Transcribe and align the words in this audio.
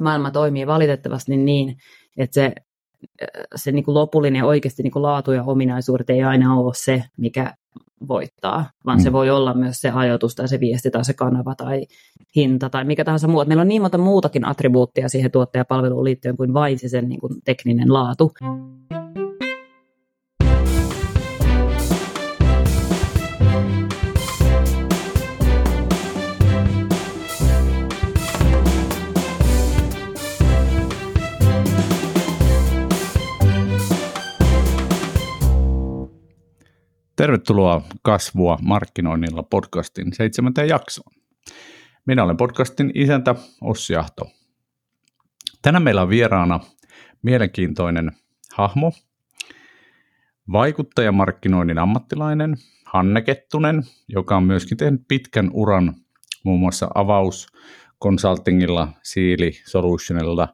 maailma 0.00 0.30
toimii 0.30 0.66
valitettavasti 0.66 1.36
niin, 1.36 1.76
että 2.18 2.34
se, 2.34 2.52
se 3.54 3.72
niin 3.72 3.84
kuin 3.84 3.94
lopullinen 3.94 4.44
oikeasti 4.44 4.82
niin 4.82 4.92
kuin 4.92 5.02
laatu 5.02 5.32
ja 5.32 5.44
ominaisuudet 5.44 6.10
ei 6.10 6.22
aina 6.22 6.54
ole 6.54 6.72
se, 6.74 7.04
mikä 7.16 7.54
voittaa, 8.08 8.70
vaan 8.86 8.98
mm. 8.98 9.02
se 9.02 9.12
voi 9.12 9.30
olla 9.30 9.54
myös 9.54 9.80
se 9.80 9.90
ajoitus 9.90 10.34
tai 10.34 10.48
se 10.48 10.60
viesti 10.60 10.90
tai 10.90 11.04
se 11.04 11.12
kanava 11.12 11.54
tai 11.54 11.86
hinta 12.36 12.70
tai 12.70 12.84
mikä 12.84 13.04
tahansa 13.04 13.28
muu. 13.28 13.44
Meillä 13.44 13.60
on 13.60 13.68
niin 13.68 13.82
monta 13.82 13.98
muutakin 13.98 14.46
attribuuttia 14.46 15.08
siihen 15.08 15.30
tuottajapalveluun 15.30 16.04
liittyen 16.04 16.36
kuin 16.36 16.54
vain 16.54 16.78
se 16.78 16.88
sen 16.88 17.08
niin 17.08 17.20
kuin 17.20 17.32
tekninen 17.44 17.92
laatu. 17.92 18.32
Tervetuloa 37.20 37.82
Kasvua 38.02 38.58
markkinoinnilla 38.62 39.42
podcastin 39.42 40.12
seitsemänteen 40.12 40.68
jaksoon. 40.68 41.12
Minä 42.06 42.24
olen 42.24 42.36
podcastin 42.36 42.90
isäntä 42.94 43.34
Ossi 43.60 43.96
Ahto. 43.96 44.24
Tänään 45.62 45.82
meillä 45.82 46.02
on 46.02 46.08
vieraana 46.08 46.60
mielenkiintoinen 47.22 48.12
hahmo, 48.54 48.92
vaikuttajamarkkinoinnin 50.52 51.78
ammattilainen 51.78 52.56
Hanne 52.86 53.22
Kettunen, 53.22 53.82
joka 54.08 54.36
on 54.36 54.44
myöskin 54.44 54.78
tehnyt 54.78 55.02
pitkän 55.08 55.50
uran 55.52 55.94
muun 56.44 56.60
muassa 56.60 56.88
Avaus 56.94 57.46
Consultingilla, 58.02 58.88
Siili 59.02 59.52
Solutionilla, 59.66 60.48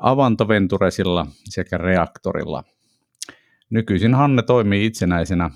Avantoventuresilla 0.00 1.26
sekä 1.44 1.78
Reaktorilla– 1.78 2.64
Nykyisin 3.70 4.14
Hanne 4.14 4.42
toimii 4.42 4.86
itsenäisenä 4.86 5.50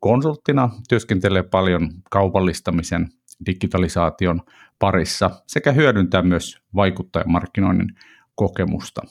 konsulttina, 0.00 0.70
työskentelee 0.88 1.42
paljon 1.42 1.90
kaupallistamisen, 2.10 3.08
digitalisaation 3.46 4.42
parissa 4.78 5.30
sekä 5.46 5.72
hyödyntää 5.72 6.22
myös 6.22 6.58
vaikuttajamarkkinoinnin 6.74 7.88
kokemusta 8.34 9.02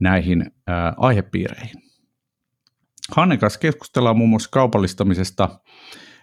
näihin 0.00 0.50
ää, 0.66 0.94
aihepiireihin. 0.96 1.82
Hanne 3.16 3.36
kanssa 3.36 3.60
keskustellaan 3.60 4.16
muun 4.16 4.30
muassa 4.30 4.50
kaupallistamisesta 4.52 5.60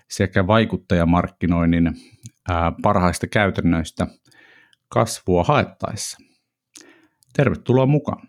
sekä 0.09 0.47
vaikuttajamarkkinoinnin 0.47 1.91
ää, 2.49 2.71
parhaista 2.81 3.27
käytännöistä 3.27 4.07
kasvua 4.89 5.43
haettaessa. 5.43 6.17
Tervetuloa 7.33 7.85
mukaan. 7.85 8.27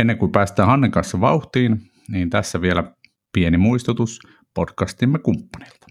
Ennen 0.00 0.18
kuin 0.18 0.32
päästään 0.32 0.68
Hannen 0.68 0.90
kanssa 0.90 1.20
vauhtiin, 1.20 1.93
niin 2.08 2.30
tässä 2.30 2.60
vielä 2.60 2.94
pieni 3.32 3.56
muistutus 3.56 4.20
podcastimme 4.54 5.18
kumppanilta. 5.18 5.86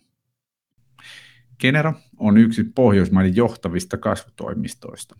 Genera 1.59 1.94
on 2.17 2.38
yksi 2.38 2.64
Pohjoismaiden 2.64 3.36
johtavista 3.36 3.97
kasvutoimistoista. 3.97 5.16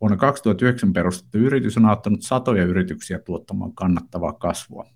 Vuonna 0.00 0.16
2009 0.16 0.92
perustettu 0.92 1.38
yritys 1.38 1.76
on 1.76 1.86
auttanut 1.86 2.22
satoja 2.22 2.64
yrityksiä 2.64 3.18
tuottamaan 3.18 3.74
kannattavaa 3.74 4.32
kasvua. 4.32 4.86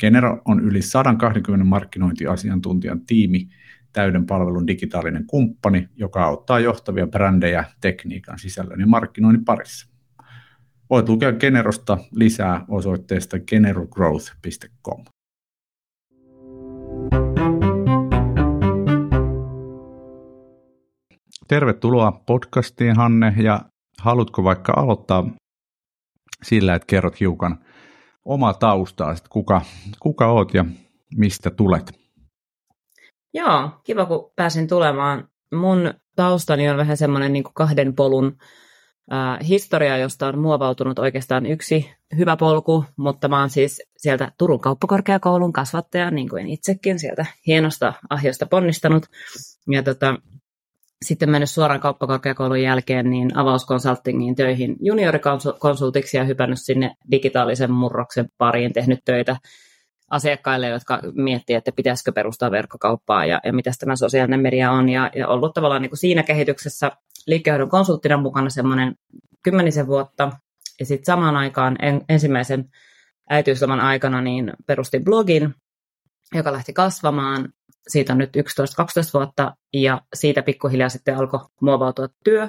Genera 0.00 0.42
on 0.44 0.60
yli 0.60 0.82
120 0.82 1.64
markkinointiasiantuntijan 1.64 3.00
tiimi, 3.06 3.48
täyden 3.92 4.26
palvelun 4.26 4.66
digitaalinen 4.66 5.26
kumppani, 5.26 5.88
joka 5.96 6.24
auttaa 6.24 6.60
johtavia 6.60 7.06
brändejä 7.06 7.64
tekniikan 7.80 8.38
sisällön 8.38 8.80
ja 8.80 8.86
markkinoinnin 8.86 9.44
parissa. 9.44 9.90
Voit 10.90 11.08
lukea 11.08 11.32
Generosta 11.32 11.98
lisää 12.14 12.64
osoitteesta 12.68 13.38
generogrowth.com. 13.38 15.04
Tervetuloa 21.48 22.22
podcastiin 22.26 22.96
Hanne 22.96 23.34
ja 23.42 23.60
haluatko 23.98 24.44
vaikka 24.44 24.72
aloittaa 24.76 25.24
sillä, 26.42 26.74
että 26.74 26.86
kerrot 26.86 27.20
hiukan 27.20 27.64
omaa 28.24 28.54
taustaa, 28.54 29.12
että 29.12 29.28
kuka, 29.30 29.60
kuka 30.00 30.26
oot 30.26 30.54
ja 30.54 30.64
mistä 31.16 31.50
tulet? 31.50 31.92
Joo, 33.34 33.70
kiva 33.84 34.06
kun 34.06 34.32
pääsin 34.36 34.68
tulemaan. 34.68 35.28
Mun 35.54 35.94
taustani 36.16 36.68
on 36.68 36.76
vähän 36.76 36.96
semmoinen 36.96 37.32
niin 37.32 37.44
kahden 37.54 37.94
polun 37.94 38.36
historia, 39.48 39.98
josta 39.98 40.26
on 40.26 40.38
muovautunut 40.38 40.98
oikeastaan 40.98 41.46
yksi 41.46 41.90
hyvä 42.16 42.36
polku, 42.36 42.84
mutta 42.96 43.28
mä 43.28 43.40
oon 43.40 43.50
siis 43.50 43.82
sieltä 43.96 44.32
Turun 44.38 44.60
kauppakorkeakoulun 44.60 45.52
kasvattaja, 45.52 46.10
niin 46.10 46.28
kuin 46.28 46.46
itsekin, 46.46 46.98
sieltä 46.98 47.26
hienosta 47.46 47.92
ahjosta 48.10 48.46
ponnistanut. 48.46 49.06
Ja 49.70 49.82
tota, 49.82 50.14
sitten 51.04 51.30
mennyt 51.30 51.50
suoraan 51.50 51.80
kauppakorkeakoulun 51.80 52.62
jälkeen 52.62 53.10
niin 53.10 53.36
avauskonsultingiin 53.36 54.34
töihin 54.34 54.76
juniorikonsultiksi 54.80 56.16
ja 56.16 56.24
hypännyt 56.24 56.58
sinne 56.60 56.94
digitaalisen 57.10 57.72
murroksen 57.72 58.28
pariin, 58.38 58.72
tehnyt 58.72 59.00
töitä 59.04 59.36
asiakkaille, 60.10 60.68
jotka 60.68 61.00
miettii, 61.14 61.56
että 61.56 61.72
pitäisikö 61.76 62.12
perustaa 62.12 62.50
verkkokauppaa 62.50 63.26
ja, 63.26 63.40
ja 63.44 63.52
mitä 63.52 63.70
tämä 63.80 63.96
sosiaalinen 63.96 64.40
media 64.40 64.70
on. 64.70 64.88
Ja, 64.88 65.10
ja 65.16 65.28
ollut 65.28 65.54
tavallaan 65.54 65.82
niin 65.82 65.90
kuin 65.90 65.98
siinä 65.98 66.22
kehityksessä 66.22 66.90
liikkeenhoidon 67.26 67.70
konsulttina 67.70 68.16
mukana 68.16 68.50
semmoinen 68.50 68.94
kymmenisen 69.42 69.86
vuotta. 69.86 70.32
Ja 70.80 70.86
sitten 70.86 71.04
samaan 71.04 71.36
aikaan 71.36 71.76
en, 71.82 72.04
ensimmäisen 72.08 72.70
äitiysloman 73.30 73.80
aikana 73.80 74.20
niin 74.20 74.52
perustin 74.66 75.04
blogin, 75.04 75.54
joka 76.34 76.52
lähti 76.52 76.72
kasvamaan. 76.72 77.52
Siitä 77.88 78.12
on 78.12 78.18
nyt 78.18 78.36
11-12 78.36 78.40
vuotta 79.14 79.56
ja 79.72 80.00
siitä 80.14 80.42
pikkuhiljaa 80.42 80.88
sitten 80.88 81.16
alkoi 81.16 81.40
muovautua 81.60 82.08
työ. 82.24 82.48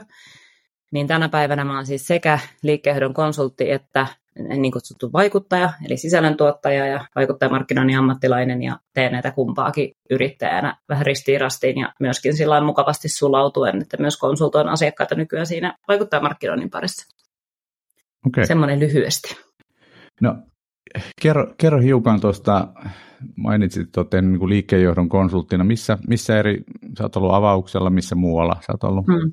Niin 0.91 1.07
tänä 1.07 1.29
päivänä 1.29 1.65
mä 1.65 1.75
oon 1.75 1.85
siis 1.85 2.07
sekä 2.07 2.39
liikkeenhoidon 2.63 3.13
konsultti 3.13 3.71
että 3.71 4.07
niin 4.39 4.71
kutsuttu 4.71 5.13
vaikuttaja, 5.13 5.73
eli 5.85 5.97
sisällöntuottaja 5.97 6.87
ja 6.87 7.05
vaikuttajamarkkinoinnin 7.15 7.97
ammattilainen 7.97 8.63
ja 8.63 8.79
teen 8.93 9.11
näitä 9.11 9.31
kumpaakin 9.31 9.95
yrittäjänä 10.09 10.77
vähän 10.89 11.05
ristiirastiin 11.05 11.77
ja 11.77 11.93
myöskin 11.99 12.37
sillä 12.37 12.61
mukavasti 12.61 13.09
sulautuen, 13.09 13.81
että 13.81 13.97
myös 13.99 14.17
konsultoin 14.17 14.69
asiakkaita 14.69 15.15
nykyään 15.15 15.45
siinä 15.45 15.77
vaikuttajamarkkinoinnin 15.87 16.69
parissa. 16.69 17.15
Okay. 18.27 18.45
Semmoinen 18.45 18.79
lyhyesti. 18.79 19.37
No, 20.21 20.35
kerro, 21.21 21.53
kerro 21.57 21.79
hiukan 21.79 22.21
tuosta, 22.21 22.67
mainitsit, 23.35 23.97
olet 23.97 24.11
niin 24.11 24.49
liikkeenjohdon 24.49 25.09
konsulttina. 25.09 25.63
Missä, 25.63 25.97
missä 26.07 26.39
eri, 26.39 26.63
sä 26.97 27.03
oot 27.03 27.15
ollut 27.15 27.33
avauksella, 27.33 27.89
missä 27.89 28.15
muualla 28.15 28.53
sä 28.53 28.73
oot 28.73 28.83
ollut? 28.83 29.05
Hmm. 29.07 29.31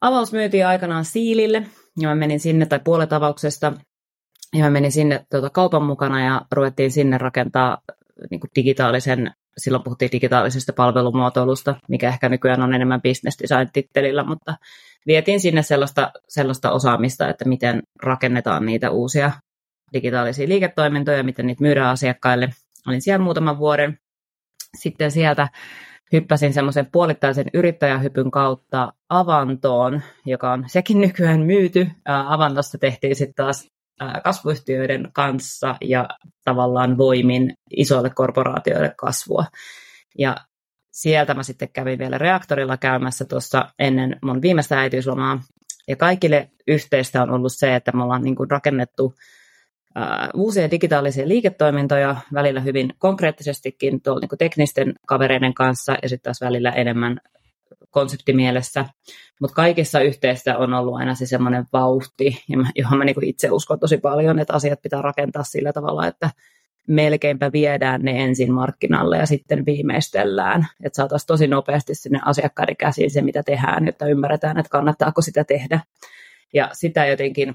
Avaus 0.00 0.32
myytiin 0.32 0.66
aikanaan 0.66 1.04
Siilille, 1.04 1.66
ja 2.00 2.08
mä 2.08 2.14
menin 2.14 2.40
sinne, 2.40 2.66
tai 2.66 2.80
puolet 2.84 3.12
avauksesta, 3.12 3.72
ja 4.54 4.64
mä 4.64 4.70
menin 4.70 4.92
sinne 4.92 5.26
tuota, 5.30 5.50
kaupan 5.50 5.82
mukana, 5.82 6.24
ja 6.24 6.42
ruvettiin 6.52 6.90
sinne 6.90 7.18
rakentaa 7.18 7.78
niin 8.30 8.40
kuin 8.40 8.50
digitaalisen, 8.56 9.30
silloin 9.58 9.84
puhuttiin 9.84 10.12
digitaalisesta 10.12 10.72
palvelumuotoilusta, 10.72 11.74
mikä 11.88 12.08
ehkä 12.08 12.28
nykyään 12.28 12.62
on 12.62 12.74
enemmän 12.74 13.02
business 13.02 13.38
design-tittelillä, 13.42 14.24
mutta 14.24 14.56
vietiin 15.06 15.40
sinne 15.40 15.62
sellaista, 15.62 16.12
sellaista 16.28 16.70
osaamista, 16.70 17.28
että 17.28 17.44
miten 17.44 17.82
rakennetaan 18.02 18.66
niitä 18.66 18.90
uusia 18.90 19.32
digitaalisia 19.92 20.48
liiketoimintoja, 20.48 21.22
miten 21.22 21.46
niitä 21.46 21.62
myydään 21.62 21.90
asiakkaille. 21.90 22.48
Olin 22.86 23.02
siellä 23.02 23.24
muutaman 23.24 23.58
vuoden. 23.58 23.98
Sitten 24.78 25.10
sieltä 25.10 25.48
hyppäsin 26.12 26.52
semmoisen 26.52 26.86
puolittaisen 26.92 27.46
yrittäjähypyn 27.54 28.30
kautta 28.30 28.92
Avantoon, 29.08 30.02
joka 30.26 30.52
on 30.52 30.64
sekin 30.66 31.00
nykyään 31.00 31.40
myyty. 31.40 31.88
Avantosta 32.04 32.78
tehtiin 32.78 33.16
sitten 33.16 33.34
taas 33.44 33.68
kasvuyhtiöiden 34.24 35.08
kanssa 35.12 35.74
ja 35.80 36.08
tavallaan 36.44 36.98
voimin 36.98 37.54
isoille 37.76 38.10
korporaatioille 38.10 38.94
kasvua. 38.96 39.44
Ja 40.18 40.36
sieltä 40.92 41.34
mä 41.34 41.42
sitten 41.42 41.68
kävin 41.72 41.98
vielä 41.98 42.18
reaktorilla 42.18 42.76
käymässä 42.76 43.24
tuossa 43.24 43.68
ennen 43.78 44.16
mun 44.22 44.42
viimeistä 44.42 44.80
äitiyslomaa. 44.80 45.40
Ja 45.88 45.96
kaikille 45.96 46.50
yhteistä 46.68 47.22
on 47.22 47.30
ollut 47.30 47.52
se, 47.52 47.74
että 47.74 47.92
me 47.92 48.02
ollaan 48.02 48.22
niin 48.22 48.50
rakennettu 48.50 49.14
uusia 50.34 50.70
digitaalisia 50.70 51.28
liiketoimintoja, 51.28 52.16
välillä 52.34 52.60
hyvin 52.60 52.94
konkreettisestikin 52.98 54.02
tuolla 54.02 54.20
niin 54.20 54.38
teknisten 54.38 54.94
kavereiden 55.06 55.54
kanssa 55.54 55.96
ja 56.02 56.08
sitten 56.08 56.24
taas 56.24 56.40
välillä 56.40 56.70
enemmän 56.70 57.20
konseptimielessä. 57.90 58.84
Mutta 59.40 59.54
kaikissa 59.54 60.00
yhteistä 60.00 60.58
on 60.58 60.74
ollut 60.74 60.96
aina 60.96 61.14
se 61.14 61.26
semmoinen 61.26 61.64
vauhti, 61.72 62.44
johon 62.76 62.98
mä 62.98 63.04
niin 63.04 63.24
itse 63.24 63.50
uskon 63.50 63.80
tosi 63.80 63.98
paljon, 63.98 64.38
että 64.38 64.52
asiat 64.52 64.82
pitää 64.82 65.02
rakentaa 65.02 65.42
sillä 65.42 65.72
tavalla, 65.72 66.06
että 66.06 66.30
melkeinpä 66.88 67.52
viedään 67.52 68.02
ne 68.02 68.24
ensin 68.24 68.52
markkinalle 68.52 69.18
ja 69.18 69.26
sitten 69.26 69.66
viimeistellään. 69.66 70.66
Että 70.84 70.96
saataisiin 70.96 71.26
tosi 71.26 71.46
nopeasti 71.46 71.94
sinne 71.94 72.20
asiakkaiden 72.24 72.76
käsiin 72.76 73.10
se, 73.10 73.22
mitä 73.22 73.42
tehdään, 73.42 73.86
jotta 73.86 74.06
ymmärretään, 74.06 74.58
että 74.58 74.70
kannattaako 74.70 75.22
sitä 75.22 75.44
tehdä. 75.44 75.80
Ja 76.54 76.68
sitä 76.72 77.06
jotenkin 77.06 77.54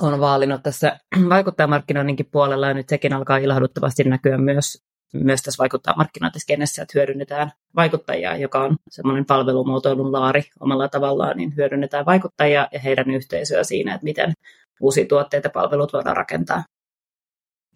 on 0.00 0.20
vaalinut 0.20 0.62
tässä 0.62 0.98
vaikuttajamarkkinoinninkin 1.28 2.28
puolella, 2.32 2.68
ja 2.68 2.74
nyt 2.74 2.88
sekin 2.88 3.12
alkaa 3.12 3.36
ilahduttavasti 3.36 4.04
näkyä 4.04 4.38
myös, 4.38 4.84
myös 5.14 5.42
tässä 5.42 5.60
vaikuttajamarkkinointiskenessä, 5.62 6.82
että 6.82 6.92
hyödynnetään 6.98 7.50
vaikuttajia, 7.76 8.36
joka 8.36 8.64
on 8.64 8.76
semmoinen 8.90 9.24
palvelumuotoilun 9.24 10.12
laari 10.12 10.42
omalla 10.60 10.88
tavallaan, 10.88 11.36
niin 11.36 11.56
hyödynnetään 11.56 12.06
vaikuttajia 12.06 12.68
ja 12.72 12.80
heidän 12.80 13.10
yhteisöä 13.10 13.64
siinä, 13.64 13.94
että 13.94 14.04
miten 14.04 14.32
uusia 14.80 15.06
tuotteita 15.06 15.46
ja 15.46 15.50
palvelut 15.50 15.92
voidaan 15.92 16.16
rakentaa. 16.16 16.64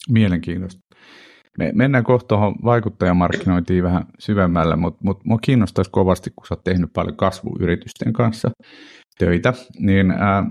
Mielenkiintoista. 0.08 0.80
Me 1.58 1.72
mennään 1.74 2.04
kohta 2.04 2.28
tuohon 2.28 2.54
vaikuttajamarkkinointiin 2.64 3.84
vähän 3.84 4.04
syvemmällä, 4.18 4.76
mutta 4.76 5.00
mut, 5.04 5.24
mua 5.24 5.38
kiinnostaisi 5.42 5.90
kovasti, 5.90 6.30
kun 6.30 6.46
sä 6.46 6.54
oot 6.54 6.64
tehnyt 6.64 6.90
paljon 6.92 7.16
kasvuyritysten 7.16 8.12
kanssa 8.12 8.50
töitä, 9.18 9.54
niin 9.78 10.10
ää, 10.10 10.44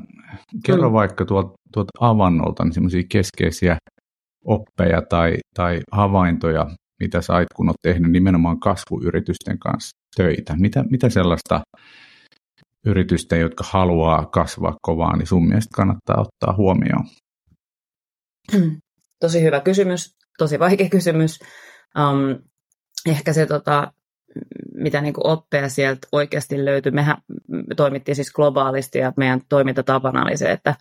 kerro 0.65 0.89
mm. 0.89 0.93
vaikka 0.93 1.25
tuolta, 1.25 1.53
tuot 1.73 1.87
avannolta 1.99 2.63
niin 2.63 2.73
semmoisia 2.73 3.03
keskeisiä 3.09 3.77
oppeja 4.45 5.01
tai, 5.09 5.37
tai 5.55 5.79
havaintoja, 5.91 6.69
mitä 6.99 7.21
sä 7.21 7.33
kun 7.55 7.69
oot 7.69 7.75
tehnyt 7.81 8.11
nimenomaan 8.11 8.59
kasvuyritysten 8.59 9.59
kanssa 9.59 9.89
töitä. 10.15 10.55
Mitä, 10.59 10.83
mitä 10.89 11.09
sellaista 11.09 11.61
yritystä, 12.85 13.35
jotka 13.35 13.63
haluaa 13.67 14.25
kasvaa 14.25 14.75
kovaa, 14.81 15.17
niin 15.17 15.27
sun 15.27 15.47
mielestä 15.47 15.75
kannattaa 15.75 16.21
ottaa 16.21 16.55
huomioon? 16.57 17.05
Tosi 19.21 19.43
hyvä 19.43 19.59
kysymys, 19.59 20.15
tosi 20.37 20.59
vaikea 20.59 20.89
kysymys. 20.89 21.39
Um, 21.97 22.43
ehkä 23.05 23.33
se, 23.33 23.45
tota, 23.45 23.91
mitä 24.75 25.01
niin 25.01 25.13
oppeja 25.17 25.69
sieltä 25.69 26.07
oikeasti 26.11 26.65
löytyi. 26.65 26.91
Mehän 26.91 27.17
toimittiin 27.75 28.15
siis 28.15 28.33
globaalisti 28.33 28.99
ja 28.99 29.13
meidän 29.17 29.41
toimintatapana 29.49 30.23
oli 30.23 30.37
se, 30.37 30.51
että 30.51 30.75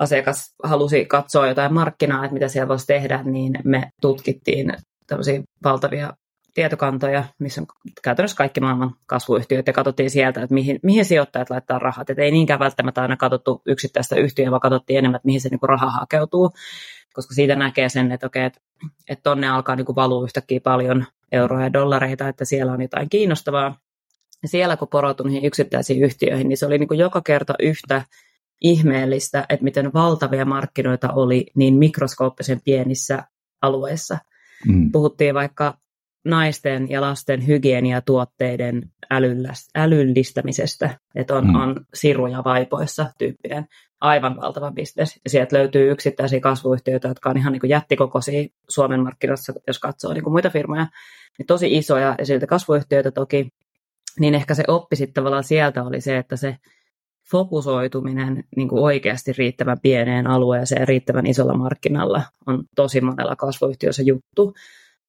asiakas 0.00 0.54
halusi 0.62 1.04
katsoa 1.04 1.46
jotain 1.46 1.74
markkinaa, 1.74 2.24
että 2.24 2.34
mitä 2.34 2.48
siellä 2.48 2.68
voisi 2.68 2.86
tehdä, 2.86 3.22
niin 3.22 3.58
me 3.64 3.90
tutkittiin 4.00 4.72
tämmöisiä 5.06 5.42
valtavia 5.64 6.12
tietokantoja, 6.54 7.24
missä 7.38 7.60
on 7.60 7.66
käytännössä 8.02 8.36
kaikki 8.36 8.60
maailman 8.60 8.94
kasvuyhtiöt, 9.06 9.66
ja 9.66 9.72
katsottiin 9.72 10.10
sieltä, 10.10 10.42
että 10.42 10.54
mihin, 10.54 10.80
mihin 10.82 11.04
sijoittajat 11.04 11.50
laittaa 11.50 11.78
rahat. 11.78 12.10
Et 12.10 12.18
ei 12.18 12.30
niinkään 12.30 12.60
välttämättä 12.60 13.02
aina 13.02 13.16
katsottu 13.16 13.62
yksittäistä 13.66 14.16
yhtiöä, 14.16 14.50
vaan 14.50 14.60
katsottiin 14.60 14.98
enemmän, 14.98 15.16
että 15.16 15.26
mihin 15.26 15.40
se 15.40 15.48
niinku 15.48 15.66
raha 15.66 15.90
hakeutuu, 15.90 16.50
koska 17.14 17.34
siitä 17.34 17.56
näkee 17.56 17.88
sen, 17.88 18.12
että 18.12 18.26
okei, 18.26 18.44
että, 18.44 18.60
että 19.08 19.22
tonne 19.22 19.48
alkaa 19.48 19.76
niinku 19.76 19.94
valua 19.94 20.24
yhtäkkiä 20.24 20.60
paljon 20.60 21.04
euroja 21.32 21.64
ja 21.64 21.72
dollareita, 21.72 22.28
että 22.28 22.44
siellä 22.44 22.72
on 22.72 22.82
jotain 22.82 23.08
kiinnostavaa. 23.08 23.78
Ja 24.42 24.48
siellä 24.48 24.76
kun 24.76 24.88
porotun 24.88 25.26
niihin 25.26 25.44
yksittäisiin 25.44 26.02
yhtiöihin, 26.02 26.48
niin 26.48 26.56
se 26.56 26.66
oli 26.66 26.78
niinku 26.78 26.94
joka 26.94 27.20
kerta 27.20 27.54
yhtä 27.60 28.02
ihmeellistä, 28.60 29.46
että 29.48 29.64
miten 29.64 29.92
valtavia 29.92 30.44
markkinoita 30.44 31.12
oli 31.12 31.46
niin 31.54 31.74
mikroskooppisen 31.74 32.60
pienissä 32.64 33.24
alueissa. 33.62 34.18
Mm. 34.66 34.92
Puhuttiin 34.92 35.34
vaikka 35.34 35.78
naisten 36.24 36.90
ja 36.90 37.00
lasten 37.00 37.46
hygieniatuotteiden 37.46 38.90
älyllistämisestä, 39.76 40.98
että 41.14 41.34
on, 41.34 41.46
mm. 41.46 41.54
on 41.54 41.86
siruja 41.94 42.44
vaipoissa 42.44 43.06
tyyppien 43.18 43.66
aivan 44.04 44.36
valtava 44.36 44.72
bisnes. 44.72 45.20
Ja 45.24 45.30
sieltä 45.30 45.56
löytyy 45.56 45.90
yksittäisiä 45.90 46.40
kasvuyhtiöitä, 46.40 47.08
jotka 47.08 47.30
on 47.30 47.36
ihan 47.36 47.52
niin 47.52 47.60
kuin 47.60 47.70
jättikokoisia 47.70 48.48
Suomen 48.68 49.00
markkinoissa, 49.00 49.52
jos 49.66 49.78
katsoo 49.78 50.12
niin 50.12 50.24
kuin 50.24 50.34
muita 50.34 50.50
firmoja, 50.50 50.86
niin 51.38 51.46
tosi 51.46 51.76
isoja 51.76 52.14
ja 52.18 52.26
siltä 52.26 52.46
kasvuyhtiöitä 52.46 53.10
toki, 53.10 53.48
niin 54.20 54.34
ehkä 54.34 54.54
se 54.54 54.64
oppi 54.68 54.96
sitten 54.96 55.14
tavallaan 55.14 55.44
sieltä 55.44 55.82
oli 55.82 56.00
se, 56.00 56.16
että 56.16 56.36
se 56.36 56.56
fokusoituminen 57.30 58.44
niin 58.56 58.68
kuin 58.68 58.82
oikeasti 58.82 59.32
riittävän 59.32 59.80
pieneen 59.82 60.26
alueeseen 60.26 60.88
riittävän 60.88 61.26
isolla 61.26 61.54
markkinalla 61.54 62.22
on 62.46 62.64
tosi 62.76 63.00
monella 63.00 63.36
kasvuyhtiössä 63.36 64.02
juttu 64.02 64.54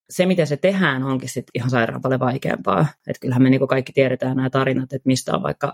se, 0.09 0.25
miten 0.25 0.47
se 0.47 0.57
tehdään, 0.57 1.03
onkin 1.03 1.29
sit 1.29 1.45
ihan 1.53 1.69
sairaan 1.69 2.01
paljon 2.01 2.19
vaikeampaa. 2.19 2.85
Et 3.07 3.17
kyllähän 3.21 3.43
me 3.43 3.49
niinku 3.49 3.67
kaikki 3.67 3.93
tiedetään 3.93 4.35
nämä 4.35 4.49
tarinat, 4.49 4.93
että 4.93 5.07
mistä 5.07 5.35
on 5.35 5.43
vaikka 5.43 5.73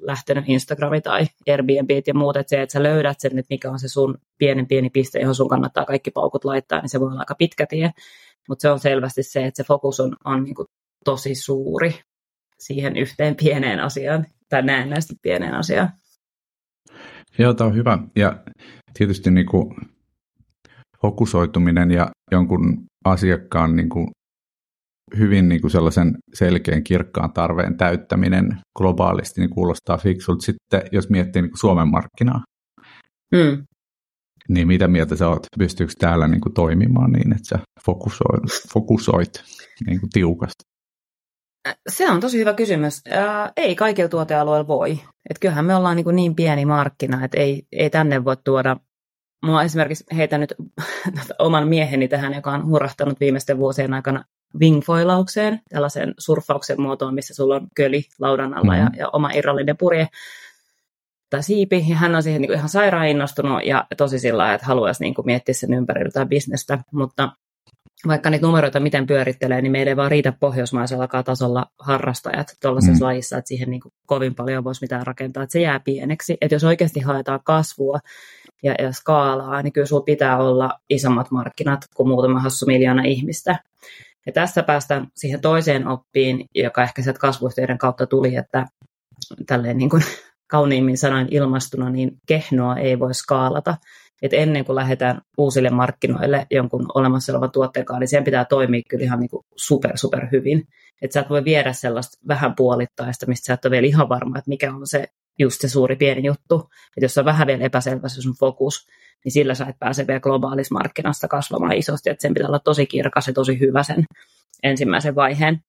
lähtenyt 0.00 0.44
Instagrami 0.46 1.00
tai 1.00 1.26
Airbnb 1.48 1.90
ja 2.06 2.14
muut, 2.14 2.36
että 2.36 2.50
se, 2.50 2.62
että 2.62 2.72
sä 2.72 2.82
löydät 2.82 3.20
sen, 3.20 3.38
että 3.38 3.54
mikä 3.54 3.70
on 3.70 3.78
se 3.78 3.88
sun 3.88 4.18
pienen 4.38 4.66
pieni 4.66 4.90
piste, 4.90 5.18
johon 5.20 5.34
sun 5.34 5.48
kannattaa 5.48 5.84
kaikki 5.84 6.10
paukut 6.10 6.44
laittaa, 6.44 6.80
niin 6.80 6.88
se 6.88 7.00
voi 7.00 7.08
olla 7.08 7.20
aika 7.20 7.34
pitkä 7.34 7.66
tie. 7.66 7.90
Mutta 8.48 8.62
se 8.62 8.70
on 8.70 8.78
selvästi 8.78 9.22
se, 9.22 9.46
että 9.46 9.62
se 9.62 9.66
fokus 9.66 10.00
on, 10.00 10.16
on 10.24 10.44
niinku 10.44 10.64
tosi 11.04 11.34
suuri 11.34 12.00
siihen 12.58 12.96
yhteen 12.96 13.36
pieneen 13.36 13.80
asiaan, 13.80 14.26
tai 14.48 14.62
näennäisesti 14.62 15.14
pieneen 15.22 15.54
asiaan. 15.54 15.90
Joo, 17.38 17.54
tämä 17.54 17.68
on 17.68 17.76
hyvä. 17.76 17.98
Ja 18.16 18.42
tietysti 18.98 19.30
niin 19.30 19.46
kuin 19.46 19.74
fokusoituminen 21.02 21.90
ja 21.90 22.10
jonkun 22.32 22.84
asiakkaan 23.04 23.76
niin 23.76 23.88
kuin 23.88 24.08
hyvin 25.18 25.48
niin 25.48 25.60
kuin 25.60 25.70
sellaisen 25.70 26.18
selkeän 26.34 26.84
kirkkaan 26.84 27.32
tarveen 27.32 27.76
täyttäminen 27.76 28.58
globaalisti 28.78 29.40
niin 29.40 29.50
kuulostaa 29.50 29.98
fiksulta. 29.98 30.44
Sitten 30.44 30.82
jos 30.92 31.10
miettii 31.10 31.42
niin 31.42 31.50
kuin 31.50 31.58
Suomen 31.58 31.88
markkinaa, 31.88 32.44
mm. 33.34 33.64
niin 34.48 34.66
mitä 34.66 34.88
mieltä 34.88 35.16
sä 35.16 35.28
oot? 35.28 35.46
Pystyykö 35.58 35.92
täällä 35.98 36.28
niin 36.28 36.40
kuin 36.40 36.54
toimimaan 36.54 37.12
niin, 37.12 37.32
että 37.32 37.48
sä 37.48 37.58
fokusoit, 37.86 38.42
fokusoit 38.72 39.42
niin 39.86 40.00
kuin 40.00 40.10
tiukasti? 40.10 40.70
Se 41.88 42.10
on 42.10 42.20
tosi 42.20 42.38
hyvä 42.38 42.54
kysymys. 42.54 43.00
Ää, 43.10 43.52
ei 43.56 43.74
kaikilla 43.74 44.08
tuotealueilla 44.08 44.66
voi. 44.66 45.00
Et 45.30 45.38
kyllähän 45.40 45.64
me 45.64 45.74
ollaan 45.74 45.96
niin, 45.96 46.04
kuin 46.04 46.16
niin 46.16 46.34
pieni 46.34 46.64
markkina, 46.64 47.24
että 47.24 47.38
ei, 47.40 47.62
ei 47.72 47.90
tänne 47.90 48.24
voi 48.24 48.36
tuoda 48.44 48.76
Mä 49.46 49.52
oon 49.52 49.64
esimerkiksi 49.64 50.04
heitänyt 50.16 50.54
oman 51.38 51.68
mieheni 51.68 52.08
tähän, 52.08 52.34
joka 52.34 52.52
on 52.52 52.66
hurahtanut 52.66 53.20
viimeisten 53.20 53.58
vuosien 53.58 53.94
aikana 53.94 54.24
wingfoilaukseen, 54.60 55.60
tällaisen 55.68 56.14
surffauksen 56.18 56.80
muotoon, 56.80 57.14
missä 57.14 57.34
sulla 57.34 57.56
on 57.56 57.66
köli 57.76 58.04
laudan 58.18 58.54
alla 58.54 58.72
mm-hmm. 58.72 58.94
ja, 58.94 58.98
ja 58.98 59.08
oma 59.12 59.30
irrallinen 59.30 59.76
purje 59.76 60.08
tai 61.30 61.42
siipi, 61.42 61.84
ja 61.88 61.96
hän 61.96 62.14
on 62.14 62.22
siihen 62.22 62.42
niin 62.42 62.52
ihan 62.52 62.68
sairaan 62.68 63.08
innostunut 63.08 63.64
ja 63.64 63.86
tosi 63.96 64.18
sillä 64.18 64.54
että 64.54 64.66
haluaisi 64.66 65.04
niin 65.04 65.14
kuin 65.14 65.26
miettiä 65.26 65.54
sen 65.54 65.74
ympärillä 65.74 66.26
bisnestä, 66.26 66.78
mutta 66.92 67.32
vaikka 68.06 68.30
niitä 68.30 68.46
numeroita 68.46 68.80
miten 68.80 69.06
pyörittelee, 69.06 69.62
niin 69.62 69.72
meillä 69.72 69.90
ei 69.90 69.96
vaan 69.96 70.10
riitä 70.10 70.32
pohjoismaisella 70.40 71.08
tasolla 71.24 71.66
harrastajat 71.78 72.56
tuollaisessa 72.62 73.04
mm. 73.04 73.06
lajissa, 73.06 73.38
että 73.38 73.48
siihen 73.48 73.70
niin 73.70 73.80
kuin 73.80 73.92
kovin 74.06 74.34
paljon 74.34 74.64
voisi 74.64 74.84
mitään 74.84 75.06
rakentaa, 75.06 75.42
että 75.42 75.52
se 75.52 75.60
jää 75.60 75.80
pieneksi. 75.80 76.36
Että 76.40 76.54
jos 76.54 76.64
oikeasti 76.64 77.00
haetaan 77.00 77.40
kasvua 77.44 77.98
ja, 78.62 78.74
ja 78.78 78.92
skaalaa, 78.92 79.62
niin 79.62 79.72
kyllä 79.72 79.86
sulla 79.86 80.02
pitää 80.02 80.38
olla 80.38 80.78
isommat 80.90 81.30
markkinat 81.30 81.80
kuin 81.94 82.08
muutama 82.08 82.40
hassu 82.40 82.66
miljoona 82.66 83.02
ihmistä. 83.02 83.58
Ja 84.26 84.32
tässä 84.32 84.62
päästään 84.62 85.06
siihen 85.16 85.40
toiseen 85.40 85.88
oppiin, 85.88 86.44
joka 86.54 86.82
ehkä 86.82 87.02
sieltä 87.02 87.20
kasvuyhteyden 87.20 87.78
kautta 87.78 88.06
tuli, 88.06 88.36
että 88.36 88.66
tälleen 89.46 89.78
niin 89.78 89.90
kuin 89.90 90.02
kauniimmin 90.50 90.98
sanoin 90.98 91.28
ilmastuna, 91.30 91.90
niin 91.90 92.12
kehnoa 92.26 92.76
ei 92.76 92.98
voi 92.98 93.14
skaalata 93.14 93.76
että 94.22 94.36
ennen 94.36 94.64
kuin 94.64 94.76
lähdetään 94.76 95.20
uusille 95.38 95.70
markkinoille 95.70 96.46
jonkun 96.50 96.86
olemassa 96.94 97.32
olevan 97.32 97.50
tuotteenkaan, 97.50 98.00
niin 98.00 98.08
sen 98.08 98.24
pitää 98.24 98.44
toimia 98.44 98.82
kyllä 98.88 99.04
ihan 99.04 99.20
niin 99.20 99.30
kuin 99.30 99.46
super, 99.56 99.98
super 99.98 100.26
hyvin. 100.32 100.68
Että 101.02 101.14
sä 101.14 101.20
et 101.20 101.30
voi 101.30 101.44
viedä 101.44 101.72
sellaista 101.72 102.18
vähän 102.28 102.54
puolittaista, 102.56 103.26
mistä 103.26 103.46
sä 103.46 103.54
et 103.54 103.64
ole 103.64 103.70
vielä 103.70 103.86
ihan 103.86 104.08
varma, 104.08 104.38
että 104.38 104.48
mikä 104.48 104.74
on 104.74 104.86
se 104.86 105.08
just 105.38 105.60
se 105.60 105.68
suuri 105.68 105.96
pieni 105.96 106.26
juttu. 106.26 106.70
Että 106.96 107.04
jos 107.04 107.18
on 107.18 107.24
vähän 107.24 107.46
vielä 107.46 107.64
epäselvä 107.64 108.08
se 108.08 108.22
sun 108.22 108.36
fokus, 108.40 108.86
niin 109.24 109.32
sillä 109.32 109.54
sä 109.54 109.66
et 109.66 109.76
pääse 109.78 110.06
vielä 110.06 110.20
globaalissa 110.20 110.74
markkinasta 110.74 111.28
kasvamaan 111.28 111.72
isosti, 111.72 112.10
että 112.10 112.22
sen 112.22 112.34
pitää 112.34 112.48
olla 112.48 112.58
tosi 112.58 112.86
kirkas 112.86 113.26
ja 113.26 113.32
tosi 113.32 113.60
hyvä 113.60 113.82
sen 113.82 114.04
ensimmäisen 114.62 115.14
vaiheen. 115.14 115.60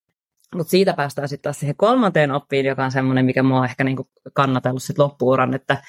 Mutta 0.55 0.71
siitä 0.71 0.93
päästään 0.93 1.29
sitten 1.29 1.43
taas 1.43 1.59
siihen 1.59 1.75
kolmanteen 1.75 2.31
oppiin, 2.31 2.65
joka 2.65 2.85
on 2.85 2.91
semmoinen, 2.91 3.25
mikä 3.25 3.43
mua 3.43 3.59
on 3.59 3.65
ehkä 3.65 3.83
niinku 3.83 4.09
kannatellut 4.33 4.83
sit 4.83 4.97
loppuuran, 4.97 5.53
että 5.53 5.83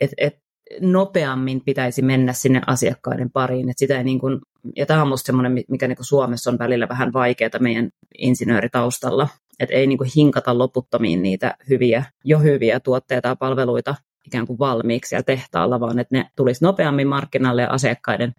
et, 0.00 0.10
et 0.18 0.38
nopeammin 0.80 1.60
pitäisi 1.64 2.02
mennä 2.02 2.32
sinne 2.32 2.60
asiakkaiden 2.66 3.30
pariin. 3.30 3.70
Että 3.70 3.78
sitä 3.78 3.98
ei 3.98 4.04
niin 4.04 4.18
kuin, 4.18 4.38
ja 4.76 4.86
tämä 4.86 5.02
on 5.02 5.08
minusta 5.08 5.26
semmoinen, 5.26 5.64
mikä 5.68 5.88
niin 5.88 5.96
Suomessa 6.00 6.50
on 6.50 6.58
välillä 6.58 6.88
vähän 6.88 7.12
vaikeaa 7.12 7.50
meidän 7.60 7.90
insinööritaustalla, 8.18 9.28
että 9.60 9.74
ei 9.74 9.86
niin 9.86 9.98
kuin 9.98 10.10
hinkata 10.16 10.58
loputtomiin 10.58 11.22
niitä 11.22 11.54
hyviä, 11.68 12.04
jo 12.24 12.38
hyviä 12.38 12.80
tuotteita 12.80 13.28
ja 13.28 13.36
palveluita 13.36 13.94
ikään 14.26 14.46
kuin 14.46 14.58
valmiiksi 14.58 15.08
siellä 15.08 15.22
tehtaalla, 15.22 15.80
vaan 15.80 15.98
että 15.98 16.16
ne 16.16 16.26
tulisi 16.36 16.64
nopeammin 16.64 17.08
markkinalle 17.08 17.62
ja 17.62 17.70
asiakkaiden 17.70 18.32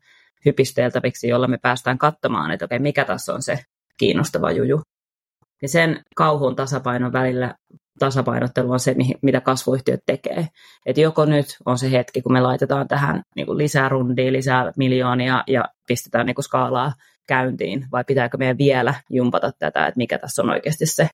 hypisteeltäviksi, 0.45 1.27
jolla 1.27 1.47
me 1.47 1.57
päästään 1.57 1.97
katsomaan, 1.97 2.51
että 2.51 2.65
okei, 2.65 2.79
mikä 2.79 3.05
tässä 3.05 3.33
on 3.33 3.41
se 3.41 3.59
kiinnostava 3.97 4.51
juju. 4.51 4.81
Ja 5.61 5.69
sen 5.69 6.01
kauhun 6.15 6.55
tasapainon 6.55 7.13
välillä 7.13 7.55
tasapainottelu 8.00 8.71
on 8.71 8.79
se, 8.79 8.95
mitä 9.21 9.41
kasvuyhtiöt 9.41 10.00
tekee. 10.05 10.48
Et 10.86 10.98
joko 10.98 11.25
nyt 11.25 11.57
on 11.65 11.77
se 11.77 11.91
hetki, 11.91 12.21
kun 12.21 12.33
me 12.33 12.41
laitetaan 12.41 12.88
tähän 12.88 13.21
niin 13.36 13.57
lisää 13.57 13.89
rundia, 13.89 14.31
lisää 14.31 14.71
miljoonia 14.77 15.43
ja 15.48 15.65
pistetään 15.88 16.25
niin 16.25 16.43
skaalaa 16.43 16.93
käyntiin, 17.27 17.88
vai 17.91 18.03
pitääkö 18.03 18.38
meidän 18.38 18.57
vielä 18.57 18.93
jumpata 19.10 19.51
tätä, 19.60 19.88
että 19.88 19.98
mikä 19.98 20.17
tässä 20.17 20.41
on 20.41 20.50
oikeasti 20.50 20.86
se 20.86 21.10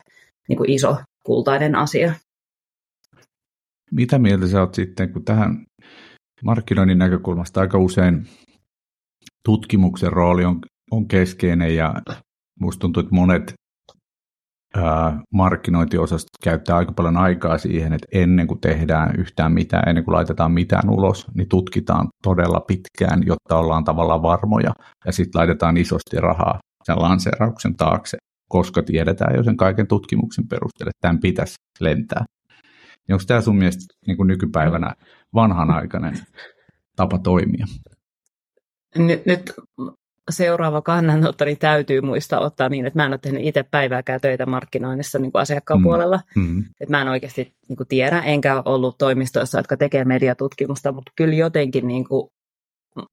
niin 0.49 0.69
iso 0.69 0.97
kultainen 1.23 1.75
asia. 1.75 2.13
Mitä 3.91 4.19
mieltä 4.19 4.47
sä 4.47 4.59
oot 4.59 4.73
sitten, 4.73 5.13
kun 5.13 5.25
tähän 5.25 5.65
markkinoinnin 6.43 6.97
näkökulmasta 6.97 7.61
aika 7.61 7.77
usein 7.77 8.27
tutkimuksen 9.45 10.13
rooli 10.13 10.45
on, 10.45 10.59
on 10.91 11.07
keskeinen 11.07 11.75
ja 11.75 11.93
musta 12.59 12.79
tuntuu, 12.79 13.01
että 13.01 13.15
monet 13.15 13.53
ää, 14.77 15.19
markkinointiosastot 15.33 16.29
käyttää 16.43 16.77
aika 16.77 16.91
paljon 16.91 17.17
aikaa 17.17 17.57
siihen, 17.57 17.93
että 17.93 18.07
ennen 18.11 18.47
kuin 18.47 18.61
tehdään 18.61 19.15
yhtään 19.19 19.53
mitään, 19.53 19.89
ennen 19.89 20.03
kuin 20.03 20.15
laitetaan 20.15 20.51
mitään 20.51 20.89
ulos, 20.89 21.25
niin 21.35 21.49
tutkitaan 21.49 22.07
todella 22.23 22.59
pitkään, 22.59 23.23
jotta 23.25 23.57
ollaan 23.57 23.83
tavallaan 23.83 24.21
varmoja 24.21 24.73
ja 25.05 25.11
sitten 25.11 25.39
laitetaan 25.39 25.77
isosti 25.77 26.17
rahaa 26.19 26.59
sen 26.83 27.01
lanseerauksen 27.01 27.75
taakse, 27.75 28.17
koska 28.49 28.83
tiedetään 28.83 29.35
jo 29.35 29.43
sen 29.43 29.57
kaiken 29.57 29.87
tutkimuksen 29.87 30.47
perusteella, 30.47 30.89
että 30.89 31.01
tämän 31.07 31.19
pitäisi 31.19 31.55
lentää. 31.79 32.25
Niin 33.07 33.13
onko 33.13 33.23
tämä 33.27 33.41
sun 33.41 33.57
mielestä 33.57 33.85
niin 34.07 34.17
kuin 34.17 34.27
nykypäivänä 34.27 34.93
vanhanaikainen 35.33 36.13
tapa 36.95 37.19
toimia? 37.19 37.65
Nyt, 38.97 39.25
nyt 39.25 39.53
seuraava 40.29 40.81
kannanottoni 40.81 41.55
täytyy 41.55 42.01
muistaa 42.01 42.39
ottaa 42.39 42.69
niin, 42.69 42.85
että 42.85 42.99
mä 42.99 43.05
en 43.05 43.11
ole 43.11 43.17
tehnyt 43.17 43.45
itse 43.45 43.63
päivääkään 43.63 44.21
töitä 44.21 44.45
markkinoinnissa 44.45 45.19
niin 45.19 45.31
kuin 45.31 45.41
asiakkaan 45.41 45.79
mm. 45.79 45.83
puolella. 45.83 46.19
Mm. 46.35 46.59
Että 46.59 46.91
mä 46.91 47.01
en 47.01 47.07
oikeasti 47.07 47.53
niin 47.69 47.77
kuin 47.77 47.87
tiedä, 47.87 48.19
enkä 48.19 48.55
ole 48.55 48.63
ollut 48.65 48.97
toimistoissa, 48.97 49.59
jotka 49.59 49.77
tekee 49.77 50.05
mediatutkimusta, 50.05 50.91
mutta 50.91 51.11
kyllä 51.15 51.35
jotenkin 51.35 51.87
niin 51.87 52.07
kuin 52.07 52.29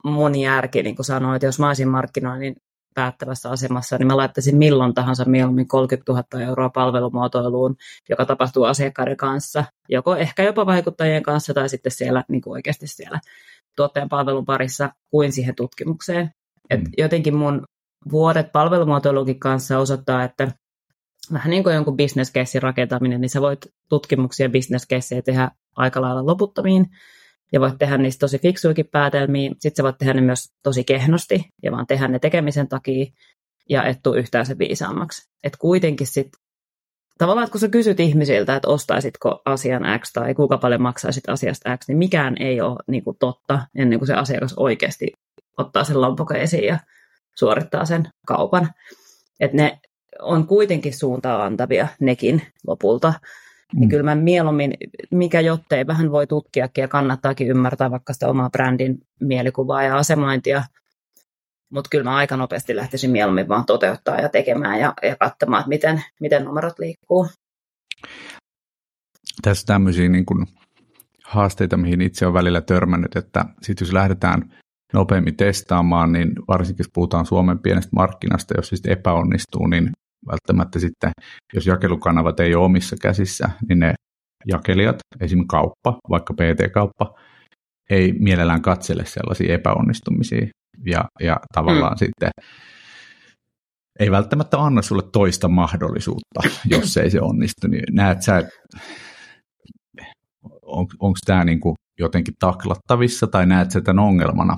moni 0.05 0.43
järki 0.43 0.83
niin 0.83 0.97
kuin 0.97 1.07
sanoo, 1.07 1.35
että 1.35 1.47
jos 1.47 1.59
mä 1.59 1.67
olisin 1.67 1.89
markkinoinnin 1.89 2.57
päättävässä 2.95 3.51
asemassa, 3.51 3.99
niin 3.99 4.07
mä 4.07 4.17
laittaisin 4.17 4.57
milloin 4.57 4.95
tahansa 4.95 5.25
mieluummin 5.25 5.69
30 5.69 6.13
000 6.13 6.49
euroa 6.49 6.71
palvelumuotoiluun, 6.71 7.77
joka 8.09 8.27
tapahtuu 8.27 8.65
asiakkaiden 8.65 9.17
kanssa, 9.17 9.65
joko 9.89 10.17
ehkä 10.17 10.43
jopa 10.43 10.67
vaikuttajien 10.67 11.23
kanssa 11.23 11.55
tai 11.55 11.69
sitten 11.69 11.93
siellä 11.93 12.25
niin 12.29 12.43
kuin 12.43 12.53
oikeasti 12.53 12.87
siellä 12.87 13.21
tuotteen 13.77 14.09
palvelun 14.09 14.45
parissa 14.45 14.91
kuin 15.11 15.33
siihen 15.33 15.55
tutkimukseen. 15.55 16.31
Et 16.71 16.81
mm. 16.81 16.91
Jotenkin 16.99 17.37
mun 17.37 17.65
vuodet 18.13 18.53
palvelumuotoilukin 18.53 19.41
kanssa 19.41 19.79
osoittaa, 19.79 20.25
että 20.25 20.49
vähän 21.33 21.51
niin 21.51 21.63
kuin 21.63 21.75
jonkun 21.75 21.97
business 21.97 22.33
rakentaminen, 22.61 23.21
niin 23.21 23.31
sä 23.31 23.41
voit 23.41 23.67
tutkimuksia 23.89 24.49
business 24.49 24.87
tehdä 25.25 25.51
aika 25.77 26.01
lailla 26.01 26.27
loputtomiin, 26.27 26.87
ja 27.53 27.61
voit 27.61 27.79
tehdä 27.79 27.99
niistä 27.99 28.21
tosi 28.21 28.39
fiksuikin 28.39 28.89
päätelmiä. 28.93 29.51
Sitten 29.51 29.77
sä 29.77 29.83
voit 29.83 29.99
tehdä 29.99 30.15
ne 30.15 30.21
myös 30.21 30.53
tosi 30.63 30.85
kehnosti 30.85 31.49
ja 31.63 31.73
vaan 31.73 31.87
tehdä 31.87 32.09
ne 32.09 32.19
tekemisen 32.19 32.69
takia 32.69 33.07
ja 33.69 33.85
et 33.85 33.99
tule 34.03 34.19
yhtään 34.19 34.47
se 34.47 34.59
viisaammaksi. 34.59 35.31
Että 35.45 35.59
kuitenkin 35.61 36.07
sitten 36.07 36.41
tavallaan, 37.19 37.45
että 37.45 37.53
kun 37.53 37.61
sä 37.61 37.69
kysyt 37.69 38.01
ihmisiltä, 38.01 38.57
että 38.57 38.69
ostaisitko 38.69 39.43
asian 39.45 39.83
X 40.01 40.13
tai 40.13 40.35
kuinka 40.35 40.59
paljon 40.59 40.83
maksaisit 40.83 41.29
asiasta 41.29 41.77
X, 41.77 41.89
niin 41.89 41.99
mikään 41.99 42.37
ei 42.41 42.61
ole 42.61 42.77
niin 42.87 43.05
kuin 43.05 43.17
totta 43.21 43.61
ennen 43.75 43.99
kuin 43.99 44.07
se 44.07 44.15
asiakas 44.15 44.55
oikeasti 44.57 45.13
ottaa 45.59 45.85
sen 45.85 46.01
lompakon 46.01 46.37
esiin 46.37 46.65
ja 46.65 46.79
suorittaa 47.35 47.85
sen 47.85 48.09
kaupan. 48.27 48.71
Että 49.41 49.57
ne 49.57 49.81
on 50.23 50.47
kuitenkin 50.47 50.99
suuntaa 50.99 51.45
antavia 51.45 51.89
nekin 52.01 52.43
lopulta. 52.67 53.09
Mm. 53.09 53.81
Niin 53.81 53.89
kyllä 53.89 54.03
mä 54.03 54.15
mieluummin, 54.15 54.75
mikä 55.11 55.41
jottei 55.41 55.87
vähän 55.87 56.13
voi 56.13 56.27
tutkiakin 56.27 56.83
ja 56.83 56.89
kannattaakin 56.89 57.49
ymmärtää 57.49 57.91
vaikka 57.91 58.13
sitä 58.13 58.29
omaa 58.29 58.51
brändin 58.51 58.99
mielikuvaa 59.21 59.83
ja 59.83 59.97
asemointia. 59.97 60.65
Mutta 61.71 61.89
kyllä 61.91 62.05
mä 62.05 62.17
aika 62.17 62.37
nopeasti 62.37 62.77
lähtisin 62.77 63.11
mieluummin 63.11 63.49
vaan 63.49 63.67
toteuttaa 63.67 64.21
ja 64.21 64.29
tekemään 64.29 64.81
ja, 64.81 64.95
ja 65.03 65.17
katsomaan, 65.17 65.61
että 65.61 65.69
miten, 65.69 66.03
miten 66.21 66.45
numerot 66.45 66.79
liikkuu. 66.79 67.29
Tässä 69.43 69.67
tämmöisiä 69.67 70.09
niin 70.09 70.27
kuin 70.27 70.47
haasteita, 71.25 71.77
mihin 71.77 72.01
itse 72.01 72.27
on 72.27 72.35
välillä 72.35 72.61
törmännyt, 72.61 73.17
että 73.17 73.45
sitten 73.63 73.87
jos 73.87 73.93
lähdetään 73.93 74.55
nopeammin 74.93 75.37
testaamaan, 75.37 76.13
niin 76.13 76.33
varsinkin 76.49 76.85
jos 76.85 76.91
puhutaan 76.95 77.27
Suomen 77.27 77.59
pienestä 77.59 77.91
markkinasta, 77.97 78.55
jos 78.57 78.69
siis 78.69 78.83
epäonnistuu, 78.87 79.67
niin 79.67 79.91
välttämättä 80.27 80.79
sitten, 80.79 81.11
jos 81.55 81.67
jakelukanavat 81.67 82.41
ei 82.41 82.55
ole 82.55 82.65
omissa 82.65 82.97
käsissä, 83.03 83.51
niin 83.69 83.79
ne 83.79 83.95
jakelijat, 84.47 84.97
esimerkiksi 85.21 85.49
kauppa, 85.49 85.99
vaikka 86.11 86.35
PT-kauppa, 86.35 87.15
ei 87.91 88.13
mielellään 88.19 88.63
katsele 88.63 89.05
sellaisia 89.05 89.55
epäonnistumisia 89.55 90.47
ja, 90.87 91.05
ja 91.21 91.37
tavallaan 91.55 91.93
mm. 91.93 91.99
sitten 91.99 92.31
ei 94.01 94.11
välttämättä 94.11 94.59
anna 94.59 94.83
sulle 94.83 95.03
toista 95.13 95.49
mahdollisuutta, 95.49 96.41
jos 96.75 96.97
ei 96.97 97.11
se 97.11 97.21
onnistu. 97.21 97.67
Niin 97.69 97.85
näet 97.91 98.23
sä, 98.23 98.43
on, 100.63 100.87
onko 100.99 101.19
tämä 101.27 101.45
niinku 101.45 101.75
jotenkin 101.99 102.35
taklattavissa 102.39 103.27
tai 103.27 103.47
näet 103.47 103.71
sä 103.71 103.81
tämän 103.81 104.05
ongelmana? 104.05 104.57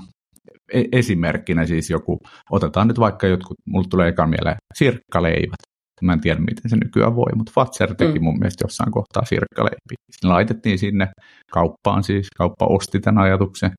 E- 0.72 0.84
esimerkkinä 0.92 1.66
siis 1.66 1.90
joku, 1.90 2.18
otetaan 2.50 2.88
nyt 2.88 3.00
vaikka 3.00 3.26
jotkut, 3.26 3.56
mulle 3.66 3.86
tulee 3.90 4.08
eka 4.08 4.26
mieleen 4.26 4.56
sirkkaleivät. 4.74 5.56
Mä 6.02 6.12
en 6.12 6.20
tiedä, 6.20 6.40
miten 6.40 6.70
se 6.70 6.76
nykyään 6.76 7.16
voi, 7.16 7.32
mutta 7.36 7.52
Fatser 7.54 7.94
teki 7.94 8.18
mm. 8.18 8.24
mun 8.24 8.38
mielestä 8.38 8.64
jossain 8.64 8.92
kohtaa 8.92 9.24
sirkkaleipiä. 9.24 9.96
Sitten 10.10 10.30
laitettiin 10.30 10.78
sinne 10.78 11.08
kauppaan 11.52 12.04
siis, 12.04 12.26
kauppa 12.38 12.66
osti 12.66 13.00
tämän 13.00 13.24
ajatuksen. 13.24 13.70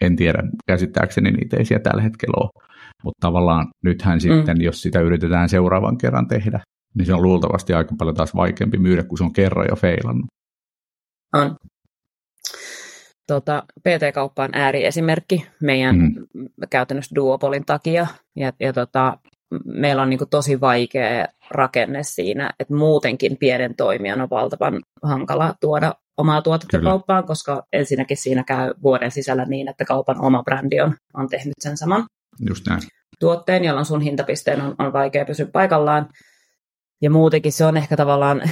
En 0.00 0.16
tiedä, 0.16 0.42
käsittääkseni 0.66 1.30
niitä 1.30 1.56
ei 1.56 1.64
siellä 1.64 1.82
tällä 1.82 2.02
hetkellä 2.02 2.34
ole. 2.40 2.64
Mutta 3.04 3.26
tavallaan 3.26 3.66
nythän 3.84 4.20
sitten, 4.20 4.56
mm. 4.58 4.64
jos 4.64 4.82
sitä 4.82 5.00
yritetään 5.00 5.48
seuraavan 5.48 5.98
kerran 5.98 6.28
tehdä, 6.28 6.60
niin 6.94 7.06
se 7.06 7.14
on 7.14 7.22
luultavasti 7.22 7.74
aika 7.74 7.94
paljon 7.98 8.16
taas 8.16 8.34
vaikeampi 8.34 8.78
myydä, 8.78 9.04
kun 9.04 9.18
se 9.18 9.24
on 9.24 9.32
kerran 9.32 9.66
jo 9.70 9.76
feilannut. 9.76 10.26
On 11.34 11.56
tota, 13.26 13.62
PT-kauppa 13.80 14.44
on 14.44 14.50
ääriesimerkki 14.52 15.46
meidän 15.62 15.96
mm. 15.96 16.48
käytännössä 16.70 17.14
duopolin 17.14 17.64
takia. 17.64 18.06
Ja, 18.36 18.52
ja 18.60 18.72
tota, 18.72 19.18
meillä 19.64 20.02
on 20.02 20.10
niin 20.10 20.18
kuin 20.18 20.30
tosi 20.30 20.60
vaikea 20.60 21.26
rakenne 21.50 22.02
siinä, 22.02 22.50
että 22.60 22.74
muutenkin 22.74 23.36
pienen 23.36 23.76
toimijan 23.76 24.20
on 24.20 24.30
valtavan 24.30 24.82
hankala 25.02 25.54
tuoda 25.60 25.94
omaa 26.16 26.42
tuotetta 26.42 26.78
Kyllä. 26.78 26.90
kauppaan, 26.90 27.26
koska 27.26 27.66
ensinnäkin 27.72 28.16
siinä 28.16 28.44
käy 28.44 28.74
vuoden 28.82 29.10
sisällä 29.10 29.44
niin, 29.44 29.68
että 29.68 29.84
kaupan 29.84 30.20
oma 30.20 30.42
brändi 30.42 30.80
on, 30.80 30.94
on 31.14 31.28
tehnyt 31.28 31.54
sen 31.60 31.76
saman 31.76 32.06
Just 32.48 32.66
näin. 32.66 32.80
tuotteen, 33.20 33.64
jolloin 33.64 33.86
sun 33.86 34.00
hintapisteen 34.00 34.60
on, 34.60 34.74
on 34.78 34.92
vaikea 34.92 35.24
pysyä 35.24 35.46
paikallaan. 35.52 36.08
Ja 37.02 37.10
muutenkin 37.10 37.52
se 37.52 37.64
on 37.64 37.76
ehkä 37.76 37.96
tavallaan, 37.96 38.42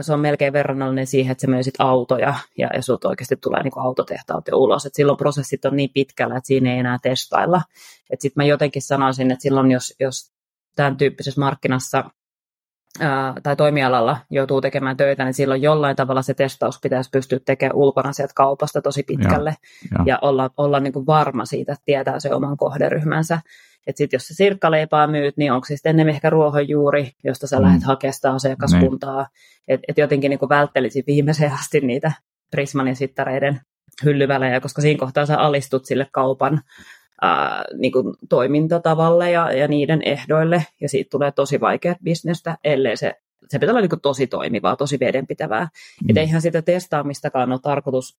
se 0.00 0.12
on 0.12 0.20
melkein 0.20 0.52
verrannollinen 0.52 1.06
siihen, 1.06 1.32
että 1.32 1.42
sä 1.42 1.46
myisit 1.46 1.74
autoja 1.78 2.34
ja, 2.58 2.70
ja 2.74 2.82
sut 2.82 3.04
oikeasti 3.04 3.36
tulee 3.36 3.62
niin 3.62 3.72
autotehtaat 3.76 4.48
jo 4.48 4.58
ulos. 4.58 4.86
Et 4.86 4.94
silloin 4.94 5.18
prosessit 5.18 5.64
on 5.64 5.76
niin 5.76 5.90
pitkällä, 5.94 6.36
että 6.36 6.46
siinä 6.46 6.72
ei 6.72 6.78
enää 6.78 6.98
testailla. 7.02 7.62
Sitten 8.18 8.42
mä 8.42 8.44
jotenkin 8.44 8.82
sanoisin, 8.82 9.30
että 9.30 9.42
silloin 9.42 9.70
jos, 9.70 9.94
jos 10.00 10.32
tämän 10.76 10.96
tyyppisessä 10.96 11.40
markkinassa 11.40 12.04
ää, 13.00 13.34
tai 13.42 13.56
toimialalla 13.56 14.16
joutuu 14.30 14.60
tekemään 14.60 14.96
töitä, 14.96 15.24
niin 15.24 15.34
silloin 15.34 15.62
jollain 15.62 15.96
tavalla 15.96 16.22
se 16.22 16.34
testaus 16.34 16.80
pitäisi 16.82 17.10
pystyä 17.10 17.38
tekemään 17.44 17.76
ulkona 17.76 18.12
sieltä 18.12 18.32
kaupasta 18.34 18.82
tosi 18.82 19.02
pitkälle 19.02 19.56
ja, 19.60 19.98
ja. 19.98 20.04
ja 20.06 20.18
olla, 20.22 20.50
olla 20.56 20.80
niin 20.80 20.92
kuin 20.92 21.06
varma 21.06 21.44
siitä, 21.44 21.72
että 21.72 21.82
tietää 21.84 22.20
se 22.20 22.34
oman 22.34 22.56
kohderyhmänsä. 22.56 23.40
Että 23.86 23.98
sitten 23.98 24.16
jos 24.16 24.28
sä 24.28 24.34
sirkkaleipää 24.34 25.06
myyt, 25.06 25.36
niin 25.36 25.52
onko 25.52 25.64
se 25.64 25.76
sitten 25.76 25.90
enemmän 25.90 26.14
ehkä 26.14 26.30
ruohonjuuri, 26.30 27.12
josta 27.24 27.46
sä 27.46 27.56
mm. 27.56 27.62
lähdet 27.62 27.84
hakemaan 27.84 28.34
asiakaskuntaa. 28.34 29.22
Niin. 29.22 29.28
Että 29.68 29.84
et 29.88 29.98
jotenkin 29.98 30.30
niin 30.30 30.48
välttelisin 30.48 31.04
viimeiseen 31.06 31.52
asti 31.52 31.80
niitä 31.80 32.12
Prismanin 32.50 32.96
sittareiden 32.96 33.60
hyllyvälejä, 34.04 34.60
koska 34.60 34.82
siinä 34.82 34.98
kohtaa 34.98 35.26
sä 35.26 35.38
alistut 35.38 35.84
sille 35.84 36.06
kaupan 36.12 36.60
ää, 37.24 37.64
niin 37.78 37.92
kuin 37.92 38.14
toimintatavalle 38.28 39.30
ja, 39.30 39.52
ja 39.52 39.68
niiden 39.68 40.02
ehdoille, 40.04 40.66
ja 40.80 40.88
siitä 40.88 41.08
tulee 41.10 41.32
tosi 41.32 41.60
vaikeat 41.60 41.98
bisnestä, 42.04 42.58
ellei 42.64 42.96
se, 42.96 43.14
se 43.48 43.58
pitää 43.58 43.72
olla 43.72 43.80
niin 43.80 43.90
kuin 43.90 44.00
tosi 44.00 44.26
toimivaa, 44.26 44.76
tosi 44.76 45.00
vedenpitävää. 45.00 45.62
Mm. 45.64 46.10
Että 46.10 46.20
eihän 46.20 46.42
sitä 46.42 46.62
testaamistakaan 46.62 47.52
ole 47.52 47.60
tarkoitus 47.62 48.18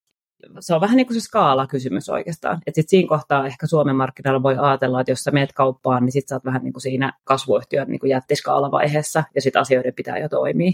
se 0.60 0.76
on 0.76 0.82
vähän 0.82 0.98
niin 0.98 1.08
kuin 1.08 1.22
se 1.22 1.28
skaala-kysymys 1.28 2.10
oikeastaan. 2.10 2.58
Että 2.68 2.82
sitten 2.82 2.90
siinä 2.90 3.10
kohtaa 3.10 3.48
ehkä 3.48 3.68
Suomen 3.68 3.96
markkinoilla 3.96 4.44
voi 4.44 4.56
ajatella, 4.58 5.02
että 5.02 5.12
jos 5.12 5.20
sä 5.20 5.32
meet 5.32 5.54
kauppaan, 5.54 6.06
niin 6.06 6.12
sitten 6.12 6.30
sä 6.30 6.36
oot 6.36 6.46
vähän 6.46 6.64
niin 6.64 6.74
kuin 6.74 6.82
siinä 6.82 7.14
kasvuyhtiön 7.24 7.88
niin 7.88 8.10
jättiskaalavaiheessa, 8.10 9.24
ja 9.36 9.42
sitten 9.42 9.62
asioiden 9.62 9.94
pitää 9.94 10.18
jo 10.18 10.30
toimia. 10.30 10.72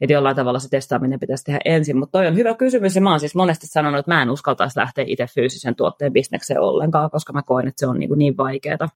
Että 0.00 0.12
jollain 0.12 0.36
tavalla 0.36 0.58
se 0.58 0.68
testaaminen 0.68 1.20
pitäisi 1.20 1.44
tehdä 1.44 1.60
ensin. 1.64 1.98
Mutta 1.98 2.18
toi 2.18 2.26
on 2.26 2.36
hyvä 2.36 2.54
kysymys, 2.54 2.94
ja 2.94 3.00
mä 3.00 3.10
oon 3.10 3.20
siis 3.20 3.34
monesti 3.34 3.66
sanonut, 3.66 3.98
että 3.98 4.14
mä 4.14 4.22
en 4.22 4.30
uskaltaisi 4.30 4.78
lähteä 4.78 5.04
itse 5.08 5.26
fyysisen 5.34 5.76
tuotteen 5.76 6.12
bisnekseen 6.12 6.60
ollenkaan, 6.60 7.10
koska 7.10 7.32
mä 7.32 7.42
koen, 7.42 7.68
että 7.68 7.80
se 7.80 7.86
on 7.86 7.98
niin, 7.98 8.08
kuin 8.08 8.18
niin 8.18 8.36
vaikeaa. 8.36 8.88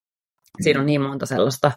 Siinä 0.60 0.80
on 0.80 0.86
niin 0.86 1.00
monta 1.00 1.26
sellaista 1.26 1.72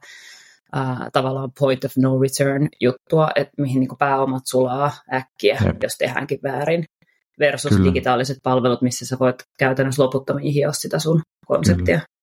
ää, 0.74 1.10
tavallaan 1.13 1.51
point 1.60 1.84
of 1.84 1.92
no 1.98 2.20
return 2.20 2.68
juttua, 2.82 3.30
että 3.36 3.53
mihin 3.62 3.80
niin 3.80 3.89
pääomat 4.00 4.44
sulaa 4.46 4.92
äkkiä, 5.13 5.58
Jep. 5.65 5.84
jos 5.84 5.94
tehdäänkin 5.98 6.39
väärin, 6.44 6.86
versus 7.39 7.72
Kyllä. 7.72 7.86
digitaaliset 7.86 8.38
palvelut, 8.44 8.82
missä 8.82 9.06
sä 9.06 9.18
voit 9.20 9.36
käytännössä 9.60 10.03
loputtomiin 10.03 10.53
hioa 10.53 10.72
sitä 10.72 11.00
sun 11.00 11.22
konseptia. 11.46 11.86
Kyllä. 11.86 12.13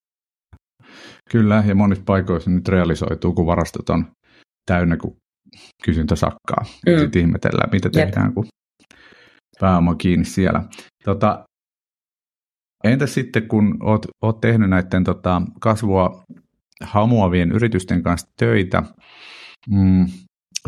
Kyllä, 1.30 1.64
ja 1.66 1.74
monissa 1.74 2.04
paikoissa 2.06 2.50
nyt 2.50 2.68
realisoituu, 2.68 3.32
kun 3.32 3.46
varastot 3.46 3.90
on 3.90 4.06
täynnä, 4.66 4.96
kun 4.96 5.16
kysyntä 5.84 6.16
sakkaa. 6.16 6.64
Mm. 6.86 6.98
Sitten 7.00 7.20
ihmetellään, 7.20 7.70
mitä 7.72 7.90
tehdään, 7.90 8.26
Jep. 8.26 8.34
kun 8.34 8.46
pääoma 9.60 9.94
kiinni 9.94 10.24
siellä. 10.24 10.62
Tota, 11.04 11.44
entä 12.84 13.06
sitten, 13.06 13.48
kun 13.48 13.76
oot, 13.82 14.06
oot 14.22 14.40
tehnyt 14.40 14.70
näiden 14.70 15.04
tota, 15.04 15.42
kasvua 15.60 16.24
hamuavien 16.82 17.52
yritysten 17.52 18.02
kanssa 18.02 18.28
töitä, 18.36 18.82
mm, 19.70 20.06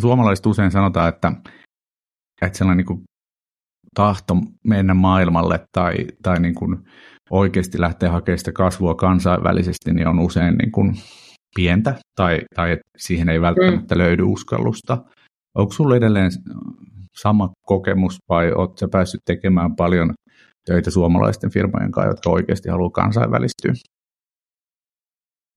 suomalaiset 0.00 0.46
usein 0.46 0.70
sanotaan, 0.70 1.08
että, 1.08 1.32
että 2.42 2.58
sellainen 2.58 2.76
niin 2.76 2.86
kuin 2.86 3.02
tahto 3.94 4.36
mennä 4.64 4.94
maailmalle 4.94 5.60
tai, 5.72 5.94
tai 6.22 6.40
niin 6.40 6.54
kuin 6.54 6.78
oikeasti 7.30 7.80
lähteä 7.80 8.10
hakemaan 8.10 8.38
sitä 8.38 8.52
kasvua 8.52 8.94
kansainvälisesti, 8.94 9.92
niin 9.92 10.08
on 10.08 10.18
usein 10.18 10.54
niin 10.54 10.72
kuin 10.72 10.94
pientä 11.54 11.94
tai, 12.16 12.40
tai 12.54 12.72
että 12.72 12.84
siihen 12.96 13.28
ei 13.28 13.40
välttämättä 13.40 13.94
mm. 13.94 13.98
löydy 13.98 14.22
uskallusta. 14.22 14.98
Onko 15.54 15.72
sinulla 15.72 15.96
edelleen 15.96 16.30
sama 17.16 17.50
kokemus 17.66 18.16
vai 18.28 18.52
oletko 18.52 18.88
päässyt 18.88 19.20
tekemään 19.24 19.76
paljon 19.76 20.14
töitä 20.66 20.90
suomalaisten 20.90 21.50
firmojen 21.50 21.92
kanssa, 21.92 22.10
jotka 22.10 22.30
oikeasti 22.30 22.68
haluaa 22.68 22.90
kansainvälistyä? 22.90 23.72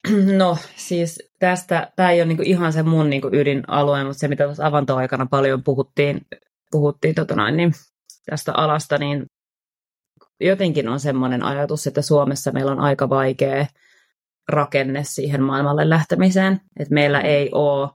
No 0.38 0.58
siis 0.76 1.32
tästä, 1.40 1.92
tämä 1.96 2.12
ei 2.12 2.20
ole 2.20 2.28
niinku 2.28 2.44
ihan 2.46 2.74
se 2.74 2.84
mun 2.84 3.10
niinku 3.10 3.30
ydinalue, 3.34 4.04
mutta 4.04 4.20
se 4.20 4.28
mitä 4.28 4.44
tuossa 4.44 4.68
avantoaikana 4.68 5.26
paljon 5.26 5.64
puhuttiin, 5.64 6.22
puhuttiin 6.72 7.16
tota 7.16 7.36
noin, 7.36 7.58
niin 7.58 7.72
tästä 8.30 8.54
alasta, 8.54 8.98
niin 8.98 9.26
jotenkin 10.40 10.90
on 10.90 11.00
semmoinen 11.00 11.44
ajatus, 11.44 11.88
että 11.88 12.02
Suomessa 12.02 12.52
meillä 12.52 12.72
on 12.72 12.80
aika 12.80 13.10
vaikea 13.10 13.66
rakenne 14.50 15.04
siihen 15.04 15.44
maailmalle 15.44 15.90
lähtemiseen, 15.90 16.62
että 16.80 16.94
meillä 16.94 17.22
ei 17.22 17.50
ole 17.52 17.90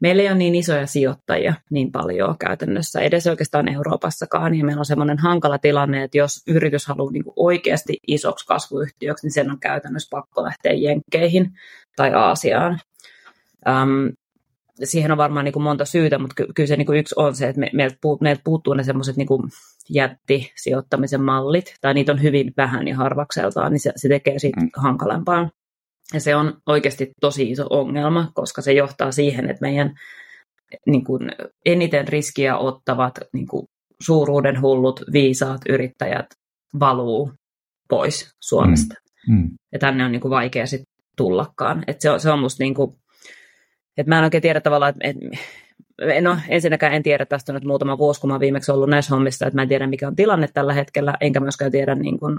Meillä 0.00 0.22
ei 0.22 0.28
ole 0.28 0.38
niin 0.38 0.54
isoja 0.54 0.86
sijoittajia 0.86 1.54
niin 1.70 1.92
paljon 1.92 2.38
käytännössä, 2.38 3.00
edes 3.00 3.26
oikeastaan 3.26 3.68
Euroopassakaan, 3.68 4.54
ja 4.54 4.64
meillä 4.64 4.80
on 4.80 4.86
semmoinen 4.86 5.18
hankala 5.18 5.58
tilanne, 5.58 6.02
että 6.02 6.18
jos 6.18 6.42
yritys 6.46 6.86
haluaa 6.86 7.12
niin 7.12 7.24
oikeasti 7.36 7.98
isoksi 8.06 8.46
kasvuyhtiöksi, 8.46 9.26
niin 9.26 9.32
sen 9.32 9.50
on 9.50 9.60
käytännössä 9.60 10.08
pakko 10.10 10.44
lähteä 10.44 10.72
Jenkkeihin 10.72 11.52
tai 11.96 12.14
Aasiaan. 12.14 12.80
Um, 13.68 14.12
siihen 14.84 15.12
on 15.12 15.18
varmaan 15.18 15.44
niin 15.44 15.52
kuin 15.52 15.62
monta 15.62 15.84
syytä, 15.84 16.18
mutta 16.18 16.34
ky- 16.34 16.52
kyllä 16.54 16.66
se 16.66 16.76
niin 16.76 16.86
kuin 16.86 16.98
yksi 16.98 17.14
on 17.18 17.36
se, 17.36 17.48
että 17.48 17.60
me, 17.60 17.70
meiltä, 17.72 17.96
meiltä 18.20 18.40
puuttuu 18.44 18.74
ne 18.74 18.84
semmoiset 18.84 19.16
niin 19.16 19.28
jättisijoittamisen 19.90 21.22
mallit, 21.22 21.74
tai 21.80 21.94
niitä 21.94 22.12
on 22.12 22.22
hyvin 22.22 22.52
vähän 22.56 22.88
ja 22.88 22.96
harvakseltaan, 22.96 23.72
niin 23.72 23.80
se, 23.80 23.92
se 23.96 24.08
tekee 24.08 24.38
siitä 24.38 24.60
mm. 24.60 24.70
hankalampaa. 24.76 25.50
Ja 26.14 26.20
se 26.20 26.36
on 26.36 26.58
oikeasti 26.66 27.10
tosi 27.20 27.50
iso 27.50 27.66
ongelma, 27.70 28.30
koska 28.34 28.62
se 28.62 28.72
johtaa 28.72 29.12
siihen, 29.12 29.50
että 29.50 29.66
meidän 29.66 29.94
niin 30.86 31.04
kuin, 31.04 31.32
eniten 31.64 32.08
riskiä 32.08 32.56
ottavat 32.56 33.18
niin 33.32 33.46
kuin, 33.46 33.66
suuruuden 34.02 34.60
hullut, 34.62 35.00
viisaat 35.12 35.60
yrittäjät 35.68 36.26
valuu 36.80 37.32
pois 37.88 38.30
Suomesta. 38.40 38.94
Mm. 39.28 39.34
Mm. 39.34 39.50
Ja 39.72 39.78
tänne 39.78 40.04
on 40.04 40.12
niin 40.12 40.20
kuin, 40.20 40.30
vaikea 40.30 40.66
sitten 40.66 40.86
tullakaan. 41.16 41.84
Et 41.86 42.00
se, 42.00 42.10
on, 42.10 42.20
se 42.20 42.30
on 42.30 42.38
musta 42.38 42.64
niin 42.64 42.74
kuin, 42.74 42.96
että 43.96 44.08
mä 44.08 44.18
en 44.18 44.24
oikein 44.24 44.42
tiedä 44.42 44.60
tavallaan, 44.60 44.90
että, 44.90 45.08
että 45.98 46.20
no 46.20 46.38
ensinnäkään 46.48 46.94
en 46.94 47.02
tiedä 47.02 47.26
tästä 47.26 47.52
nyt 47.52 47.64
muutama 47.64 47.98
vuosi, 47.98 48.20
kun 48.20 48.30
mä 48.30 48.40
viimeksi 48.40 48.72
ollut 48.72 48.90
näissä 48.90 49.14
hommissa, 49.14 49.46
että 49.46 49.56
mä 49.56 49.62
en 49.62 49.68
tiedä 49.68 49.86
mikä 49.86 50.08
on 50.08 50.16
tilanne 50.16 50.48
tällä 50.54 50.72
hetkellä, 50.72 51.14
enkä 51.20 51.40
myöskään 51.40 51.72
tiedä 51.72 51.94
niin 51.94 52.18
kuin, 52.18 52.38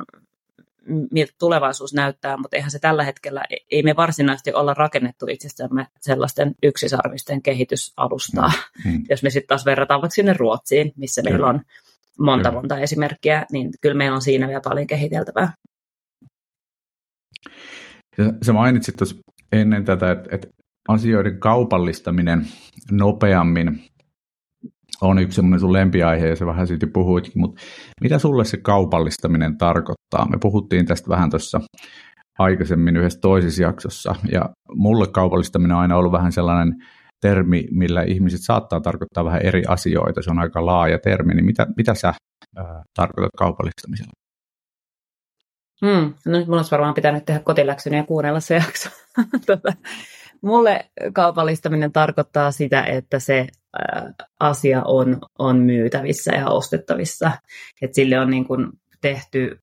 miltä 1.11 1.33
tulevaisuus 1.39 1.93
näyttää, 1.93 2.37
mutta 2.37 2.55
eihän 2.55 2.71
se 2.71 2.79
tällä 2.79 3.03
hetkellä, 3.03 3.43
ei 3.71 3.83
me 3.83 3.95
varsinaisesti 3.95 4.53
olla 4.53 4.73
rakennettu 4.73 5.25
itsestämme 5.29 5.87
sellaisten 6.01 6.55
yksisarvisten 6.63 7.41
kehitysalustaa. 7.41 8.51
Mm. 8.85 8.91
mm. 8.91 9.03
Jos 9.09 9.23
me 9.23 9.29
sitten 9.29 9.47
taas 9.47 9.65
verrataan 9.65 10.01
vaikka 10.01 10.15
sinne 10.15 10.33
Ruotsiin, 10.33 10.91
missä 10.95 11.21
kyllä. 11.21 11.33
meillä 11.33 11.47
on 11.47 11.61
monta 12.19 12.49
kyllä. 12.49 12.61
monta 12.61 12.79
esimerkkiä, 12.79 13.45
niin 13.51 13.69
kyllä 13.81 13.95
meillä 13.95 14.15
on 14.15 14.21
siinä 14.21 14.47
vielä 14.47 14.61
paljon 14.63 14.87
kehiteltävää. 14.87 15.53
Ja 18.17 18.33
sä 18.41 18.53
mainitsit 18.53 18.95
tuossa 18.95 19.15
ennen 19.51 19.85
tätä, 19.85 20.11
että, 20.11 20.29
että 20.31 20.47
asioiden 20.87 21.39
kaupallistaminen 21.39 22.47
nopeammin 22.91 23.81
on 25.01 25.19
yksi 25.19 25.35
semmoinen 25.35 25.59
sun 25.59 25.73
lempiaihe 25.73 26.27
ja 26.27 26.35
se 26.35 26.45
vähän 26.45 26.67
siitä 26.67 26.87
puhuitkin, 26.93 27.41
mutta 27.41 27.61
mitä 28.01 28.19
sulle 28.19 28.45
se 28.45 28.57
kaupallistaminen 28.57 29.57
tarkoittaa? 29.57 29.96
Me 30.15 30.37
puhuttiin 30.41 30.85
tästä 30.85 31.09
vähän 31.09 31.29
tuossa 31.29 31.61
aikaisemmin 32.39 32.97
yhdessä 32.97 33.19
toisessa 33.19 33.63
jaksossa 33.63 34.15
ja 34.31 34.49
mulle 34.75 35.07
kaupallistaminen 35.07 35.75
on 35.75 35.81
aina 35.81 35.97
ollut 35.97 36.11
vähän 36.11 36.31
sellainen 36.31 36.75
termi, 37.21 37.67
millä 37.71 38.03
ihmiset 38.03 38.39
saattaa 38.43 38.81
tarkoittaa 38.81 39.25
vähän 39.25 39.41
eri 39.41 39.63
asioita. 39.67 40.21
Se 40.21 40.31
on 40.31 40.39
aika 40.39 40.65
laaja 40.65 40.99
termi, 40.99 41.33
niin 41.33 41.45
mitä, 41.45 41.67
mitä 41.77 41.93
sä 41.93 42.13
tarkoitat 42.93 43.31
kaupallistamisella? 43.37 44.11
Hmm. 45.85 46.13
No 46.25 46.37
nyt 46.37 46.47
mulla 46.47 46.59
olisi 46.59 46.71
varmaan 46.71 46.93
pitänyt 46.93 47.25
tehdä 47.25 47.39
kotiläksyni 47.39 47.97
ja 47.97 48.03
kuunnella 48.03 48.39
se 48.39 48.55
jakso. 48.55 48.89
tota, 49.47 49.73
mulle 50.41 50.89
kaupallistaminen 51.13 51.91
tarkoittaa 51.91 52.51
sitä, 52.51 52.83
että 52.83 53.19
se 53.19 53.47
asia 54.39 54.81
on, 54.85 55.21
on 55.39 55.57
myytävissä 55.57 56.31
ja 56.31 56.49
ostettavissa. 56.49 57.31
Et 57.81 57.93
sille 57.93 58.19
on 58.19 58.29
niin 58.29 58.45
kuin 58.45 58.67
tehty 59.01 59.59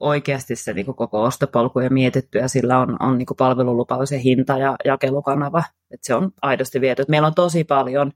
oikeasti 0.00 0.56
se 0.56 0.72
niin 0.72 0.86
kuin 0.86 0.96
koko 0.96 1.22
ostopolku 1.22 1.80
ja 1.80 1.90
mietitty, 1.90 2.38
ja 2.38 2.48
sillä 2.48 2.78
on, 2.78 2.96
on 3.00 3.18
niin 3.18 3.26
kuin 3.26 3.36
palvelulupaus 3.36 4.12
ja 4.12 4.18
hinta 4.18 4.58
ja 4.58 4.76
jakelukanava. 4.84 5.64
Et 5.90 6.04
se 6.04 6.14
on 6.14 6.32
aidosti 6.42 6.80
viety. 6.80 7.02
Et 7.02 7.08
meillä 7.08 7.26
on 7.26 7.34
tosi 7.34 7.64
paljon, 7.64 8.12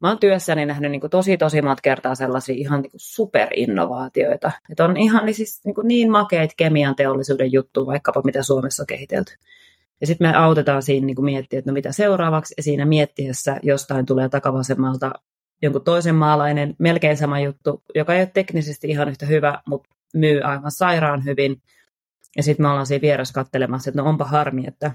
mä 0.00 0.08
oon 0.08 0.18
työssäni 0.18 0.66
nähnyt 0.66 0.90
niin 0.90 1.00
kuin 1.00 1.10
tosi 1.10 1.36
tosi 1.36 1.62
monta 1.62 1.80
kertaa 1.82 2.14
sellaisia 2.14 2.54
ihan 2.58 2.82
niin 2.82 2.90
kuin 2.90 3.00
superinnovaatioita. 3.00 4.52
Et 4.70 4.80
on 4.80 4.96
ihan 4.96 5.26
niin, 5.26 5.34
siis, 5.34 5.60
niin, 5.64 5.74
kuin 5.74 5.88
niin 5.88 6.10
makeita 6.10 6.54
kemian 6.56 6.96
teollisuuden 6.96 7.52
juttu, 7.52 7.86
vaikkapa 7.86 8.22
mitä 8.24 8.42
Suomessa 8.42 8.82
on 8.82 8.86
kehitelty. 8.86 9.32
Ja 10.00 10.06
sitten 10.06 10.28
me 10.28 10.36
autetaan 10.36 10.82
siinä 10.82 11.06
niin 11.06 11.24
miettiä, 11.24 11.58
että 11.58 11.70
no 11.70 11.74
mitä 11.74 11.92
seuraavaksi, 11.92 12.54
ja 12.56 12.62
siinä 12.62 12.84
miettiessä 12.84 13.56
jostain 13.62 14.06
tulee 14.06 14.28
takavasemmalta 14.28 15.12
jonkun 15.62 15.84
toisen 15.84 16.14
maalainen, 16.14 16.76
melkein 16.78 17.16
sama 17.16 17.40
juttu, 17.40 17.82
joka 17.94 18.14
ei 18.14 18.20
ole 18.20 18.30
teknisesti 18.34 18.88
ihan 18.88 19.08
yhtä 19.08 19.26
hyvä, 19.26 19.60
mutta 19.66 19.90
myy 20.14 20.40
aivan 20.42 20.70
sairaan 20.70 21.24
hyvin. 21.24 21.62
Ja 22.36 22.42
sitten 22.42 22.64
me 22.64 22.68
ollaan 22.68 22.86
siinä 22.86 23.02
vieressä 23.02 23.34
kattelemassa, 23.34 23.90
että 23.90 24.02
no 24.02 24.08
onpa 24.08 24.24
harmi, 24.24 24.64
että 24.66 24.92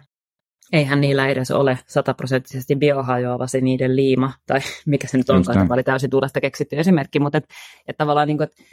eihän 0.74 1.02
niillä 1.02 1.28
edes 1.28 1.52
ole 1.52 1.80
sataprosenttisesti 1.88 2.76
biohajoava 2.76 3.48
se 3.48 3.62
niiden 3.62 3.96
liima, 3.96 4.34
tai 4.48 4.60
mikä 4.86 5.08
se 5.08 5.18
nyt 5.18 5.30
onkaan, 5.30 5.58
tämä 5.58 5.74
oli 5.74 5.84
täysin 5.84 6.10
tuulesta 6.10 6.42
keksitty 6.42 6.80
esimerkki, 6.80 7.20
mutta 7.20 7.38
et, 7.38 7.46
et 7.88 7.98
tavallaan 7.98 8.28
niin 8.28 8.38
kuin, 8.38 8.48
että 8.50 8.64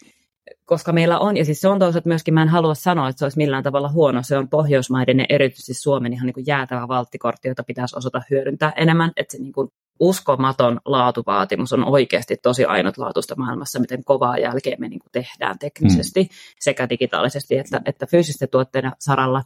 koska 0.64 0.92
meillä 0.92 1.18
on, 1.18 1.36
ja 1.36 1.44
siis 1.44 1.60
se 1.60 1.68
on 1.68 1.78
toisaalta 1.78 2.08
myöskin, 2.08 2.34
mä 2.34 2.42
en 2.42 2.48
halua 2.48 2.74
sanoa, 2.74 3.08
että 3.08 3.18
se 3.18 3.24
olisi 3.24 3.38
millään 3.38 3.62
tavalla 3.62 3.88
huono, 3.88 4.22
se 4.22 4.38
on 4.38 4.48
Pohjoismaiden 4.48 5.18
ja 5.18 5.26
erityisesti 5.28 5.74
Suomen 5.74 6.12
ihan 6.12 6.26
niin 6.26 6.34
kuin 6.34 6.46
jäätävä 6.46 6.88
valttikortti, 6.88 7.48
jota 7.48 7.62
pitäisi 7.62 7.96
osata 7.96 8.22
hyödyntää 8.30 8.72
enemmän, 8.76 9.12
että 9.16 9.32
se 9.32 9.42
niin 9.42 9.52
kuin 9.52 9.68
uskomaton 10.00 10.80
laatuvaatimus 10.84 11.72
on 11.72 11.84
oikeasti 11.84 12.36
tosi 12.36 12.64
ainutlaatuista 12.64 13.34
maailmassa, 13.36 13.80
miten 13.80 14.04
kovaa 14.04 14.38
jälkeen 14.38 14.80
me 14.80 14.88
niin 14.88 15.00
kuin 15.00 15.12
tehdään 15.12 15.58
teknisesti, 15.58 16.22
mm. 16.22 16.28
sekä 16.60 16.88
digitaalisesti 16.88 17.58
että, 17.58 17.80
että 17.84 18.06
fyysisten 18.06 18.48
tuotteiden 18.48 18.92
saralla. 18.98 19.42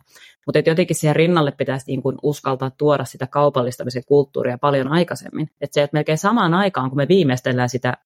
Mutta 0.46 0.70
jotenkin 0.70 0.96
siihen 0.96 1.16
rinnalle 1.16 1.52
pitäisi 1.52 1.86
niin 1.86 2.02
kuin 2.02 2.16
uskaltaa 2.22 2.70
tuoda 2.70 3.04
sitä 3.04 3.26
kaupallistamisen 3.26 4.02
kulttuuria 4.06 4.58
paljon 4.58 4.88
aikaisemmin. 4.88 5.48
Että 5.60 5.74
se, 5.74 5.82
että 5.82 5.96
melkein 5.96 6.18
samaan 6.18 6.54
aikaan, 6.54 6.90
kun 6.90 6.96
me 6.96 7.08
viimeistellään 7.08 7.68
sitä 7.68 7.96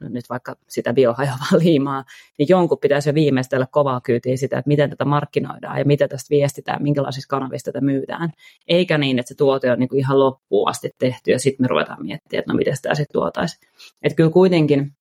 nyt 0.00 0.24
vaikka 0.30 0.56
sitä 0.68 0.92
biohajoavaa 0.92 1.58
liimaa, 1.64 2.04
niin 2.38 2.46
jonkun 2.48 2.78
pitäisi 2.78 3.08
jo 3.08 3.14
viimeistellä 3.14 3.66
kovaa 3.70 4.00
kyytiä 4.00 4.36
sitä, 4.36 4.58
että 4.58 4.68
miten 4.68 4.90
tätä 4.90 5.04
markkinoidaan 5.04 5.78
ja 5.78 5.84
miten 5.84 6.08
tästä 6.08 6.30
viestitään, 6.30 6.82
minkälaisissa 6.82 7.28
kanavissa 7.28 7.72
tätä 7.72 7.84
myydään. 7.84 8.30
Eikä 8.68 8.98
niin, 8.98 9.18
että 9.18 9.28
se 9.28 9.34
tuote 9.34 9.72
on 9.72 9.78
niin 9.78 9.88
kuin 9.88 9.98
ihan 9.98 10.18
loppuun 10.18 10.68
asti 10.68 10.90
tehty 10.98 11.30
ja 11.30 11.38
sitten 11.38 11.64
me 11.64 11.68
ruvetaan 11.68 12.02
miettimään, 12.02 12.40
että 12.40 12.52
no 12.52 12.56
miten 12.56 12.76
sitä 12.76 12.94
sitten 12.94 13.12
tuotaisiin. 13.12 13.68
Että 14.02 14.16
kyllä 14.16 14.30
kuitenkin 14.30 14.92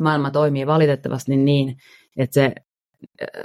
maailma 0.00 0.30
toimii 0.30 0.66
valitettavasti 0.66 1.36
niin, 1.36 1.76
että 2.16 2.34
se 2.34 2.52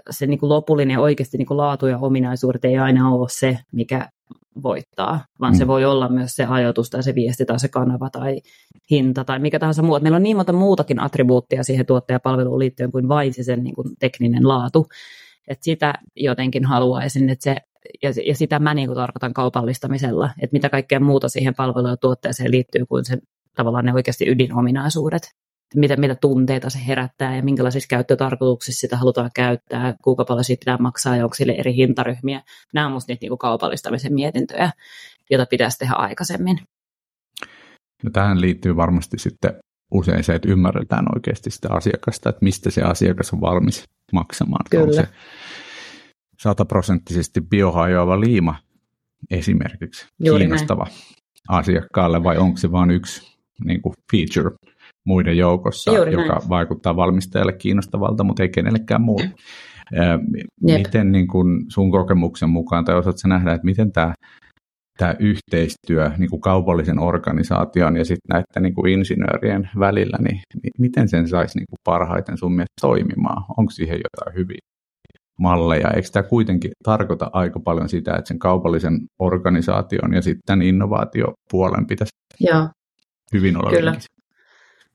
se 0.09 0.25
niin 0.25 0.39
kuin 0.39 0.49
lopullinen 0.49 0.99
oikeasti 0.99 1.37
niin 1.37 1.45
kuin 1.45 1.57
laatu 1.57 1.87
ja 1.87 1.97
ominaisuudet 1.97 2.65
ei 2.65 2.77
aina 2.77 3.11
ole 3.11 3.29
se, 3.29 3.57
mikä 3.71 4.09
voittaa, 4.63 5.25
vaan 5.39 5.53
mm. 5.53 5.57
se 5.57 5.67
voi 5.67 5.85
olla 5.85 6.09
myös 6.09 6.35
se 6.35 6.45
ajatus 6.45 6.89
tai 6.89 7.03
se 7.03 7.15
viesti 7.15 7.45
tai 7.45 7.59
se 7.59 7.67
kanava 7.67 8.09
tai 8.09 8.41
hinta 8.91 9.23
tai 9.23 9.39
mikä 9.39 9.59
tahansa 9.59 9.81
muu. 9.81 9.99
Meillä 9.99 10.15
on 10.15 10.23
niin 10.23 10.37
monta 10.37 10.53
muutakin 10.53 10.99
attribuuttia 10.99 11.63
siihen 11.63 11.85
tuottajapalveluun 11.85 12.59
liittyen 12.59 12.91
kuin 12.91 13.07
vain 13.07 13.33
se 13.33 13.43
sen 13.43 13.63
niin 13.63 13.75
kuin 13.75 13.87
tekninen 13.99 14.47
laatu. 14.47 14.87
Et 15.47 15.63
sitä 15.63 15.93
jotenkin 16.15 16.65
haluaisin, 16.65 17.29
että 17.29 17.43
se 17.43 17.55
ja, 18.03 18.09
ja 18.25 18.35
sitä 18.35 18.59
mä 18.59 18.73
niin 18.73 18.87
kuin 18.87 18.95
tarkoitan 18.95 19.33
kaupallistamisella, 19.33 20.29
että 20.41 20.53
mitä 20.53 20.69
kaikkea 20.69 20.99
muuta 20.99 21.29
siihen 21.29 21.55
palvelu- 21.55 21.87
ja 21.87 21.97
tuotteeseen 21.97 22.51
liittyy 22.51 22.85
kuin 22.85 23.05
sen 23.05 23.21
tavallaan 23.55 23.85
ne 23.85 23.93
oikeasti 23.93 24.29
ydinominaisuudet. 24.29 25.21
Mitä, 25.75 25.95
mitä 25.95 26.15
tunteita 26.15 26.69
se 26.69 26.79
herättää 26.87 27.35
ja 27.35 27.43
minkälaisissa 27.43 27.87
käyttötarkoituksissa 27.87 28.79
sitä 28.79 28.97
halutaan 28.97 29.29
käyttää, 29.35 29.95
kuinka 30.03 30.25
paljon 30.25 30.43
siitä 30.43 30.59
pitää 30.59 30.77
maksaa 30.77 31.15
ja 31.15 31.23
onko 31.23 31.33
sille 31.33 31.51
eri 31.51 31.75
hintaryhmiä. 31.75 32.41
Nämä 32.73 32.87
on 32.87 32.93
musta 32.93 33.11
niitä 33.11 33.25
niin 33.25 33.37
kaupallistamisen 33.37 34.13
mietintöjä, 34.13 34.71
joita 35.29 35.45
pitäisi 35.45 35.77
tehdä 35.77 35.93
aikaisemmin. 35.93 36.59
No 38.03 38.09
tähän 38.13 38.41
liittyy 38.41 38.75
varmasti 38.75 39.17
sitten 39.17 39.53
usein 39.91 40.23
se, 40.23 40.35
että 40.35 40.51
ymmärretään 40.51 41.05
oikeasti 41.15 41.51
sitä 41.51 41.67
asiakasta, 41.71 42.29
että 42.29 42.43
mistä 42.43 42.71
se 42.71 42.81
asiakas 42.81 43.33
on 43.33 43.41
valmis 43.41 43.83
maksamaan. 44.13 44.65
Kyllä. 44.69 44.83
Onko 44.83 44.93
se 44.93 45.07
sataprosenttisesti 46.39 47.41
biohajoava 47.41 48.19
liima 48.19 48.55
esimerkiksi 49.31 50.07
Juuri 50.19 50.39
kiinnostava 50.39 50.83
näin. 50.83 50.97
asiakkaalle 51.49 52.23
vai 52.23 52.37
onko 52.37 52.57
se 52.57 52.71
vain 52.71 52.91
yksi 52.91 53.37
niin 53.65 53.81
kuin 53.81 53.95
feature 54.11 54.55
muiden 55.05 55.37
joukossa, 55.37 55.91
Juuri 55.91 56.11
joka 56.11 56.35
näin. 56.35 56.49
vaikuttaa 56.49 56.95
valmistajalle 56.95 57.53
kiinnostavalta, 57.53 58.23
mutta 58.23 58.43
ei 58.43 58.49
kenellekään 58.49 59.01
muulle. 59.01 59.31
Miten 60.61 61.11
niin 61.11 61.27
kuin 61.27 61.65
sun 61.67 61.91
kokemuksen 61.91 62.49
mukaan, 62.49 62.85
tai 62.85 62.95
osaatko 62.95 63.27
nähdä, 63.27 63.53
että 63.53 63.65
miten 63.65 63.91
tämä 63.91 64.13
tämä 64.97 65.15
yhteistyö 65.19 66.11
niin 66.17 66.29
kuin 66.29 66.41
kaupallisen 66.41 66.99
organisaation 66.99 67.97
ja 67.97 68.05
sitten 68.05 68.29
näiden 68.29 68.63
niin 68.63 68.73
kuin 68.73 68.91
insinöörien 68.91 69.69
välillä, 69.79 70.17
niin, 70.17 70.41
niin 70.63 70.71
miten 70.79 71.09
sen 71.09 71.27
saisi 71.27 71.57
niin 71.57 71.65
kuin 71.69 71.79
parhaiten 71.83 72.37
sun 72.37 72.51
mielestä 72.51 72.81
toimimaan? 72.81 73.43
Onko 73.57 73.71
siihen 73.71 73.99
jotain 74.03 74.35
hyviä 74.37 74.59
malleja? 75.39 75.91
Eikö 75.91 76.07
tämä 76.11 76.23
kuitenkin 76.23 76.71
tarkoita 76.83 77.29
aika 77.33 77.59
paljon 77.59 77.89
sitä, 77.89 78.15
että 78.15 78.27
sen 78.27 78.39
kaupallisen 78.39 78.99
organisaation 79.19 80.13
ja 80.13 80.21
sitten 80.21 80.61
innovaatiopuolen 80.61 81.87
pitäisi 81.87 82.11
Joo. 82.39 82.69
hyvin 83.33 83.57
olla 83.57 83.69
Kyllä. 83.69 83.95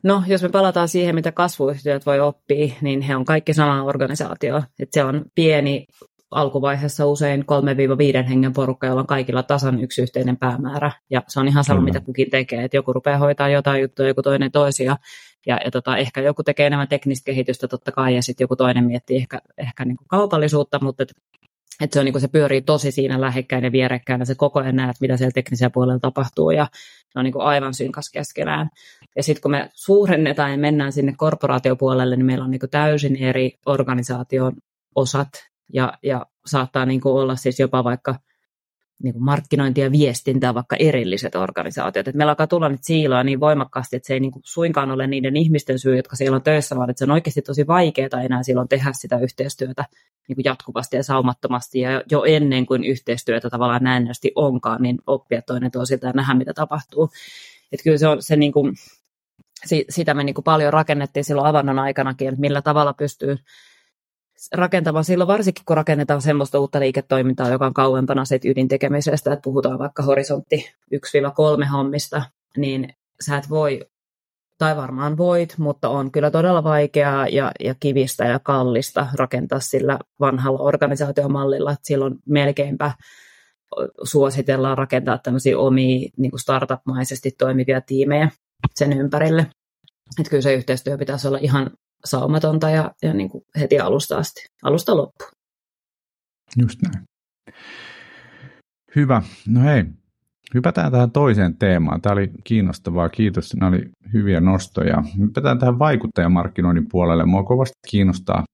No, 0.03 0.23
jos 0.27 0.43
me 0.43 0.49
palataan 0.49 0.89
siihen, 0.89 1.15
mitä 1.15 1.33
kasvuyhtiöt 1.33 2.07
voi 2.07 2.21
oppia, 2.21 2.75
niin 2.81 3.01
he 3.01 3.17
on 3.17 3.25
kaikki 3.25 3.55
sama 3.55 3.83
organisaatio. 3.83 4.63
Et 4.79 4.89
se 4.93 5.05
on 5.05 5.25
pieni 5.35 5.87
alkuvaiheessa 6.31 7.07
usein 7.07 7.45
3-5 8.23 8.27
hengen 8.29 8.53
porukka, 8.53 8.87
jolla 8.87 9.01
on 9.01 9.07
kaikilla 9.07 9.43
tasan 9.43 9.81
yksi 9.81 10.03
yhteinen 10.03 10.37
päämäärä. 10.37 10.93
Ja 11.11 11.23
se 11.29 11.41
on 11.41 11.49
ihan 11.49 11.65
sama, 11.65 11.81
mitä 11.81 12.01
kukin 12.01 12.31
tekee. 12.31 12.65
Että 12.65 12.77
joku 12.77 12.93
rupeaa 12.93 13.19
hoitaa 13.19 13.49
jotain 13.49 13.83
juttuja, 13.83 14.09
joku 14.09 14.23
toinen 14.23 14.53
toisia. 14.53 14.97
Ja, 15.47 15.61
ja 15.65 15.71
tota, 15.71 15.97
ehkä 15.97 16.21
joku 16.21 16.43
tekee 16.43 16.67
enemmän 16.67 16.89
teknistä 16.89 17.25
kehitystä 17.25 17.69
totta 17.69 17.93
kai, 17.93 18.15
ja 18.15 18.23
sitten 18.23 18.45
joku 18.45 18.57
toinen 18.57 18.85
miettii 18.85 19.17
ehkä, 19.17 19.41
ehkä 19.59 19.85
niin 19.85 19.97
kuin 19.97 20.09
kaupallisuutta, 20.09 20.79
mutta 20.83 21.03
et, 21.03 21.13
et 21.81 21.93
se, 21.93 21.99
on, 21.99 22.05
niin 22.05 22.13
kuin 22.13 22.23
se 22.23 22.29
pyörii 22.29 22.63
tosi 22.63 22.91
siinä 22.91 23.21
lähekkäin 23.21 23.65
ja 23.65 23.73
vierekkäin, 23.73 24.21
ja 24.21 24.27
se 24.27 24.35
koko 24.35 24.61
ajan 24.61 24.77
näet, 24.77 24.97
mitä 25.01 25.17
siellä 25.17 25.33
teknisellä 25.35 25.71
puolella 25.71 25.99
tapahtuu, 25.99 26.51
ja 26.51 26.67
ne 27.15 27.19
on 27.19 27.25
niin 27.25 27.33
kuin 27.33 27.45
aivan 27.45 27.75
synkas 27.75 28.11
keskenään. 28.13 28.71
Ja 29.17 29.23
sitten 29.23 29.43
kun 29.43 29.51
me 29.51 29.71
suurennetaan 29.75 30.51
ja 30.51 30.59
mennään 30.59 30.93
sinne 30.93 31.15
korporaatiopuolelle, 31.17 32.17
niin 32.17 32.27
meillä 32.27 32.45
on 32.45 32.51
niin 32.51 32.61
kuin 32.61 32.71
täysin 32.71 33.17
eri 33.17 33.53
organisaation 33.67 34.53
osat, 34.95 35.29
ja, 35.73 35.93
ja 36.03 36.27
saattaa 36.47 36.87
niin 36.87 37.01
kuin 37.01 37.13
olla 37.13 37.37
siis 37.37 37.61
jopa 37.61 37.85
vaikka 37.85 38.15
niin 39.03 39.13
kuin 39.15 39.25
markkinointi 39.25 39.81
ja 39.81 39.93
viestintää 39.93 40.55
vaikka 40.55 40.77
erilliset 40.77 41.35
organisaatiot. 41.35 42.09
Et 42.09 42.15
meillä 42.15 42.31
alkaa 42.31 42.47
tulla 42.47 42.69
nyt 42.69 42.85
siiloa 42.85 43.25
niin 43.25 43.41
voimakkaasti, 43.41 43.97
että 43.97 44.07
se 44.07 44.15
ei 44.15 44.21
niin 44.21 44.33
kuin 44.33 44.43
suinkaan 44.45 44.91
ole 44.91 45.07
niiden 45.07 45.37
ihmisten 45.37 45.79
syy, 45.79 45.97
jotka 45.97 46.17
siellä 46.17 46.37
on 46.37 46.43
töissä, 46.43 46.77
vaan 46.77 46.91
että 46.91 46.99
se 46.99 47.05
on 47.05 47.11
oikeasti 47.11 47.43
tosi 47.43 47.67
vaikeaa 47.67 48.23
enää 48.25 48.43
silloin 48.43 48.69
tehdä 48.69 48.91
sitä 48.93 49.19
yhteistyötä 49.19 49.85
niin 50.29 50.37
kuin 50.37 50.45
jatkuvasti 50.45 50.97
ja 50.97 51.03
saumattomasti. 51.03 51.81
Ja 51.81 52.03
jo 52.11 52.25
ennen 52.25 52.67
kuin 52.67 52.85
yhteistyötä 52.85 53.51
tavallaan 53.51 53.85
näennäisesti 53.85 54.33
onkaan, 54.35 54.83
niin 54.83 54.99
oppia 55.07 55.43
toinen 55.43 55.71
toisilta 55.71 56.07
ja 56.07 56.13
nähdä, 56.13 56.35
mitä 56.35 56.55
tapahtuu. 56.55 57.11
Että 57.73 57.85
kyllä 57.85 57.99
se 57.99 58.09
on 58.09 58.23
se 58.23 58.37
niin 58.37 58.53
kuin, 58.53 58.75
sitä 59.91 60.15
me 60.15 60.25
niin 60.25 60.35
kuin 60.35 60.45
paljon 60.45 60.73
rakennettiin 60.73 61.25
silloin 61.25 61.49
avannon 61.49 61.79
aikanakin, 61.79 62.29
että 62.29 62.41
millä 62.41 62.63
tavalla 62.63 62.93
pystyy 62.93 63.37
rakentamaan 64.55 65.05
silloin, 65.05 65.29
varsinkin 65.29 65.65
kun 65.67 65.77
rakennetaan 65.77 66.23
semmoista 66.23 66.59
uutta 66.59 66.81
liiketoimintaa, 66.81 67.49
joka 67.49 67.67
on 67.67 67.75
kauempana 67.75 68.25
siitä 68.25 68.49
ydintekemisestä, 68.49 69.33
että 69.33 69.43
puhutaan 69.43 69.79
vaikka 69.79 70.03
horisontti 70.03 70.71
1-3 70.95 71.65
hommista, 71.73 72.23
niin 72.57 72.95
sä 73.21 73.37
et 73.37 73.51
voi, 73.51 73.81
tai 74.59 74.77
varmaan 74.77 75.17
voit, 75.17 75.55
mutta 75.59 75.89
on 75.89 76.11
kyllä 76.13 76.31
todella 76.31 76.65
vaikeaa 76.65 77.29
ja, 77.29 77.53
ja 77.61 77.75
kivistä 77.81 78.25
ja 78.25 78.39
kallista 78.39 79.07
rakentaa 79.15 79.61
sillä 79.61 79.99
vanhalla 80.21 80.59
organisaatiomallilla, 80.59 81.73
että 81.73 81.87
silloin 81.87 82.15
melkeinpä 82.27 82.93
suositellaan 84.03 84.79
rakentaa 84.79 85.19
tämmöisiä 85.19 85.59
omia 85.59 86.09
niin 86.17 86.39
startup-maisesti 86.39 87.31
toimivia 87.31 87.81
tiimejä 87.81 88.31
sen 88.75 88.93
ympärille. 88.93 89.43
Että 90.21 90.31
kyllä 90.31 90.43
se 90.43 90.55
yhteistyö 90.55 90.99
pitäisi 90.99 91.29
olla 91.29 91.39
ihan 91.41 91.71
saumatonta 92.05 92.71
ja, 92.71 92.91
ja 93.03 93.15
niin 93.15 93.29
kuin 93.29 93.45
heti 93.61 93.81
alusta 93.81 94.19
asti, 94.19 94.41
alusta 94.63 94.97
loppuun. 94.97 95.31
Just 96.57 96.79
näin. 96.83 97.05
Hyvä. 98.97 99.23
No 99.49 99.61
hei, 99.61 99.85
hypätään 100.55 100.93
tähän 100.93 101.11
toiseen 101.11 101.57
teemaan. 101.59 102.01
Tämä 102.01 102.13
oli 102.13 102.31
kiinnostavaa, 102.45 103.09
kiitos. 103.09 103.55
Nämä 103.55 103.69
oli 103.69 103.91
hyviä 104.13 104.41
nostoja. 104.41 105.03
Hypätään 105.19 105.59
tähän 105.59 105.79
vaikuttajamarkkinoinnin 105.79 106.87
puolelle. 106.91 107.25
Mua 107.25 107.43
kovasti 107.43 107.79
kiinnostaa, 107.89 108.45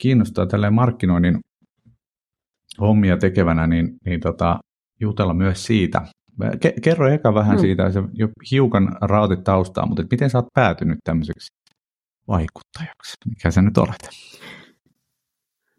kiinnostaa 0.00 0.46
tälleen 0.46 0.74
markkinoinnin 0.74 1.40
hommia 2.80 3.16
tekevänä, 3.16 3.66
niin, 3.66 3.96
niin 4.04 4.20
tota, 4.20 4.58
jutella 5.00 5.34
myös 5.34 5.64
siitä. 5.64 6.06
Kerro 6.82 7.08
eka 7.08 7.34
vähän 7.34 7.56
hmm. 7.56 7.60
siitä, 7.60 7.90
se 7.90 8.02
jo 8.12 8.28
hiukan 8.50 8.96
rautit 9.00 9.44
taustaa, 9.44 9.86
mutta 9.86 10.02
miten 10.10 10.30
sä 10.30 10.38
oot 10.38 10.46
päätynyt 10.54 10.98
tämmöiseksi 11.04 11.52
vaikuttajaksi? 12.28 13.16
Mikä 13.28 13.50
sä 13.50 13.62
nyt 13.62 13.78
olet? 13.78 14.08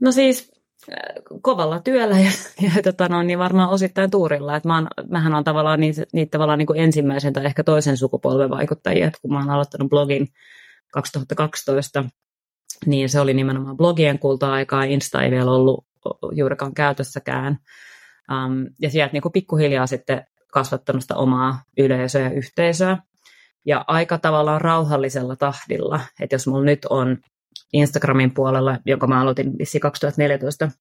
No 0.01 0.11
siis 0.11 0.51
äh, 0.91 0.97
kovalla 1.41 1.79
työllä 1.79 2.19
ja, 2.19 2.31
ja 2.61 2.83
tota 2.83 3.09
no, 3.09 3.23
niin 3.23 3.39
varmaan 3.39 3.69
osittain 3.69 4.11
tuurilla. 4.11 4.55
Et 4.55 4.65
mä 4.65 4.75
oon, 4.75 4.87
mähän 5.09 5.35
on 5.35 5.43
tavallaan 5.43 5.79
niitä, 5.79 6.03
niitä 6.13 6.31
tavallaan 6.31 6.59
niin 6.59 6.67
kuin 6.67 6.79
ensimmäisen 6.79 7.33
tai 7.33 7.45
ehkä 7.45 7.63
toisen 7.63 7.97
sukupolven 7.97 8.49
vaikuttajia, 8.49 9.07
että 9.07 9.19
kun 9.21 9.33
mä 9.33 9.39
oon 9.39 9.49
aloittanut 9.49 9.89
blogin 9.89 10.27
2012, 10.93 12.03
niin 12.85 13.09
se 13.09 13.19
oli 13.19 13.33
nimenomaan 13.33 13.77
blogien 13.77 14.19
kulta-aikaa, 14.19 14.83
Insta 14.83 15.23
ei 15.23 15.31
vielä 15.31 15.51
ollut 15.51 15.85
juurikaan 16.31 16.73
käytössäkään. 16.73 17.57
Um, 18.31 18.65
ja 18.81 18.89
sieltä 18.89 19.13
niin 19.13 19.21
kuin 19.21 19.31
pikkuhiljaa 19.31 19.87
sitten 19.87 20.25
kasvattanut 20.57 21.01
sitä 21.01 21.15
omaa 21.15 21.61
yleisöä 21.77 22.21
ja 22.21 22.31
yhteisöä 22.31 22.97
ja 23.65 23.85
aika 23.87 24.17
tavallaan 24.17 24.61
rauhallisella 24.61 25.35
tahdilla. 25.35 25.99
Että 26.19 26.33
jos 26.33 26.47
mulla 26.47 26.65
nyt 26.65 26.85
on 26.89 27.17
Instagramin 27.73 28.33
puolella, 28.33 28.77
jonka 28.85 29.07
mä 29.07 29.21
aloitin 29.21 29.57
vissi 29.57 29.79
2014, 29.79 30.71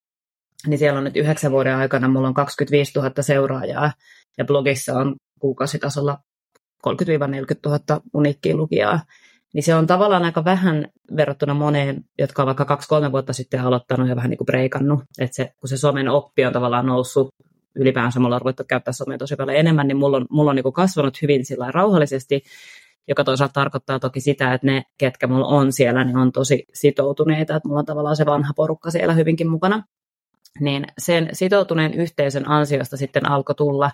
niin 0.67 0.79
siellä 0.79 0.99
on 0.99 1.05
nyt 1.05 1.17
yhdeksän 1.17 1.53
vuoden 1.53 1.77
aikana 1.77 2.09
mulla 2.09 2.29
on 2.29 2.35
25 2.35 2.99
000 2.99 3.11
seuraajaa 3.21 3.93
ja 4.39 4.45
blogissa 4.45 4.95
on 4.95 5.17
kuukausitasolla 5.41 6.19
30-40 6.89 6.91
000 7.67 8.01
uniikkiä 8.15 8.57
lukijaa. 8.57 9.01
Niin 9.55 9.63
se 9.63 9.75
on 9.75 9.87
tavallaan 9.87 10.25
aika 10.25 10.45
vähän 10.45 10.87
verrattuna 11.17 11.55
moneen, 11.55 12.05
jotka 12.19 12.43
on 12.43 12.47
vaikka 12.47 12.65
kaksi-kolme 12.65 13.13
vuotta 13.13 13.33
sitten 13.33 13.61
aloittanut 13.61 14.09
ja 14.09 14.17
vähän 14.17 14.31
niin 14.31 14.39
kuin 14.39 14.47
breikannut. 14.47 15.01
Että 15.19 15.37
se, 15.37 15.53
kun 15.61 15.69
se 15.69 15.77
somen 15.77 16.09
oppi 16.09 16.45
on 16.45 16.53
tavallaan 16.53 16.87
noussut 16.87 17.29
ylipäänsä 17.77 18.21
mulla 18.21 18.35
on 18.35 18.41
ruvettu 18.41 18.65
käyttää 18.69 18.93
somea 18.93 19.19
tosi 19.19 19.37
paljon 19.37 19.57
enemmän, 19.57 19.89
niin 19.89 19.97
mulla 19.97 20.17
on, 20.17 20.27
mulla 20.31 20.51
on 20.51 20.57
niin 20.57 20.73
kasvanut 20.73 21.23
hyvin 21.23 21.45
sillä 21.45 21.71
rauhallisesti, 21.71 22.43
joka 23.09 23.25
toisaalta 23.25 23.53
tarkoittaa 23.53 23.99
toki 23.99 24.21
sitä, 24.21 24.55
että 24.55 24.67
ne, 24.67 24.83
ketkä 24.99 25.27
mulla 25.27 25.47
on 25.47 25.73
siellä, 25.73 26.05
niin 26.05 26.17
on 26.17 26.33
tosi 26.33 26.67
sitoutuneita, 26.75 27.57
että 27.57 27.69
mulla 27.69 27.81
on 27.81 27.87
tavallaan 27.87 28.17
se 28.17 28.27
vanha 28.27 28.53
porukka 28.57 28.91
siellä 28.91 29.15
hyvinkin 29.15 29.51
mukana. 29.51 29.83
Niin 30.61 30.87
sen 30.99 31.29
sitoutuneen 31.33 31.95
yhteisön 31.95 32.49
ansiosta 32.49 32.97
sitten 32.97 33.31
alkoi 33.31 33.55
tulla 33.55 33.91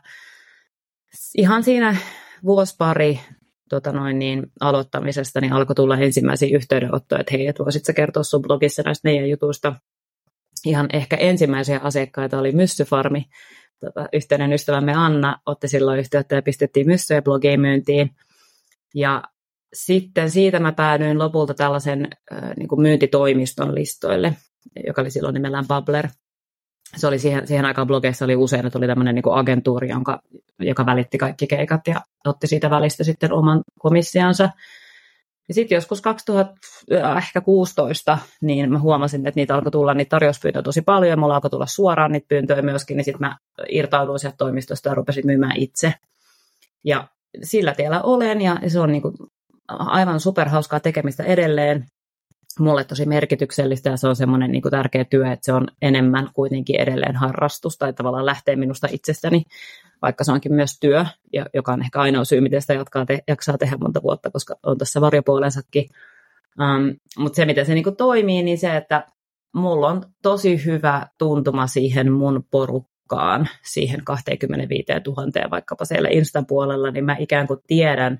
ihan 1.37 1.65
siinä 1.65 1.97
vuosi 2.45 2.75
pari 2.79 3.21
tota 3.69 3.93
noin, 3.93 4.19
niin, 4.19 4.47
aloittamisesta, 4.61 5.41
niin 5.41 5.53
alkoi 5.53 5.75
tulla 5.75 5.97
ensimmäisiä 5.97 6.57
yhteydenottoja, 6.57 7.21
että 7.21 7.33
hei, 7.37 7.47
että 7.47 7.65
voisit 7.65 7.85
sä 7.85 7.93
kertoa 7.93 8.23
sun 8.23 8.43
blogissa 8.43 8.83
näistä 8.83 9.09
meidän 9.09 9.31
jutuista. 9.31 9.75
Ihan 10.67 10.87
ehkä 10.93 11.17
ensimmäisiä 11.17 11.81
asiakkaita 11.83 12.39
oli 12.39 12.53
Myssyfarmi, 12.53 13.25
yhteinen 14.13 14.53
ystävämme 14.53 14.93
Anna 14.95 15.39
otti 15.47 15.69
silloin 15.69 15.99
yhteyttä 15.99 16.35
ja 16.35 16.43
pistettiin 16.43 16.87
myssyjä 16.87 17.23
blogiin 17.23 17.61
myyntiin. 17.61 18.11
Ja 18.95 19.23
sitten 19.73 20.31
siitä 20.31 20.61
mä 20.61 20.73
päädyin 20.73 21.19
lopulta 21.19 21.55
tällaisen 21.55 22.09
äh, 22.33 22.57
niin 22.57 22.69
kuin 22.69 22.83
myyntitoimiston 22.83 23.75
listoille, 23.75 24.37
joka 24.87 25.03
oli 25.03 25.11
silloin 25.11 25.35
nimellään 25.35 25.69
Bubbler. 25.69 26.09
Se 26.97 27.07
oli 27.07 27.19
siihen, 27.19 27.47
siihen 27.47 27.65
aikaan 27.65 27.87
blogeissa 27.87 28.25
oli 28.25 28.37
usein, 28.37 28.67
että 28.67 28.79
oli 28.79 28.87
tämmöinen 28.87 29.15
niin 29.15 29.33
agentuuri, 29.33 29.89
jonka, 29.89 30.23
joka 30.59 30.87
välitti 30.87 31.19
kaikki 31.19 31.47
keikat 31.47 31.81
ja 31.87 32.01
otti 32.27 32.47
siitä 32.47 32.71
välistä 32.71 33.05
sitten 33.05 33.33
oman 33.33 33.63
komissionsa. 33.79 34.51
Ja 35.49 35.55
sitten 35.55 35.77
joskus 35.77 36.01
2016, 36.01 38.19
niin 38.43 38.73
mä 38.73 38.79
huomasin, 38.79 39.27
että 39.27 39.41
niitä 39.41 39.55
alkoi 39.55 39.71
tulla 39.71 39.95
niitä 39.95 40.09
tarjouspyyntöjä 40.09 40.63
tosi 40.63 40.83
paljon, 40.83 41.11
ja 41.11 41.17
mulla 41.17 41.35
alkoi 41.35 41.51
tulla 41.51 41.67
suoraan 41.67 42.13
niitä 42.13 42.27
pyyntöjä 42.29 42.63
myöskin, 42.63 42.97
niin 42.97 43.05
sitten 43.05 43.21
mä 43.21 43.37
irtauduin 43.69 44.19
sieltä 44.19 44.37
toimistosta 44.37 44.89
ja 44.89 44.95
rupesin 44.95 45.27
myymään 45.27 45.57
itse. 45.57 45.95
Ja 46.85 47.09
sillä 47.43 47.75
tiellä 47.75 48.03
olen, 48.03 48.41
ja 48.41 48.59
se 48.69 48.81
on 48.81 48.93
niin 48.93 49.03
kuin 49.03 49.15
aivan 49.69 50.21
superhauskaa 50.21 50.81
tekemistä 50.81 51.25
edelleen. 51.25 51.87
Mulle 52.59 52.85
tosi 52.85 53.07
merkityksellistä, 53.07 53.91
ja 53.91 53.97
se 53.97 54.09
on 54.09 54.17
semmoinen 54.17 54.53
niin 54.53 54.63
kuin 54.63 54.71
tärkeä 54.71 55.05
työ, 55.05 55.33
että 55.33 55.45
se 55.45 55.53
on 55.53 55.69
enemmän 55.83 56.31
kuitenkin 56.35 56.81
edelleen 56.81 57.17
harrastus, 57.17 57.79
tai 57.79 57.93
tavallaan 57.93 58.27
lähtee 58.27 58.57
minusta 58.57 58.89
itsestäni 58.91 59.43
vaikka 60.03 60.25
se 60.25 60.33
onkin 60.33 60.55
myös 60.55 60.79
työ, 60.81 61.05
joka 61.55 61.73
on 61.73 61.83
ehkä 61.83 62.01
ainoa 62.01 62.25
syy, 62.25 62.41
miten 62.41 62.61
sitä 62.61 62.75
jatkaa 62.75 63.07
te- 63.07 63.23
jaksaa 63.29 63.59
tehdä 63.59 63.77
monta 63.77 64.03
vuotta, 64.03 64.31
koska 64.31 64.55
on 64.63 64.79
tässä 64.79 65.01
varjopuolensakin. 65.01 65.89
Um, 66.61 66.97
Mutta 67.19 67.37
se, 67.37 67.47
miten 67.47 67.67
se 67.67 67.75
niinku 67.75 67.93
toimii, 67.93 68.43
niin 68.43 68.59
se, 68.59 68.77
että 68.77 69.07
mulla 69.55 69.89
on 69.89 70.03
tosi 70.23 70.65
hyvä 70.65 71.07
tuntuma 71.19 71.67
siihen 71.67 72.13
mun 72.13 72.45
porukkaan, 72.51 73.49
siihen 73.63 74.05
25 74.05 74.85
000 75.07 75.51
vaikkapa 75.51 75.85
siellä 75.85 76.09
Instan 76.09 76.47
puolella, 76.47 76.91
niin 76.91 77.05
mä 77.05 77.17
ikään 77.19 77.47
kuin 77.47 77.61
tiedän 77.67 78.19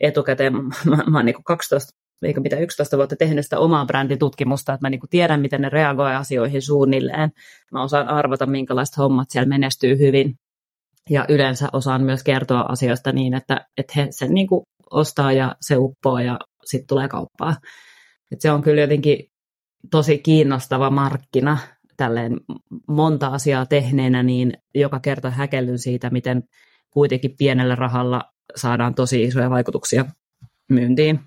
etukäteen, 0.00 0.54
mä, 0.54 0.96
mä 1.06 1.18
oon 1.18 1.26
niinku 1.26 1.42
12 1.44 2.00
eikä 2.22 2.40
mitä 2.40 2.56
11 2.56 2.96
vuotta 2.96 3.16
tehnyt 3.16 3.44
sitä 3.44 3.58
omaa 3.58 3.86
bränditutkimusta, 3.86 4.72
että 4.72 4.86
mä 4.86 4.90
niinku 4.90 5.06
tiedän, 5.06 5.40
miten 5.40 5.60
ne 5.60 5.68
reagoi 5.68 6.14
asioihin 6.14 6.62
suunnilleen. 6.62 7.32
Mä 7.72 7.82
osaan 7.82 8.08
arvata, 8.08 8.46
minkälaiset 8.46 8.98
hommat 8.98 9.30
siellä 9.30 9.48
menestyy 9.48 9.98
hyvin 9.98 10.38
ja 11.10 11.24
yleensä 11.28 11.68
osaan 11.72 12.02
myös 12.02 12.24
kertoa 12.24 12.60
asioista 12.60 13.12
niin, 13.12 13.34
että, 13.34 13.66
että 13.76 13.92
he 13.96 14.06
sen 14.10 14.34
niin 14.34 14.46
kuin 14.46 14.62
ostaa 14.90 15.32
ja 15.32 15.56
se 15.60 15.76
uppoo 15.76 16.18
ja 16.18 16.38
sitten 16.64 16.86
tulee 16.86 17.08
kauppaa. 17.08 17.56
Et 18.32 18.40
se 18.40 18.50
on 18.50 18.62
kyllä 18.62 18.80
jotenkin 18.80 19.18
tosi 19.90 20.18
kiinnostava 20.18 20.90
markkina 20.90 21.58
tälleen 21.96 22.40
monta 22.88 23.26
asiaa 23.26 23.66
tehneenä, 23.66 24.22
niin 24.22 24.52
joka 24.74 25.00
kerta 25.00 25.30
häkellyn 25.30 25.78
siitä, 25.78 26.10
miten 26.10 26.42
kuitenkin 26.90 27.34
pienellä 27.38 27.74
rahalla 27.74 28.22
saadaan 28.56 28.94
tosi 28.94 29.22
isoja 29.22 29.50
vaikutuksia 29.50 30.04
myyntiin 30.70 31.20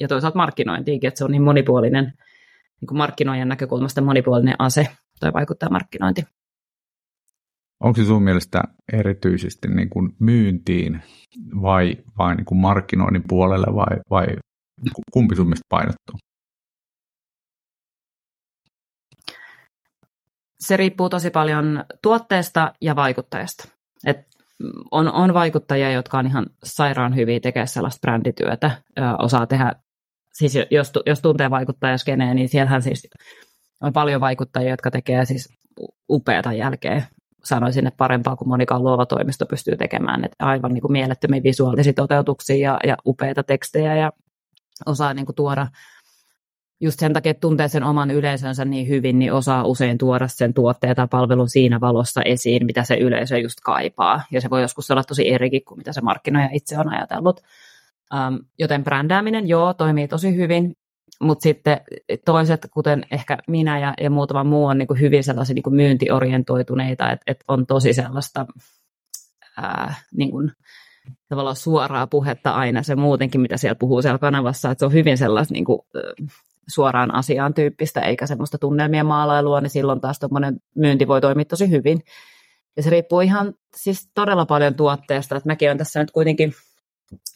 ja 0.00 0.08
toisaalta 0.08 0.36
markkinointiinkin, 0.36 1.08
että 1.08 1.18
se 1.18 1.24
on 1.24 1.30
niin 1.30 1.42
monipuolinen, 1.42 2.04
niin 2.80 2.86
kuin 2.88 2.98
markkinoijan 2.98 3.48
näkökulmasta 3.48 4.00
monipuolinen 4.00 4.54
ase 4.58 4.86
tai 5.20 5.32
vaikuttaa 5.32 5.70
markkinointi. 5.70 6.24
Onko 7.80 7.96
se 7.96 8.04
sun 8.04 8.22
mielestä 8.22 8.62
erityisesti 8.92 9.68
niin 9.68 9.90
kuin 9.90 10.12
myyntiin 10.18 11.02
vai, 11.62 11.96
vai 12.18 12.36
niin 12.36 12.44
kuin 12.44 12.58
markkinoinnin 12.58 13.24
puolelle 13.28 13.66
vai, 13.74 13.98
vai 14.10 14.26
kumpi 15.12 15.36
sun 15.36 15.46
mielestä 15.46 15.66
painottuu? 15.68 16.18
Se 20.60 20.76
riippuu 20.76 21.08
tosi 21.08 21.30
paljon 21.30 21.84
tuotteesta 22.02 22.72
ja 22.80 22.96
vaikuttajasta. 22.96 23.68
Et 24.06 24.16
on, 24.90 25.12
on 25.12 25.34
vaikuttajia, 25.34 25.92
jotka 25.92 26.18
on 26.18 26.26
ihan 26.26 26.46
sairaan 26.64 27.16
hyviä 27.16 27.40
tekemään 27.40 27.68
sellaista 27.68 28.00
brändityötä, 28.00 28.70
ö, 28.98 29.02
osaa 29.18 29.46
tehdä, 29.46 29.72
siis 30.32 30.54
jos, 30.70 30.92
jos 31.06 31.20
tuntee 31.20 31.50
vaikuttajaskeneen, 31.50 32.36
niin 32.36 32.48
siellähän 32.48 32.82
siis 32.82 33.08
on 33.80 33.92
paljon 33.92 34.20
vaikuttajia, 34.20 34.70
jotka 34.70 34.90
tekee 34.90 35.24
siis 35.24 35.48
upeata 36.10 36.52
jälkeä 36.52 37.06
sanoisin, 37.44 37.86
että 37.86 37.98
parempaa 37.98 38.36
kuin 38.36 38.48
monikaan 38.48 38.82
luova 38.82 39.06
toimisto 39.06 39.46
pystyy 39.46 39.76
tekemään. 39.76 40.24
Että 40.24 40.46
aivan 40.46 40.74
niin 40.74 40.82
kuin 40.82 40.92
mielettömiä 40.92 41.42
visuaalisia 41.42 41.92
toteutuksia 41.92 42.56
ja, 42.56 42.78
ja 42.86 42.96
upeita 43.06 43.42
tekstejä 43.42 43.96
ja 43.96 44.12
osaa 44.86 45.14
niin 45.14 45.26
kuin 45.26 45.36
tuoda 45.36 45.66
just 46.80 47.00
sen 47.00 47.12
takia, 47.12 47.30
että 47.30 47.40
tuntee 47.40 47.68
sen 47.68 47.84
oman 47.84 48.10
yleisönsä 48.10 48.64
niin 48.64 48.88
hyvin, 48.88 49.18
niin 49.18 49.32
osaa 49.32 49.64
usein 49.64 49.98
tuoda 49.98 50.28
sen 50.28 50.54
tuotteen 50.54 50.96
tai 50.96 51.08
palvelun 51.10 51.48
siinä 51.48 51.80
valossa 51.80 52.22
esiin, 52.22 52.66
mitä 52.66 52.84
se 52.84 52.94
yleisö 52.94 53.38
just 53.38 53.58
kaipaa. 53.64 54.22
Ja 54.30 54.40
se 54.40 54.50
voi 54.50 54.62
joskus 54.62 54.90
olla 54.90 55.04
tosi 55.04 55.32
erikin 55.32 55.64
kuin 55.64 55.78
mitä 55.78 55.92
se 55.92 56.00
markkinoija 56.00 56.48
itse 56.52 56.78
on 56.78 56.88
ajatellut. 56.88 57.40
Joten 58.58 58.84
brändääminen, 58.84 59.48
joo, 59.48 59.74
toimii 59.74 60.08
tosi 60.08 60.36
hyvin. 60.36 60.76
Mutta 61.20 61.42
sitten 61.42 61.80
toiset, 62.24 62.68
kuten 62.74 63.06
ehkä 63.10 63.38
minä 63.48 63.78
ja, 63.78 63.94
ja 64.00 64.10
muutama 64.10 64.44
muu, 64.44 64.66
on 64.66 64.78
niin 64.78 65.00
hyvin 65.00 65.24
sellaisia 65.24 65.54
niin 65.54 65.74
myyntiorientoituneita, 65.74 67.12
että 67.12 67.24
et 67.26 67.44
on 67.48 67.66
tosi 67.66 67.92
sellaista 67.92 68.46
ää, 69.56 69.94
niin 70.16 70.30
kuin, 70.30 70.52
tavallaan 71.28 71.56
suoraa 71.56 72.06
puhetta 72.06 72.50
aina 72.50 72.82
se 72.82 72.96
muutenkin, 72.96 73.40
mitä 73.40 73.56
siellä 73.56 73.74
puhuu 73.74 74.02
siellä 74.02 74.18
kanavassa, 74.18 74.70
että 74.70 74.78
se 74.78 74.86
on 74.86 74.92
hyvin 74.92 75.18
sellaista 75.18 75.54
niin 75.54 75.64
kuin, 75.64 75.80
suoraan 76.68 77.14
asiaan 77.14 77.54
tyyppistä, 77.54 78.00
eikä 78.00 78.26
semmoista 78.26 78.58
tunnelmien 78.58 79.06
maalailua, 79.06 79.60
niin 79.60 79.70
silloin 79.70 80.00
taas 80.00 80.18
tuommoinen 80.18 80.56
myynti 80.76 81.08
voi 81.08 81.20
toimia 81.20 81.44
tosi 81.44 81.70
hyvin. 81.70 82.00
Ja 82.76 82.82
se 82.82 82.90
riippuu 82.90 83.20
ihan 83.20 83.54
siis 83.76 84.10
todella 84.14 84.46
paljon 84.46 84.74
tuotteesta, 84.74 85.36
että 85.36 85.48
mäkin 85.48 85.68
olen 85.68 85.78
tässä 85.78 86.00
nyt 86.00 86.10
kuitenkin 86.10 86.52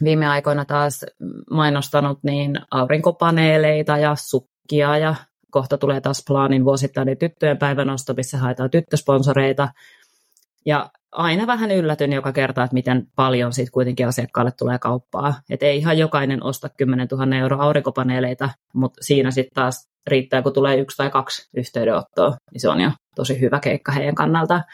viime 0.04 0.26
aikoina 0.26 0.64
taas 0.64 1.06
mainostanut 1.50 2.18
niin 2.22 2.60
aurinkopaneeleita 2.70 3.98
ja 3.98 4.14
sukkia 4.14 4.98
ja 4.98 5.14
kohta 5.50 5.78
tulee 5.78 6.00
taas 6.00 6.24
plaanin 6.26 6.64
vuosittainen 6.64 7.18
tyttöjen 7.18 7.58
päivänosto, 7.58 8.14
missä 8.14 8.38
haetaan 8.38 8.70
tyttösponsoreita. 8.70 9.68
Ja 10.66 10.90
aina 11.12 11.46
vähän 11.46 11.70
yllätyn 11.70 12.12
joka 12.12 12.32
kerta, 12.32 12.64
että 12.64 12.74
miten 12.74 13.06
paljon 13.16 13.52
siitä 13.52 13.72
kuitenkin 13.72 14.08
asiakkaalle 14.08 14.52
tulee 14.58 14.78
kauppaa. 14.78 15.34
Että 15.50 15.66
ei 15.66 15.78
ihan 15.78 15.98
jokainen 15.98 16.42
osta 16.42 16.68
10 16.68 17.08
000 17.10 17.36
euroa 17.36 17.62
aurinkopaneeleita, 17.62 18.50
mutta 18.74 19.04
siinä 19.04 19.30
sitten 19.30 19.54
taas 19.54 19.88
riittää, 20.06 20.42
kun 20.42 20.52
tulee 20.52 20.76
yksi 20.76 20.96
tai 20.96 21.10
kaksi 21.10 21.50
yhteydenottoa, 21.56 22.36
niin 22.52 22.60
se 22.60 22.68
on 22.68 22.80
jo 22.80 22.90
tosi 23.16 23.40
hyvä 23.40 23.60
keikka 23.60 23.92
heidän 23.92 24.14
kannaltaan. 24.14 24.64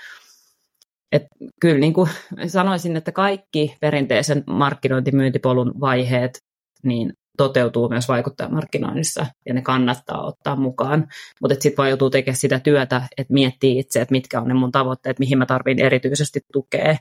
Et 1.13 1.23
kyllä 1.61 1.79
niin 1.79 1.93
kuin 1.93 2.11
sanoisin, 2.47 2.97
että 2.97 3.13
kaikki 3.13 3.77
perinteisen 3.81 4.45
markkinointimyyntipolun 4.47 5.81
vaiheet 5.81 6.39
niin 6.83 7.13
toteutuu 7.37 7.89
myös 7.89 8.09
vaikuttajamarkkinoinnissa 8.09 9.27
ja 9.47 9.55
ne 9.55 9.63
kannattaa 9.63 10.27
ottaa 10.27 10.57
mukaan. 10.57 11.07
Mutta 11.41 11.55
sitten 11.55 11.77
vaan 11.77 11.89
joutuu 11.89 12.11
tekemään 12.11 12.37
sitä 12.37 12.61
työtä, 12.61 13.03
että 13.19 13.33
miettii 13.33 13.79
itse, 13.79 14.01
että 14.01 14.13
mitkä 14.13 14.41
on 14.41 14.49
ne 14.49 14.55
mun 14.55 14.73
tavoitteet, 14.73 15.19
mihin 15.19 15.39
mä 15.39 15.47
tarvin 15.47 15.81
erityisesti 15.81 16.41
tukea 16.53 16.97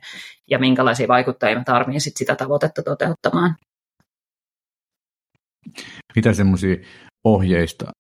ja 0.50 0.60
minkälaisia 0.60 1.08
vaikuttajia 1.08 1.58
mä 1.58 1.64
tarvin 1.64 2.02
sit 2.02 2.18
sitä 2.18 2.36
tavoitetta 2.36 2.84
toteuttamaan. 2.84 3.56
Mitä 6.16 6.34
semmoisia 6.34 6.76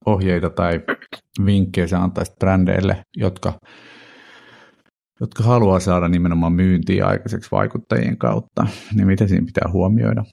ohjeita 0.05 0.49
tai 0.55 0.81
vinkkejä 1.45 1.87
sä 1.87 1.99
antaisit 1.99 2.39
brändeille, 2.39 3.01
jotka 3.17 3.53
jotka 5.21 5.43
haluaa 5.43 5.79
saada 5.79 6.08
nimenomaan 6.08 6.53
myyntiä 6.53 7.05
aikaiseksi 7.05 7.51
vaikuttajien 7.51 8.17
kautta, 8.17 8.67
niin 8.95 9.08
mitä 9.08 9.27
siinä 9.27 9.45
pitää 9.45 9.71
huomioida? 9.71 10.23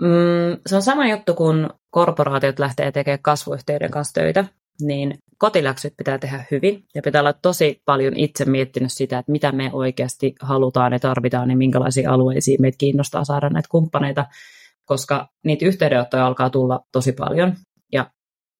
Mm, 0.00 0.58
se 0.66 0.76
on 0.76 0.82
sama 0.82 1.08
juttu, 1.08 1.34
kun 1.34 1.70
korporaatiot 1.90 2.58
lähtee 2.58 2.92
tekemään 2.92 3.22
kasvuyhteyden 3.22 3.90
kanssa 3.90 4.14
töitä, 4.14 4.44
niin 4.80 5.18
kotiläksyt 5.38 5.94
pitää 5.96 6.18
tehdä 6.18 6.44
hyvin 6.50 6.84
ja 6.94 7.02
pitää 7.02 7.20
olla 7.20 7.32
tosi 7.32 7.82
paljon 7.84 8.16
itse 8.16 8.44
miettinyt 8.44 8.92
sitä, 8.92 9.18
että 9.18 9.32
mitä 9.32 9.52
me 9.52 9.70
oikeasti 9.72 10.34
halutaan 10.40 10.92
ja 10.92 10.98
tarvitaan 10.98 11.50
ja 11.50 11.56
minkälaisiin 11.56 12.08
alueisiin 12.08 12.62
meitä 12.62 12.78
kiinnostaa 12.78 13.24
saada 13.24 13.50
näitä 13.50 13.68
kumppaneita, 13.70 14.26
koska 14.84 15.28
niitä 15.44 15.66
yhteydenottoja 15.66 16.26
alkaa 16.26 16.50
tulla 16.50 16.80
tosi 16.92 17.12
paljon 17.12 17.54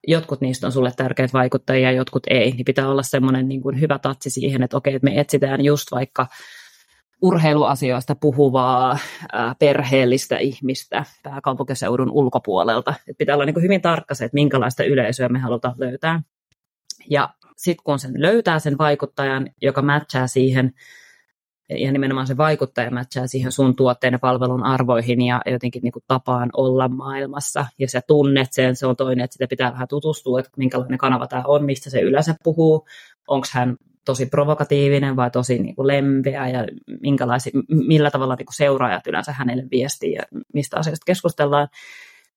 jotkut 0.07 0.41
niistä 0.41 0.67
on 0.67 0.73
sulle 0.73 0.93
tärkeitä 0.97 1.33
vaikuttajia, 1.33 1.93
jotkut 1.93 2.23
ei, 2.31 2.51
niin 2.51 2.65
pitää 2.65 2.89
olla 2.89 3.03
semmoinen 3.03 3.49
niin 3.49 3.63
kuin 3.63 3.81
hyvä 3.81 3.99
tatsi 3.99 4.31
siihen, 4.31 4.63
että 4.63 4.77
okei, 4.77 4.95
että 4.95 5.05
me 5.05 5.21
etsitään 5.21 5.65
just 5.65 5.93
vaikka 5.93 6.27
urheiluasioista 7.23 8.15
puhuvaa 8.15 8.99
ää, 9.33 9.55
perheellistä 9.59 10.39
ihmistä 10.39 11.05
pääkaupunkiseudun 11.23 12.11
ulkopuolelta. 12.11 12.95
Et 13.09 13.19
pitää 13.19 13.35
olla 13.35 13.45
niin 13.45 13.55
kuin 13.55 13.65
hyvin 13.65 13.83
tarkka 13.83 14.15
se, 14.15 14.25
että 14.25 14.35
minkälaista 14.35 14.85
yleisöä 14.85 15.29
me 15.29 15.39
halutaan 15.39 15.75
löytää. 15.79 16.23
Ja 17.11 17.35
sitten 17.57 17.85
kun 17.85 17.99
sen 17.99 18.13
löytää 18.17 18.59
sen 18.59 18.79
vaikuttajan, 18.79 19.51
joka 19.63 19.83
matchaa 19.83 20.27
siihen, 20.27 20.73
ja 21.69 21.93
nimenomaan 21.93 22.27
se 22.27 22.37
vaikuttaja 22.37 22.91
matchaa 22.91 23.27
siihen 23.27 23.53
sun 23.53 23.77
tuotteen 23.77 24.13
ja 24.13 24.19
palvelun 24.19 24.65
arvoihin 24.65 25.23
ja 25.23 25.41
jotenkin 25.47 25.83
niin 25.83 25.93
kuin 25.93 26.05
tapaan 26.09 26.51
olla 26.57 26.89
maailmassa. 26.89 27.67
Ja 27.79 27.89
sä 27.89 28.01
tunnet 28.07 28.53
sen, 28.53 28.77
se 28.77 28.87
on 28.87 28.97
toinen, 28.97 29.25
että 29.25 29.33
sitä 29.33 29.47
pitää 29.47 29.73
vähän 29.73 29.89
tutustua, 29.89 30.41
että 30.41 30.51
minkälainen 30.57 30.99
kanava 30.99 31.27
tämä 31.27 31.43
on, 31.47 31.65
mistä 31.65 31.91
se 31.91 32.01
yleensä 32.01 32.35
puhuu. 32.45 32.87
Onko 33.29 33.47
hän 33.53 33.77
tosi 34.05 34.27
provokatiivinen 34.27 35.17
vai 35.17 35.31
tosi 35.31 35.59
niin 35.59 35.77
kuin 35.77 35.87
lempeä 35.87 36.49
ja 36.49 36.67
millä 37.69 38.11
tavalla 38.11 38.35
niin 38.35 38.47
kuin 38.47 38.57
seuraajat 38.57 39.07
yleensä 39.07 39.33
hänelle 39.33 39.65
viestii 39.71 40.13
ja 40.13 40.23
mistä 40.55 40.79
asioista 40.79 41.05
keskustellaan. 41.07 41.69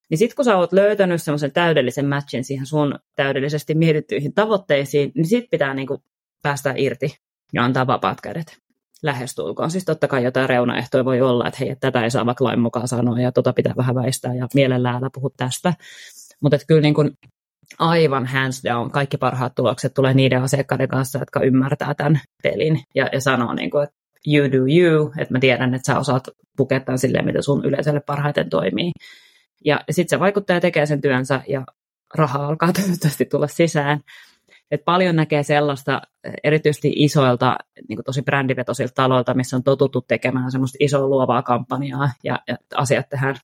Niin 0.10 0.18
sitten 0.18 0.36
kun 0.36 0.46
sä 0.46 0.58
oot 0.58 0.74
löytänyt 0.74 1.22
semmoisen 1.22 1.52
täydellisen 1.52 2.06
matchin 2.06 2.44
siihen 2.44 2.66
sun 2.66 3.00
täydellisesti 3.16 3.76
mietittyihin 3.76 4.34
tavoitteisiin, 4.34 5.12
niin 5.16 5.26
sitten 5.26 5.50
pitää 5.52 5.74
niin 5.74 5.88
kuin 5.88 6.04
päästä 6.42 6.74
irti 6.78 7.18
ja 7.54 7.64
antaa 7.64 7.88
vapaat 7.88 8.22
kädet 8.22 8.65
lähestulkoon. 9.06 9.72
Siis 9.72 9.86
totta 9.86 10.08
kai 10.08 10.24
jotain 10.24 10.50
reunaehtoja 10.50 11.06
voi 11.06 11.22
olla, 11.22 11.48
että 11.48 11.58
hei, 11.60 11.70
että 11.70 11.88
tätä 11.92 12.04
ei 12.04 12.12
saa 12.12 12.26
vaikka 12.26 12.44
lain 12.44 12.60
mukaan 12.60 12.88
sanoa 12.88 13.20
ja 13.20 13.32
tota 13.32 13.54
pitää 13.54 13.74
vähän 13.78 13.96
väistää 13.96 14.36
ja 14.36 14.48
mielellään 14.54 14.96
älä 14.96 15.10
puhu 15.14 15.30
tästä. 15.38 15.74
Mutta 16.42 16.58
kyllä 16.68 16.82
niin 16.82 16.94
kuin 16.94 17.12
aivan 17.80 18.26
hands 18.26 18.64
down, 18.64 18.92
kaikki 18.92 19.18
parhaat 19.18 19.56
tulokset 19.56 19.94
tulee 19.94 20.14
niiden 20.14 20.42
asiakkaiden 20.42 20.88
kanssa, 20.88 21.20
jotka 21.20 21.40
ymmärtää 21.40 21.94
tämän 21.94 22.20
pelin 22.44 22.80
ja, 22.96 23.10
ja 23.12 23.22
sanoo, 23.22 23.54
niin 23.54 23.72
kuin, 23.72 23.84
että 23.84 23.96
you 24.28 24.52
do 24.52 24.58
you, 24.58 25.12
että 25.18 25.34
mä 25.34 25.40
tiedän, 25.40 25.74
että 25.74 25.94
sä 25.94 26.00
osaat 26.00 26.28
pukettaa 26.58 26.98
silleen, 26.98 27.26
mitä 27.26 27.42
sun 27.42 27.66
yleisölle 27.66 28.00
parhaiten 28.00 28.50
toimii. 28.50 28.92
Ja 29.66 29.82
sitten 29.92 30.10
se 30.10 30.20
vaikuttaja 30.20 30.62
tekee 30.62 30.86
sen 30.86 31.02
työnsä 31.02 31.42
ja 31.48 31.66
raha 32.16 32.48
alkaa 32.48 32.74
toivottavasti 32.82 33.26
tulla 33.26 33.48
sisään. 33.48 34.00
Et 34.72 34.86
paljon 34.86 35.16
näkee 35.16 35.44
sellaista, 35.44 36.02
erityisesti 36.44 36.94
isoilta, 36.96 37.58
niin 37.90 38.00
tosi 38.06 38.22
brändivetoisilta 38.22 38.94
taloilta, 38.94 39.34
missä 39.34 39.56
on 39.56 39.64
totuttu 39.64 40.02
tekemään 40.02 40.52
semmoista 40.52 40.78
isoa 40.80 41.08
luovaa 41.08 41.42
kampanjaa 41.42 42.10
ja, 42.24 42.40
ja 42.48 42.58
asiat 42.76 43.10
tehdään. 43.10 43.36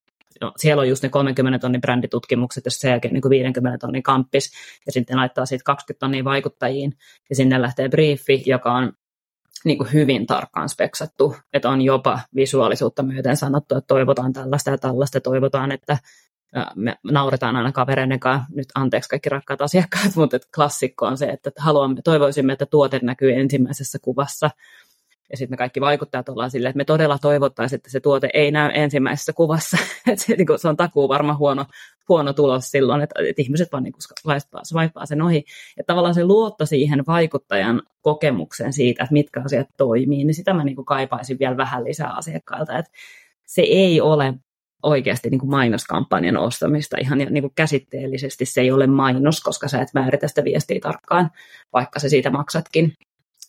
No, 0.41 0.53
siellä 0.57 0.81
on 0.81 0.89
just 0.89 1.03
ne 1.03 1.09
30 1.09 1.59
tonnin 1.59 1.81
bränditutkimukset, 1.81 2.65
ja 2.65 2.71
sen 2.71 2.89
jälkeen 2.89 3.13
niin 3.13 3.29
50 3.29 3.77
tonnin 3.77 4.03
kamppis, 4.03 4.51
ja 4.85 4.91
sitten 4.91 5.17
laittaa 5.17 5.45
siitä 5.45 5.63
20 5.63 5.99
tonnia 5.99 6.23
vaikuttajiin, 6.23 6.93
ja 7.29 7.35
sinne 7.35 7.61
lähtee 7.61 7.89
briefi, 7.89 8.43
joka 8.45 8.73
on 8.73 8.93
niin 9.65 9.77
kuin 9.77 9.93
hyvin 9.93 10.27
tarkkaan 10.27 10.69
speksattu, 10.69 11.35
että 11.53 11.69
on 11.69 11.81
jopa 11.81 12.19
visuaalisuutta 12.35 13.03
myöten 13.03 13.37
sanottu, 13.37 13.75
että 13.75 13.87
toivotaan 13.87 14.33
tällaista 14.33 14.69
ja 14.69 14.77
tällaista, 14.77 15.21
toivotaan, 15.21 15.71
että 15.71 15.97
me 16.75 16.95
nauretaan 17.03 17.55
aina 17.55 17.71
kavereiden 17.71 18.19
kanssa, 18.19 18.47
nyt 18.55 18.67
anteeksi 18.75 19.09
kaikki 19.09 19.29
rakkaat 19.29 19.61
asiakkaat, 19.61 20.15
mutta 20.15 20.39
klassikko 20.55 21.05
on 21.05 21.17
se, 21.17 21.25
että 21.25 21.51
haluamme, 21.57 22.01
toivoisimme, 22.03 22.53
että 22.53 22.65
tuote 22.65 22.99
näkyy 23.03 23.33
ensimmäisessä 23.33 23.99
kuvassa, 24.01 24.49
ja 25.31 25.37
sitten 25.37 25.53
me 25.53 25.57
kaikki 25.57 25.81
vaikuttajat 25.81 26.29
ollaan 26.29 26.51
silleen, 26.51 26.69
että 26.69 26.77
me 26.77 26.85
todella 26.85 27.17
toivottaisiin, 27.17 27.77
että 27.77 27.89
se 27.91 27.99
tuote 27.99 28.29
ei 28.33 28.51
näy 28.51 28.71
ensimmäisessä 28.73 29.33
kuvassa. 29.33 29.77
että 30.11 30.25
se, 30.25 30.35
niin 30.35 30.47
se 30.59 30.67
on 30.67 30.77
takuu 30.77 31.09
varma 31.09 31.35
huono, 31.35 31.65
huono 32.09 32.33
tulos 32.33 32.71
silloin, 32.71 33.01
että, 33.01 33.15
että 33.29 33.41
ihmiset 33.41 33.71
vaan 33.71 33.83
niin 33.83 33.93
vaippaa 34.73 35.05
sen 35.05 35.21
ohi. 35.21 35.45
Ja 35.77 35.83
tavallaan 35.83 36.13
se 36.13 36.23
luotto 36.23 36.65
siihen 36.65 37.03
vaikuttajan 37.07 37.81
kokemukseen 38.01 38.73
siitä, 38.73 39.03
että 39.03 39.13
mitkä 39.13 39.41
asiat 39.45 39.67
toimii, 39.77 40.23
niin 40.23 40.35
sitä 40.35 40.53
mä 40.53 40.63
niin 40.63 40.85
kaipaisin 40.85 41.39
vielä 41.39 41.57
vähän 41.57 41.83
lisää 41.83 42.13
asiakkailta. 42.13 42.77
Että 42.77 42.91
se 43.47 43.61
ei 43.61 44.01
ole 44.01 44.33
oikeasti 44.83 45.29
niin 45.29 45.39
kuin 45.39 45.49
mainoskampanjan 45.49 46.37
ostamista 46.37 46.97
ihan 47.01 47.17
niin 47.17 47.41
kuin 47.41 47.53
käsitteellisesti 47.55 48.45
se 48.45 48.61
ei 48.61 48.71
ole 48.71 48.87
mainos, 48.87 49.41
koska 49.41 49.67
sä 49.67 49.81
et 49.81 49.89
määritä 49.93 50.27
sitä 50.27 50.43
viestiä 50.43 50.79
tarkkaan, 50.81 51.31
vaikka 51.73 51.99
se 51.99 52.09
siitä 52.09 52.29
maksatkin. 52.29 52.93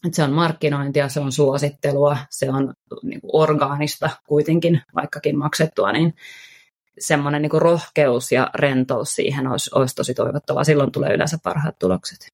Et 0.06 0.14
se 0.14 0.22
on 0.22 0.32
markkinointia, 0.32 1.08
se 1.08 1.20
on 1.20 1.32
suosittelua, 1.32 2.16
se 2.30 2.50
on 2.50 2.74
niin 3.02 3.20
kuin 3.20 3.30
orgaanista 3.32 4.10
kuitenkin, 4.26 4.80
vaikkakin 4.94 5.38
maksettua, 5.38 5.92
niin 5.92 6.14
semmoinen 6.98 7.42
niin 7.42 7.62
rohkeus 7.62 8.32
ja 8.32 8.50
rentous 8.54 9.14
siihen 9.14 9.46
olisi, 9.46 9.70
olisi 9.74 9.94
tosi 9.94 10.14
toivottavaa. 10.14 10.64
Silloin 10.64 10.92
tulee 10.92 11.14
yleensä 11.14 11.38
parhaat 11.42 11.78
tulokset. 11.78 12.26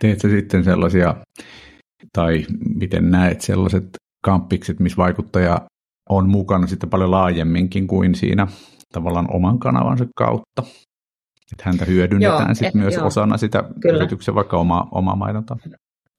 Teetkö 0.00 0.28
sitten 0.28 0.64
sellaisia, 0.64 1.14
tai 2.12 2.46
miten 2.74 3.10
näet 3.10 3.40
sellaiset 3.40 3.84
kamppikset, 4.24 4.80
missä 4.80 4.96
vaikuttaja 4.96 5.60
on 6.08 6.28
mukana 6.28 6.66
sitten 6.66 6.90
paljon 6.90 7.10
laajemminkin 7.10 7.86
kuin 7.86 8.14
siinä 8.14 8.46
tavallaan 8.92 9.34
oman 9.34 9.58
kanavansa 9.58 10.06
kautta? 10.16 10.62
Että 11.52 11.64
häntä 11.64 11.84
hyödynnetään 11.84 12.56
sitten 12.56 12.82
myös 12.82 12.94
joo. 12.94 13.06
osana 13.06 13.36
sitä 13.36 13.64
Kyllä. 13.80 13.96
yrityksen 13.96 14.34
vaikka 14.34 14.56
omaa, 14.56 14.88
omaa 14.90 15.16
mainontaa. 15.16 15.56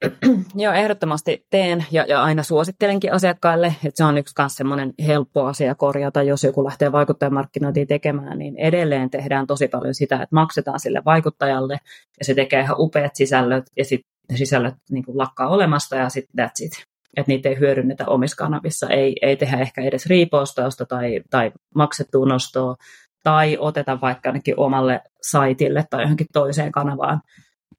Joo, 0.55 0.73
ehdottomasti 0.73 1.45
teen 1.49 1.85
ja, 1.91 2.05
ja 2.07 2.23
aina 2.23 2.43
suosittelenkin 2.43 3.13
asiakkaille, 3.13 3.67
että 3.67 3.97
se 3.97 4.03
on 4.03 4.17
yksi 4.17 4.33
myös 4.39 4.55
semmoinen 4.55 4.93
helppo 5.07 5.45
asia 5.45 5.75
korjata, 5.75 6.23
jos 6.23 6.43
joku 6.43 6.63
lähtee 6.63 6.91
vaikuttajamarkkinointia 6.91 7.85
tekemään, 7.85 8.39
niin 8.39 8.57
edelleen 8.57 9.09
tehdään 9.09 9.47
tosi 9.47 9.67
paljon 9.67 9.95
sitä, 9.95 10.15
että 10.15 10.35
maksetaan 10.35 10.79
sille 10.79 11.01
vaikuttajalle 11.05 11.73
ja 12.19 12.25
se 12.25 12.33
tekee 12.33 12.61
ihan 12.61 12.75
upeat 12.79 13.15
sisällöt 13.15 13.65
ja 13.77 13.85
sitten 13.85 14.37
sisällöt 14.37 14.75
niin 14.91 15.03
lakkaa 15.07 15.47
olemasta 15.47 15.95
ja 15.95 16.09
sitten 16.09 16.45
that's 16.45 16.65
it. 16.65 16.92
Että 17.17 17.31
niitä 17.31 17.49
ei 17.49 17.59
hyödynnetä 17.59 18.05
omissa 18.07 18.35
kanavissa, 18.35 18.89
ei, 18.89 19.15
ei 19.21 19.37
tehdä 19.37 19.59
ehkä 19.59 19.81
edes 19.81 20.05
riipostausta 20.05 20.85
tai, 20.85 21.21
tai 21.29 21.51
maksettua 21.75 22.25
nostoa 22.25 22.75
tai 23.23 23.57
oteta 23.59 24.01
vaikka 24.01 24.29
ainakin 24.29 24.59
omalle 24.59 25.01
saitille 25.21 25.85
tai 25.89 26.01
johonkin 26.01 26.27
toiseen 26.33 26.71
kanavaan 26.71 27.21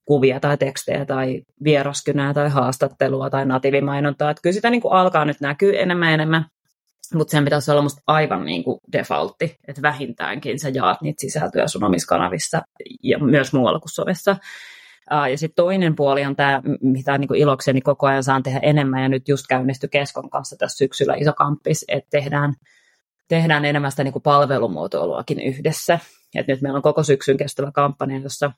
kuvia 0.04 0.40
tai 0.40 0.56
tekstejä 0.56 1.04
tai 1.04 1.42
vieraskynää 1.64 2.34
tai 2.34 2.48
haastattelua 2.48 3.30
tai 3.30 3.46
natiivimainontaa. 3.46 4.30
Että 4.30 4.40
kyllä 4.42 4.54
sitä 4.54 4.70
niin 4.70 4.82
kuin 4.82 4.92
alkaa 4.92 5.24
nyt 5.24 5.40
näkyä 5.40 5.80
enemmän 5.80 6.08
ja 6.08 6.14
enemmän, 6.14 6.44
mutta 7.14 7.30
sen 7.30 7.44
pitäisi 7.44 7.70
olla 7.70 7.82
musta 7.82 8.02
aivan 8.06 8.44
niin 8.44 8.64
kuin 8.64 8.80
defaultti, 8.92 9.56
että 9.68 9.82
vähintäänkin 9.82 10.58
sä 10.58 10.68
jaat 10.68 11.02
niitä 11.02 11.20
sisältöjä 11.20 11.68
sun 11.68 11.84
omissa 11.84 12.08
kanavissa 12.08 12.62
ja 13.02 13.18
myös 13.18 13.52
muualla 13.52 13.80
kuin 13.80 13.92
sovessa. 13.92 14.36
Ja 15.30 15.38
sitten 15.38 15.64
toinen 15.64 15.96
puoli 15.96 16.24
on 16.24 16.36
tämä, 16.36 16.62
mitä 16.80 17.18
niin 17.18 17.28
kuin 17.28 17.40
ilokseni 17.40 17.80
koko 17.80 18.06
ajan 18.06 18.24
saan 18.24 18.42
tehdä 18.42 18.60
enemmän, 18.62 19.02
ja 19.02 19.08
nyt 19.08 19.28
just 19.28 19.46
käynnistyi 19.48 19.88
Keskon 19.88 20.30
kanssa 20.30 20.56
tässä 20.56 20.76
syksyllä 20.76 21.14
iso 21.14 21.32
kamppis, 21.32 21.84
että 21.88 22.10
tehdään, 22.10 22.54
tehdään 23.28 23.64
enemmän 23.64 23.90
sitä 23.90 24.04
niin 24.04 24.12
kuin 24.12 24.22
palvelumuotoiluakin 24.22 25.40
yhdessä. 25.40 25.98
Et 26.34 26.46
nyt 26.46 26.60
meillä 26.60 26.76
on 26.76 26.82
koko 26.82 27.02
syksyn 27.02 27.36
kestävä 27.36 27.70
kampanja, 27.72 28.18
jossa 28.18 28.52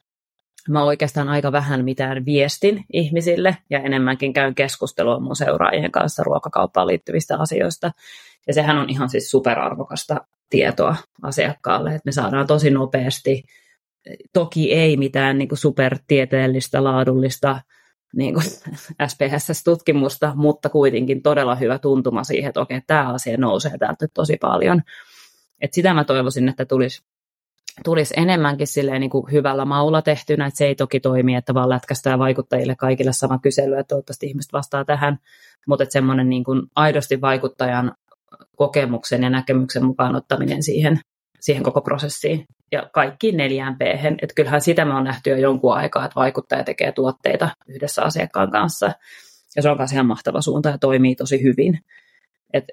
mä 0.69 0.85
oikeastaan 0.85 1.29
aika 1.29 1.53
vähän 1.53 1.85
mitään 1.85 2.25
viestin 2.25 2.85
ihmisille 2.93 3.57
ja 3.71 3.81
enemmänkin 3.81 4.33
käyn 4.33 4.55
keskustelua 4.55 5.21
mun 5.21 5.37
seuraajien 5.37 5.93
kanssa 5.93 6.23
ruokakauppaan 6.23 6.87
liittyvistä 6.87 7.37
asioista. 7.39 7.91
Ja 8.47 8.55
sehän 8.55 8.79
on 8.79 8.91
ihan 8.91 9.09
siis 9.09 9.31
superarvokasta 9.31 10.17
tietoa 10.51 10.97
asiakkaalle, 11.23 11.91
että 11.91 12.03
me 12.05 12.13
saadaan 12.13 12.47
tosi 12.47 12.71
nopeasti, 12.71 13.45
toki 14.33 14.73
ei 14.73 14.97
mitään 14.97 15.39
niin 15.39 15.49
kuin 15.49 15.59
supertieteellistä, 15.59 16.85
laadullista 16.85 17.61
niin 18.17 18.35
kuin 18.35 18.47
SPSS-tutkimusta, 19.07 20.33
mutta 20.35 20.69
kuitenkin 20.69 21.23
todella 21.23 21.55
hyvä 21.55 21.79
tuntuma 21.79 22.25
siihen, 22.25 22.49
että 22.49 22.61
okei, 22.61 22.81
tämä 22.87 23.13
asia 23.13 23.37
nousee 23.37 23.79
täältä 23.79 24.07
tosi 24.15 24.37
paljon. 24.41 24.83
Et 25.61 25.73
sitä 25.73 25.95
mä 25.95 26.05
toivoisin, 26.05 26.49
että 26.49 26.65
tulisi 26.65 27.03
tulisi 27.85 28.15
enemmänkin 28.17 28.67
silleen 28.67 29.01
niin 29.01 29.11
kuin 29.11 29.33
hyvällä 29.33 29.65
maulla 29.65 30.03
tehtynä, 30.03 30.47
että 30.47 30.59
se 30.59 30.67
ei 30.67 30.75
toki 30.75 31.01
toimi, 31.01 31.35
että 31.35 31.55
vaan 31.55 31.69
lätkästään 31.69 32.19
vaikuttajille 32.19 32.77
kaikille 32.77 33.13
sama 33.13 33.39
kysely, 33.39 33.79
että 33.79 33.89
toivottavasti 33.89 34.27
ihmiset 34.27 34.53
vastaa 34.53 34.85
tähän, 34.85 35.19
mutta 35.67 35.83
että 35.83 35.93
semmoinen 35.93 36.29
niin 36.29 36.45
kuin 36.45 36.63
aidosti 36.77 37.21
vaikuttajan 37.21 37.93
kokemuksen 38.57 39.23
ja 39.23 39.31
näkemyksen 39.31 39.85
mukaan 39.85 40.17
ottaminen 40.17 40.63
siihen, 40.63 41.01
siihen 41.41 41.63
koko 41.63 41.81
prosessiin 41.81 42.45
ja 42.73 42.91
kaikki 42.93 43.33
neljään 43.33 43.77
p 43.77 43.83
että 44.23 44.35
kyllähän 44.35 44.61
sitä 44.61 44.85
me 44.85 44.95
on 44.95 45.05
nähty 45.05 45.31
jo 45.31 45.37
jonkun 45.37 45.75
aikaa, 45.75 46.05
että 46.05 46.15
vaikuttaja 46.15 46.65
tekee 46.65 46.93
tuotteita 46.93 47.49
yhdessä 47.69 48.03
asiakkaan 48.03 48.51
kanssa, 48.51 48.93
ja 49.57 49.63
se 49.63 49.71
on 49.71 49.79
myös 49.79 49.93
ihan 49.93 50.07
mahtava 50.07 50.41
suunta 50.41 50.69
ja 50.69 50.79
toimii 50.79 51.15
tosi 51.15 51.43
hyvin. 51.43 51.81
Et 52.53 52.65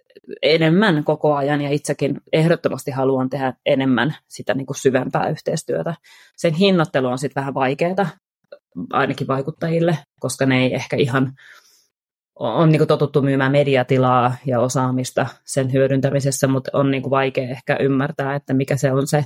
enemmän 0.41 1.03
koko 1.03 1.35
ajan 1.35 1.61
ja 1.61 1.69
itsekin 1.69 2.21
ehdottomasti 2.33 2.91
haluan 2.91 3.29
tehdä 3.29 3.53
enemmän 3.65 4.15
sitä 4.27 4.53
niin 4.53 4.65
kuin 4.65 4.77
syvempää 4.77 5.29
yhteistyötä. 5.29 5.95
Sen 6.37 6.53
hinnoittelu 6.53 7.07
on 7.07 7.17
sitten 7.17 7.41
vähän 7.41 7.53
vaikeaa, 7.53 8.07
ainakin 8.89 9.27
vaikuttajille, 9.27 9.97
koska 10.19 10.45
ne 10.45 10.63
ei 10.63 10.73
ehkä 10.73 10.97
ihan 10.97 11.33
on 12.39 12.69
niin 12.69 12.79
kuin 12.79 12.87
totuttu 12.87 13.21
myymään 13.21 13.51
mediatilaa 13.51 14.35
ja 14.45 14.59
osaamista 14.59 15.27
sen 15.45 15.73
hyödyntämisessä, 15.73 16.47
mutta 16.47 16.71
on 16.73 16.91
niin 16.91 17.03
kuin 17.03 17.11
vaikea 17.11 17.49
ehkä 17.49 17.77
ymmärtää, 17.79 18.35
että 18.35 18.53
mikä 18.53 18.77
se 18.77 18.91
on 18.91 19.07
se 19.07 19.25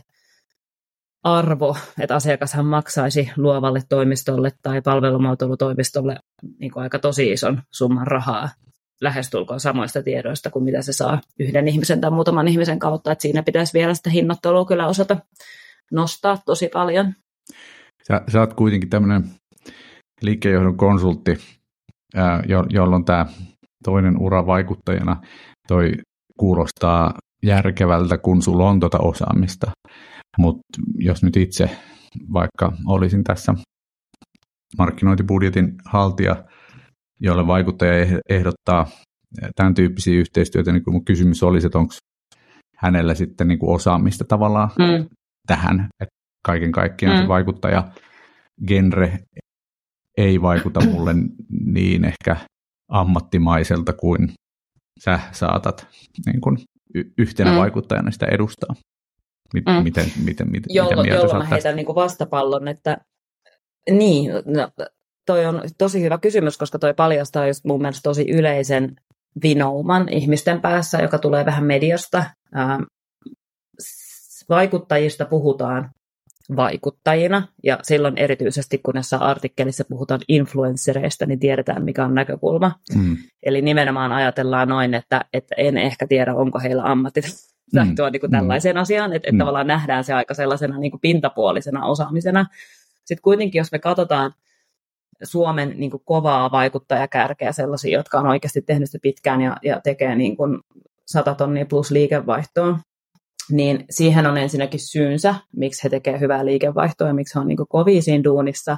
arvo, 1.24 1.78
että 2.00 2.15
asiakashan 2.15 2.65
maksaisi 2.65 3.30
luovalle 3.38 3.82
toimistolle 3.89 4.52
tai 4.62 4.82
palvelumuotoilutoimistolle 4.82 6.20
niin 6.60 6.72
kuin 6.72 6.84
aika 6.84 7.00
tosi 7.00 7.32
ison 7.32 7.62
summan 7.72 8.08
rahaa 8.08 8.50
lähestulkoon 9.02 9.60
samoista 9.60 10.04
tiedoista 10.04 10.50
kuin 10.50 10.65
mitä 10.65 10.82
se 10.82 10.93
saa 10.93 11.22
yhden 11.39 11.67
ihmisen 11.67 12.02
tai 12.02 12.12
muutaman 12.12 12.48
ihmisen 12.48 12.80
kautta. 12.80 13.12
Että 13.12 13.22
siinä 13.22 13.43
pitäisi 13.43 13.74
vielä 13.74 13.93
sitä 13.93 14.10
hinnoittelua 14.10 14.65
kyllä 14.65 14.88
osata 14.88 15.17
nostaa 15.91 16.38
tosi 16.46 16.70
paljon. 16.74 17.13
Sä, 18.08 18.22
sä 18.32 18.39
oot 18.39 18.54
kuitenkin 18.54 18.89
tämmöinen 18.89 19.30
liikkeenjohdon 20.22 20.78
konsultti, 20.78 21.38
ää, 22.15 22.43
jo, 22.48 22.65
jolloin 22.70 23.06
tämä 23.06 23.26
toinen 23.84 24.22
ura 24.22 24.46
vaikuttajana 24.46 25.22
toi 25.67 25.91
kuulostaa 26.38 27.13
järkevältä, 27.43 28.17
kun 28.17 28.41
sulla 28.41 28.70
on 28.70 28.80
tuota 28.80 28.98
osaamista. 29.00 29.72
Mutta 30.38 30.82
jos 30.96 31.24
nyt 31.24 31.38
itse 31.38 31.70
vaikka 32.34 32.72
olisin 32.86 33.24
tässä 33.24 33.54
markkinointibudjetin 34.78 35.76
haltija, 35.86 36.43
jolle 37.20 37.48
vaikuttaja 37.48 38.04
eh-, 38.04 38.20
ehdottaa 38.30 38.88
tämän 39.55 39.74
tyyppisiä 39.74 40.20
yhteistyötä, 40.20 40.72
niin 40.72 40.84
mun 40.88 41.05
kysymys 41.05 41.43
olisi, 41.43 41.68
että 41.68 41.80
onko 41.80 41.93
hänellä 42.78 43.14
sitten 43.14 43.47
niin 43.47 43.60
kuin 43.60 43.76
osaamista 43.76 44.26
tavallaan 44.28 44.70
mm. 44.80 45.05
tähän, 45.47 45.89
että 45.99 46.16
kaiken 46.45 46.72
kaikkiaan 46.72 47.18
mm. 47.18 47.22
se 47.22 47.28
vaikuttaja 47.28 47.91
genre 48.68 49.20
ei 50.18 50.41
vaikuta 50.41 50.86
mulle 50.86 51.15
niin 51.65 52.05
ehkä 52.05 52.38
ammattimaiselta 52.91 53.93
kuin 53.93 54.34
sä 54.99 55.20
saatat 55.32 55.88
niin 56.26 56.41
kuin 56.41 56.57
yhtenä 57.18 57.51
mm. 57.51 57.57
vaikuttajana 57.57 58.11
sitä 58.11 58.26
edustaa. 58.26 58.76
Miten, 59.53 59.76
mm. 59.76 59.84
miten, 59.84 60.05
miten, 60.26 60.51
miten, 60.51 60.76
jollo, 60.76 60.89
mitä 60.89 61.01
mieltä 61.01 61.24
jolloin 61.24 61.43
mä 61.43 61.49
heitän 61.49 61.76
niin 61.76 61.88
vastapallon, 61.88 62.68
että 62.68 62.97
niin, 63.89 64.32
no, 64.45 64.70
toi 65.26 65.45
on 65.45 65.61
tosi 65.78 66.01
hyvä 66.01 66.18
kysymys, 66.18 66.57
koska 66.57 66.80
toi 66.80 66.93
paljastaa 66.93 67.47
just 67.47 67.65
mun 67.65 67.82
mielestä 67.82 68.03
tosi 68.03 68.32
yleisen 68.32 68.95
vinouman 69.43 70.09
ihmisten 70.09 70.61
päässä, 70.61 70.97
joka 70.97 71.18
tulee 71.18 71.45
vähän 71.45 71.63
mediasta. 71.63 72.24
Ähm, 72.57 72.82
vaikuttajista 74.49 75.26
puhutaan 75.26 75.89
vaikuttajina, 76.56 77.48
ja 77.64 77.80
silloin 77.84 78.18
erityisesti 78.18 78.78
kun 78.78 78.93
näissä 78.93 79.18
artikkelissa 79.18 79.84
puhutaan 79.89 80.22
influenssereista, 80.28 81.26
niin 81.26 81.39
tiedetään 81.39 81.84
mikä 81.84 82.06
on 82.06 82.16
näkökulma. 82.16 82.72
Mm. 82.95 83.18
Eli 83.43 83.62
nimenomaan 83.62 84.12
ajatellaan 84.12 84.68
noin, 84.68 84.93
että, 84.93 85.26
että 85.34 85.56
en 85.58 85.78
ehkä 85.78 86.08
tiedä, 86.08 86.36
onko 86.36 86.60
heillä 86.60 86.84
ammatit 86.84 87.26
mm. 87.74 87.82
niin 88.12 88.20
kuin 88.20 88.32
tällaiseen 88.32 88.76
mm. 88.76 88.82
asiaan, 88.82 89.14
että, 89.14 89.28
että 89.28 89.32
mm. 89.32 89.38
tavallaan 89.38 89.68
nähdään 89.68 90.04
se 90.04 90.14
aika 90.14 90.34
sellaisena 90.34 90.80
niin 90.80 90.91
kuin 90.91 91.02
pintapuolisena 91.02 91.86
osaamisena. 91.86 92.45
Sitten 93.06 93.22
kuitenkin, 93.22 93.60
jos 93.60 93.72
me 93.72 93.80
katsotaan 93.80 94.34
Suomen 95.24 95.74
niin 95.78 95.91
kuin 95.91 96.04
kovaa 96.06 96.52
vaikuttajakärkeä, 96.52 97.52
sellaisia, 97.52 97.98
jotka 97.98 98.20
on 98.20 98.28
oikeasti 98.28 98.62
tehnyt 98.62 98.89
sitä 98.89 99.02
pitkään 99.02 99.41
ja, 99.41 99.58
ja 99.64 99.82
tekee 99.84 100.16
niin 100.16 100.38
kuin 100.38 100.60
100 101.06 101.36
tonnia 101.36 101.66
plus 101.66 101.91
liikevaihtoa, 101.91 102.80
niin 103.52 103.86
siihen 103.89 104.28
on 104.28 104.38
ensinnäkin 104.38 104.80
syynsä, 104.80 105.36
miksi 105.56 105.84
he 105.84 105.89
tekevät 105.89 106.22
hyvää 106.22 106.45
liikevaihtoa 106.45 107.08
ja 107.08 107.14
miksi 107.14 107.36
he 107.36 107.39
on 107.39 107.48
niin 107.48 107.58
kovia 107.70 108.02
siinä 108.02 108.24
duunissa. 108.24 108.78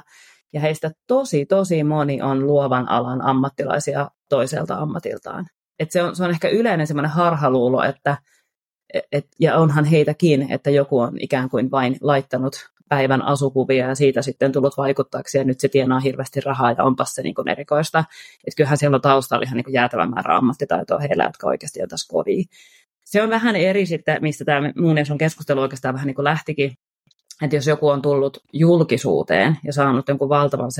Ja 0.52 0.60
heistä 0.60 0.90
tosi, 1.06 1.46
tosi 1.46 1.84
moni 1.84 2.22
on 2.22 2.46
luovan 2.46 2.88
alan 2.88 3.22
ammattilaisia 3.22 4.10
toiselta 4.28 4.74
ammatiltaan. 4.76 5.46
Et 5.78 5.90
se, 5.90 6.02
on, 6.02 6.16
se 6.16 6.24
on 6.24 6.30
ehkä 6.30 6.48
yleinen 6.48 6.86
semmoinen 6.86 7.10
harhaluulo, 7.10 7.82
että 7.82 8.16
et, 9.12 9.26
ja 9.40 9.56
onhan 9.56 9.84
heitäkin, 9.84 10.52
että 10.52 10.70
joku 10.70 10.98
on 10.98 11.12
ikään 11.20 11.50
kuin 11.50 11.70
vain 11.70 11.96
laittanut 12.00 12.70
päivän 12.88 13.22
asukuvia 13.22 13.88
ja 13.88 13.94
siitä 13.94 14.22
sitten 14.22 14.52
tullut 14.52 14.76
vaikuttajaksi 14.76 15.38
ja 15.38 15.44
nyt 15.44 15.60
se 15.60 15.68
tienaa 15.68 16.00
hirveästi 16.00 16.40
rahaa 16.40 16.72
ja 16.72 16.84
onpas 16.84 17.14
se 17.14 17.22
niin 17.22 17.34
kuin 17.34 17.48
erikoista. 17.48 17.98
Että 18.46 18.56
kyllähän 18.56 18.78
siellä 18.78 18.94
on 18.94 19.00
taustalla 19.00 19.44
ihan 19.44 19.56
niin 19.56 19.64
kuin 19.64 19.74
jäätävä 19.74 20.06
määrä 20.06 20.36
ammattitaitoa 20.36 20.98
heillä, 20.98 21.24
jotka 21.24 21.46
oikeasti 21.46 21.82
on 21.82 21.88
tässä 21.88 22.12
kovia. 22.12 22.44
Se 23.04 23.22
on 23.22 23.30
vähän 23.30 23.56
eri 23.56 23.86
sitten, 23.86 24.18
mistä 24.20 24.44
tämä 24.44 24.72
mun 24.76 24.96
on 25.10 25.18
keskustelu 25.18 25.60
oikeastaan 25.60 25.94
vähän 25.94 26.06
niin 26.06 26.14
kuin 26.14 26.24
lähtikin, 26.24 26.72
että 27.42 27.56
jos 27.56 27.66
joku 27.66 27.88
on 27.88 28.02
tullut 28.02 28.38
julkisuuteen 28.52 29.56
ja 29.64 29.72
saanut 29.72 30.08
jonkun 30.08 30.28
valtavan 30.28 30.70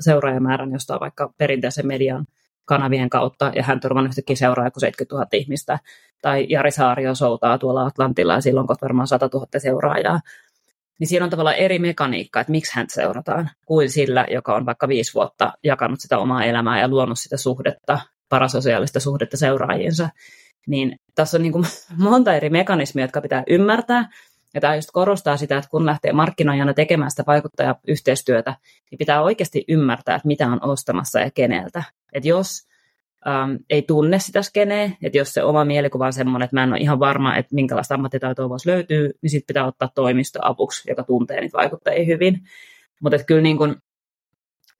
seuraajamäärän 0.00 0.72
jostain 0.72 1.00
vaikka 1.00 1.32
perinteisen 1.38 1.86
median 1.86 2.26
kanavien 2.64 3.10
kautta, 3.10 3.52
ja 3.54 3.62
hän 3.62 3.80
turvan 3.80 4.06
yhtäkkiä 4.06 4.36
seuraa 4.36 4.66
joku 4.66 4.80
70 4.80 5.14
000 5.14 5.28
ihmistä, 5.32 5.78
tai 6.22 6.46
Jari 6.48 6.70
Saario 6.70 7.14
soutaa 7.14 7.58
tuolla 7.58 7.86
Atlantilla, 7.86 8.34
ja 8.34 8.40
silloin 8.40 8.66
on 8.70 8.76
varmaan 8.82 9.06
100 9.06 9.28
000 9.34 9.46
seuraajaa, 9.58 10.20
niin 11.00 11.08
siinä 11.08 11.24
on 11.24 11.30
tavallaan 11.30 11.56
eri 11.56 11.78
mekaniikka, 11.78 12.40
että 12.40 12.50
miksi 12.50 12.72
hän 12.74 12.86
seurataan, 12.88 13.50
kuin 13.66 13.90
sillä, 13.90 14.26
joka 14.30 14.54
on 14.54 14.66
vaikka 14.66 14.88
viisi 14.88 15.14
vuotta 15.14 15.52
jakanut 15.64 16.00
sitä 16.00 16.18
omaa 16.18 16.44
elämää 16.44 16.80
ja 16.80 16.88
luonut 16.88 17.18
sitä 17.18 17.36
suhdetta, 17.36 18.00
parasosiaalista 18.28 19.00
suhdetta 19.00 19.36
seuraajiinsa. 19.36 20.08
Niin 20.66 20.98
tässä 21.14 21.36
on 21.36 21.42
niin 21.42 21.52
kuin 21.52 21.66
monta 21.96 22.34
eri 22.34 22.50
mekanismia, 22.50 23.04
jotka 23.04 23.20
pitää 23.20 23.44
ymmärtää. 23.46 24.08
Ja 24.54 24.60
tämä 24.60 24.74
just 24.74 24.88
korostaa 24.92 25.36
sitä, 25.36 25.58
että 25.58 25.70
kun 25.70 25.86
lähtee 25.86 26.12
markkinoijana 26.12 26.74
tekemään 26.74 27.10
sitä 27.10 27.24
vaikuttajayhteistyötä, 27.26 28.54
niin 28.90 28.98
pitää 28.98 29.22
oikeasti 29.22 29.64
ymmärtää, 29.68 30.16
että 30.16 30.28
mitä 30.28 30.46
on 30.46 30.64
ostamassa 30.64 31.20
ja 31.20 31.30
keneltä. 31.30 31.82
Että 32.12 32.28
jos 32.28 32.68
äm, 33.26 33.58
ei 33.70 33.82
tunne 33.82 34.18
sitä 34.18 34.42
skeneä, 34.42 34.90
että 35.02 35.18
jos 35.18 35.34
se 35.34 35.42
oma 35.42 35.64
mielikuva 35.64 36.06
on 36.06 36.12
semmoinen, 36.12 36.44
että 36.44 36.56
mä 36.56 36.62
en 36.62 36.72
ole 36.72 36.80
ihan 36.80 36.98
varma, 36.98 37.36
että 37.36 37.54
minkälaista 37.54 37.94
ammattitaitoa 37.94 38.48
voisi 38.48 38.70
löytyä, 38.70 39.10
niin 39.22 39.30
sitten 39.30 39.46
pitää 39.46 39.66
ottaa 39.66 39.90
toimisto 39.94 40.38
apuksi, 40.42 40.90
joka 40.90 41.04
tuntee 41.04 41.40
niitä 41.40 41.58
vaikuttajia 41.58 42.06
hyvin. 42.06 42.40
Mutta 43.02 43.24
kyllä 43.24 43.42
niin 43.42 43.58
kun, 43.58 43.76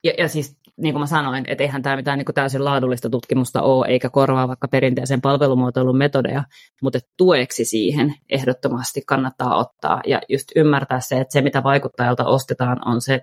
ja, 0.03 0.13
ja 0.17 0.27
siis 0.27 0.57
niin 0.77 0.93
kuin 0.93 1.01
mä 1.01 1.05
sanoin, 1.05 1.43
että 1.47 1.63
eihän 1.63 1.81
tämä 1.81 1.95
mitään 1.95 2.17
niin 2.17 2.25
kuin 2.25 2.35
täysin 2.35 2.65
laadullista 2.65 3.09
tutkimusta 3.09 3.61
ole, 3.61 3.87
eikä 3.87 4.09
korvaa 4.09 4.47
vaikka 4.47 4.67
perinteisen 4.67 5.21
palvelumuotoilun 5.21 5.97
metodeja, 5.97 6.43
mutta 6.81 6.99
tueksi 7.17 7.65
siihen 7.65 8.15
ehdottomasti 8.29 9.01
kannattaa 9.07 9.57
ottaa 9.57 10.01
ja 10.07 10.21
just 10.29 10.47
ymmärtää 10.55 10.99
se, 10.99 11.19
että 11.19 11.33
se 11.33 11.41
mitä 11.41 11.63
vaikuttajalta 11.63 12.25
ostetaan 12.25 12.87
on 12.87 13.01
se 13.01 13.21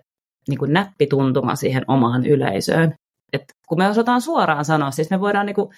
niin 0.48 0.58
kuin 0.58 0.72
näppituntuma 0.72 1.54
siihen 1.54 1.84
omaan 1.88 2.26
yleisöön 2.26 2.94
että 3.34 3.54
kun 3.68 3.78
me 3.78 3.88
osataan 3.88 4.20
suoraan 4.20 4.64
sanoa, 4.64 4.90
siis 4.90 5.10
me 5.10 5.20
voidaan 5.20 5.46
niin 5.46 5.54
kuin, 5.54 5.68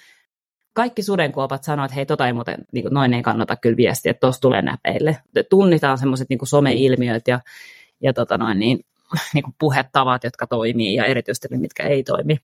kaikki 0.73 1.03
sudenkuopat 1.03 1.63
sanoa, 1.63 1.85
että 1.85 1.95
hei, 1.95 2.05
tota 2.05 2.27
ei 2.27 2.33
muuten, 2.33 2.57
niin 2.71 2.83
kuin, 2.83 2.93
noin 2.93 3.13
ei 3.13 3.21
kannata 3.21 3.55
kyllä 3.55 3.77
viestiä, 3.77 4.09
että 4.09 4.19
tuossa 4.19 4.41
tulee 4.41 4.61
näpeille. 4.61 5.17
Tunnitaan 5.49 5.97
semmoiset 5.97 6.29
niin 6.29 6.39
someilmiöt 6.43 7.27
ja, 7.27 7.39
ja 8.01 8.13
tota 8.13 8.37
noin, 8.37 8.59
niin, 8.59 8.79
niin 9.33 9.43
kuin 9.43 9.55
puhetavat, 9.59 10.23
jotka 10.23 10.47
toimii 10.47 10.95
ja 10.95 11.05
erityisesti 11.05 11.47
ne, 11.51 11.57
mitkä 11.57 11.83
ei 11.83 12.03
toimi. 12.03 12.37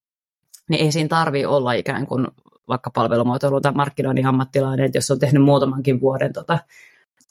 Niin 0.70 0.86
ei 0.86 0.91
siinä 0.91 1.09
tarvi 1.09 1.45
olla 1.45 1.74
ikään 1.74 2.07
kuin 2.07 2.28
vaikka 2.68 2.89
palvelumuotoilu 2.89 3.61
tai 3.61 3.72
markkinoinnin 3.72 4.26
ammattilainen, 4.26 4.86
että 4.86 4.97
jos 4.97 5.11
on 5.11 5.20
tehnyt 5.20 5.43
muutamankin 5.43 6.01
vuoden 6.01 6.34
tota, 6.34 6.59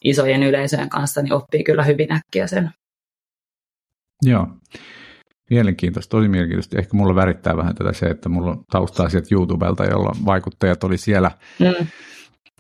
isojen 0.04 0.42
yleisöjen 0.42 0.88
kanssa, 0.88 1.22
niin 1.22 1.32
oppii 1.32 1.64
kyllä 1.64 1.84
hyvin 1.84 2.12
äkkiä 2.12 2.46
sen. 2.46 2.70
Joo. 4.22 4.46
Mielenkiintoista, 5.50 6.10
tosi 6.10 6.28
mielenkiintoista. 6.28 6.78
Ehkä 6.78 6.96
mulla 6.96 7.14
värittää 7.14 7.56
vähän 7.56 7.74
tätä 7.74 7.92
se, 7.92 8.06
että 8.06 8.28
mulla 8.28 8.50
on 8.50 8.64
taustaa 8.70 9.08
sieltä 9.08 9.28
YouTubelta, 9.30 9.84
jolla 9.84 10.16
vaikuttajat 10.26 10.84
oli 10.84 10.98
siellä 10.98 11.30
mm. 11.58 11.86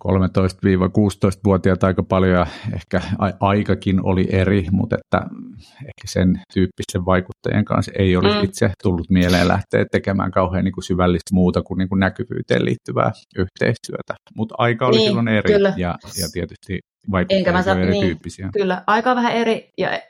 13-16-vuotiaat 0.08 1.84
aika 1.84 2.02
paljon 2.02 2.32
ja 2.32 2.46
ehkä 2.74 3.00
aikakin 3.40 4.00
oli 4.02 4.26
eri, 4.30 4.66
mutta 4.70 4.96
että 4.96 5.26
ehkä 5.80 6.06
sen 6.06 6.40
tyyppisen 6.54 7.06
vaikuttajien 7.06 7.64
kanssa 7.64 7.92
ei 7.98 8.16
olisi 8.16 8.36
mm. 8.36 8.44
itse 8.44 8.70
tullut 8.82 9.10
mieleen 9.10 9.48
lähteä 9.48 9.84
tekemään 9.92 10.30
kauhean 10.30 10.64
niin 10.64 10.72
kuin 10.72 10.84
syvällistä 10.84 11.34
muuta 11.34 11.62
kuin, 11.62 11.78
niin 11.78 11.88
kuin 11.88 12.00
näkyvyyteen 12.00 12.64
liittyvää 12.64 13.12
yhteistyötä. 13.36 14.14
Mutta 14.36 14.54
aika 14.58 14.86
oli 14.86 14.96
niin, 14.96 15.08
silloin 15.08 15.28
eri 15.28 15.52
kyllä. 15.52 15.74
ja, 15.76 15.98
ja 16.20 16.28
tietysti 16.32 16.80
vaikuttajat 17.10 17.66
olivat 17.66 17.88
erityyppisiä. 17.88 18.46
Niin, 18.46 18.52
kyllä, 18.52 18.82
aika 18.86 19.14
vähän 19.16 19.32
eri 19.32 19.70
ja 19.78 20.00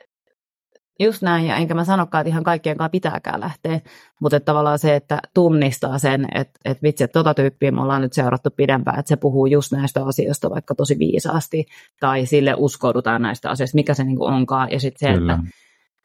Just 0.99 1.21
näin, 1.21 1.45
ja 1.45 1.55
enkä 1.55 1.73
mä 1.73 1.85
sanokaan, 1.85 2.21
että 2.21 2.29
ihan 2.29 2.43
kaikkien 2.43 2.77
kanssa 2.77 2.89
pitääkään 2.89 3.39
lähteä, 3.39 3.79
mutta 4.21 4.37
että 4.37 4.45
tavallaan 4.45 4.79
se, 4.79 4.95
että 4.95 5.19
tunnistaa 5.33 5.99
sen, 5.99 6.27
että, 6.35 6.59
että 6.65 6.83
vitsi, 6.83 7.03
että 7.03 7.19
tota 7.19 7.33
tyyppiä 7.33 7.71
me 7.71 7.81
ollaan 7.81 8.01
nyt 8.01 8.13
seurattu 8.13 8.49
pidempään, 8.49 8.99
että 8.99 9.09
se 9.09 9.15
puhuu 9.15 9.45
just 9.45 9.71
näistä 9.71 10.05
asioista 10.05 10.49
vaikka 10.49 10.75
tosi 10.75 10.99
viisaasti, 10.99 11.65
tai 11.99 12.25
sille 12.25 12.53
uskoudutaan 12.57 13.21
näistä 13.21 13.49
asioista, 13.49 13.75
mikä 13.75 13.93
se 13.93 14.03
niin 14.03 14.17
kuin 14.17 14.33
onkaan, 14.33 14.71
ja 14.71 14.79
sitten 14.79 15.09
se, 15.09 15.17
Kyllä. 15.17 15.33
että 15.33 15.53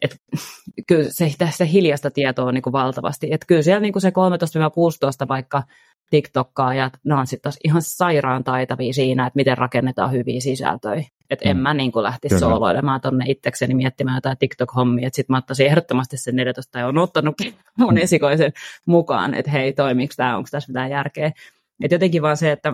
että 0.03 0.17
kyllä 0.87 1.09
se, 1.11 1.31
se 1.51 1.69
hiljasta 1.73 2.11
tietoa 2.11 2.45
on 2.45 2.55
niin 2.55 2.63
kuin 2.63 2.73
valtavasti. 2.73 3.29
Että 3.31 3.47
kyllä 3.47 3.63
siellä 3.63 3.81
niin 3.81 3.93
kuin 3.93 4.03
se 4.03 4.11
13-16 4.11 4.13
vaikka 5.29 5.63
TikTokkaajat, 6.11 6.93
ne 7.05 7.15
on 7.15 7.27
sitten 7.27 7.43
taas 7.43 7.59
ihan 7.65 7.83
sairaan 7.83 8.45
taitavia 8.45 8.93
siinä, 8.93 9.27
että 9.27 9.37
miten 9.37 9.59
rakennetaan 9.59 10.13
hyviä 10.13 10.41
sisältöjä. 10.41 11.05
Että 11.31 11.45
mm. 11.45 11.51
en 11.51 11.57
mä 11.57 11.75
niin 11.75 11.93
lähtisi 11.95 12.39
sooloilemaan 12.39 13.01
tuonne 13.01 13.25
itsekseni 13.29 13.75
miettimään 13.75 14.17
jotain 14.17 14.39
TikTok-hommia, 14.39 15.07
että 15.07 15.17
sitten 15.17 15.35
mä 15.35 15.39
ottaisin 15.39 15.67
ehdottomasti 15.67 16.17
sen 16.17 16.37
14 16.37 16.73
tai 16.73 16.85
on 16.85 16.99
ottanutkin 16.99 17.55
mun 17.79 17.95
mm. 17.95 18.01
esikoisen 18.01 18.53
mukaan, 18.87 19.35
että 19.35 19.51
hei, 19.51 19.73
toimiiko 19.73 20.15
tämä, 20.17 20.37
onko 20.37 20.49
tässä 20.51 20.73
mitään 20.73 20.91
järkeä. 20.91 21.33
Että 21.83 21.95
jotenkin 21.95 22.23
vaan 22.23 22.37
se, 22.37 22.53
että 22.53 22.73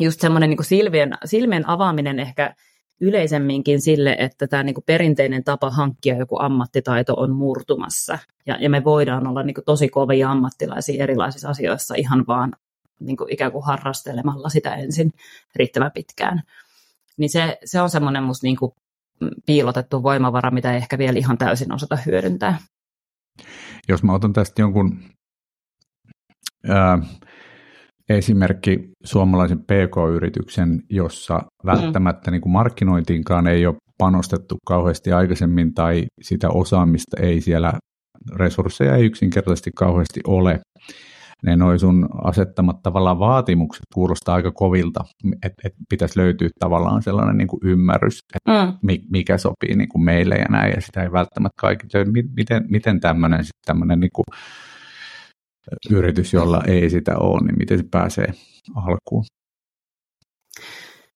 just 0.00 0.20
semmoinen 0.20 0.50
niin 0.50 0.64
silmien, 0.64 1.18
silmien 1.24 1.68
avaaminen 1.68 2.18
ehkä 2.18 2.54
yleisemminkin 3.00 3.80
sille, 3.80 4.16
että 4.18 4.46
tämä 4.46 4.62
niin 4.62 4.74
perinteinen 4.86 5.44
tapa 5.44 5.70
hankkia 5.70 6.16
joku 6.16 6.36
ammattitaito 6.38 7.14
on 7.16 7.34
murtumassa. 7.34 8.18
Ja, 8.46 8.56
ja 8.60 8.70
me 8.70 8.84
voidaan 8.84 9.26
olla 9.26 9.42
niin 9.42 9.54
tosi 9.66 9.88
kovia 9.88 10.30
ammattilaisia 10.30 11.02
erilaisissa 11.02 11.48
asioissa 11.48 11.94
ihan 11.94 12.24
vaan 12.26 12.52
niin 13.00 13.16
ikään 13.28 13.52
kuin 13.52 13.64
harrastelemalla 13.64 14.48
sitä 14.48 14.74
ensin 14.74 15.12
riittävän 15.56 15.92
pitkään. 15.94 16.42
Niin 17.16 17.30
se, 17.30 17.58
se 17.64 17.80
on 17.80 17.90
semmoinen 17.90 18.22
musta 18.22 18.46
niin 18.46 18.56
piilotettu 19.46 20.02
voimavara, 20.02 20.50
mitä 20.50 20.70
ei 20.72 20.76
ehkä 20.76 20.98
vielä 20.98 21.18
ihan 21.18 21.38
täysin 21.38 21.74
osata 21.74 21.98
hyödyntää. 22.06 22.58
Jos 23.88 24.02
mä 24.02 24.14
otan 24.14 24.32
tästä 24.32 24.62
jonkun 24.62 24.98
ää, 26.68 26.98
esimerkki 28.10 28.90
suomalaisen 29.04 29.58
PK-yrityksen, 29.58 30.82
jossa 30.90 31.34
mm. 31.38 31.66
välttämättä 31.66 32.30
niin 32.30 32.40
kuin 32.40 32.52
markkinointiinkaan 32.52 33.46
ei 33.46 33.66
ole 33.66 33.76
panostettu 33.98 34.56
kauheasti 34.66 35.12
aikaisemmin 35.12 35.74
tai 35.74 36.04
sitä 36.22 36.48
osaamista 36.50 37.16
ei 37.20 37.40
siellä, 37.40 37.72
resursseja 38.36 38.96
ei 38.96 39.04
yksinkertaisesti 39.04 39.70
kauheasti 39.76 40.20
ole. 40.26 40.60
Ne 41.42 41.56
noin 41.56 41.78
sun 41.78 42.08
asettamat 42.24 42.82
tavallaan 42.82 43.18
vaatimukset 43.18 43.82
kuulostaa 43.94 44.34
aika 44.34 44.50
kovilta, 44.50 45.04
että 45.46 45.62
et 45.64 45.72
pitäisi 45.90 46.18
löytyä 46.18 46.48
tavallaan 46.58 47.02
sellainen 47.02 47.36
niin 47.36 47.48
kuin 47.48 47.60
ymmärrys, 47.64 48.18
että 48.34 48.64
mm. 48.64 48.98
mikä 49.10 49.38
sopii 49.38 49.76
niin 49.76 49.88
kuin 49.88 50.04
meille 50.04 50.34
ja 50.34 50.46
näin, 50.50 50.72
ja 50.74 50.80
sitä 50.80 51.02
ei 51.02 51.12
välttämättä 51.12 51.60
kaikki. 51.60 51.86
Miten, 52.36 52.64
miten 52.68 53.00
tämmöinen, 53.00 53.44
tämmöinen 53.66 54.00
niin 54.00 54.10
kuin 54.14 54.24
yritys, 55.90 56.32
jolla 56.32 56.62
ei 56.66 56.90
sitä 56.90 57.18
ole, 57.18 57.46
niin 57.46 57.58
miten 57.58 57.78
se 57.78 57.84
pääsee 57.90 58.34
alkuun? 58.74 59.24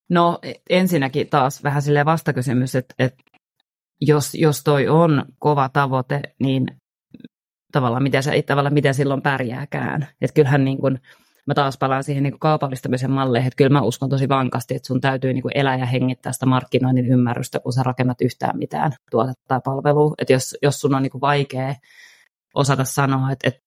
No 0.09 0.39
ensinnäkin 0.71 1.29
taas 1.29 1.63
vähän 1.63 1.83
silleen 1.83 2.07
vastakysymys, 2.07 2.75
että, 2.75 2.95
että 2.99 3.25
jos, 4.01 4.35
jos 4.35 4.65
toi 4.65 4.89
on 4.89 5.25
kova 5.39 5.69
tavoite, 5.69 6.21
niin 6.39 6.67
tavallaan 7.73 8.03
miten, 8.03 8.23
se, 8.23 8.43
tavallaan 8.43 8.75
miten 8.75 8.95
silloin 8.95 9.23
pärjääkään. 9.23 10.03
Että 10.03 10.35
kyllähän 10.35 10.65
niin 10.65 10.79
kuin, 10.79 11.01
mä 11.47 11.55
taas 11.55 11.79
palaan 11.79 12.05
siihen 12.05 12.23
niin 12.23 12.39
kaupallistamisen 12.39 13.11
malleihin, 13.11 13.47
että 13.47 13.57
kyllä 13.57 13.79
mä 13.79 13.83
uskon 13.83 14.11
tosi 14.11 14.29
vankasti, 14.29 14.75
että 14.75 14.87
sun 14.87 15.01
täytyy 15.01 15.33
niin 15.33 15.43
kuin 15.43 15.57
elää 15.57 15.77
ja 15.79 15.87
hengittää 15.87 16.33
sitä 16.33 16.47
markkinoinnin 16.47 17.07
ymmärrystä, 17.07 17.61
kun 17.61 17.73
sä 17.73 17.83
rakennat 17.83 18.21
yhtään 18.21 18.59
mitään 18.59 18.93
tuotetta 19.11 19.45
tai 19.49 19.61
palvelua. 19.65 20.15
Että 20.19 20.33
jos, 20.33 20.57
jos 20.63 20.81
sun 20.81 20.95
on 20.95 21.03
niin 21.03 21.11
kuin 21.11 21.21
vaikea 21.21 21.75
osata 22.55 22.85
sanoa, 22.85 23.33
että, 23.33 23.49
että 23.49 23.61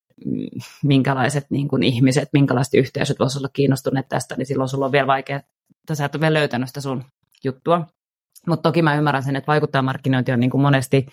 minkälaiset 0.83 1.45
niin 1.49 1.67
kuin 1.67 1.83
ihmiset, 1.83 2.29
minkälaiset 2.33 2.73
yhteisöt 2.73 3.19
voisivat 3.19 3.39
olla 3.39 3.49
kiinnostuneet 3.53 4.09
tästä, 4.09 4.35
niin 4.35 4.45
silloin 4.45 4.69
sulla 4.69 4.85
on 4.85 4.91
vielä 4.91 5.07
vaikea, 5.07 5.37
että 5.69 5.95
sä 5.95 6.05
et 6.05 6.15
ole 6.15 6.21
vielä 6.21 6.39
löytänyt 6.39 6.67
sitä 6.67 6.81
sun 6.81 7.03
juttua. 7.43 7.87
Mutta 8.47 8.69
toki 8.69 8.81
mä 8.81 8.95
ymmärrän 8.95 9.23
sen, 9.23 9.35
että 9.35 9.47
vaikuttajamarkkinointi 9.47 10.31
on 10.31 10.39
niin 10.39 10.49
kuin 10.49 10.61
monesti, 10.61 11.07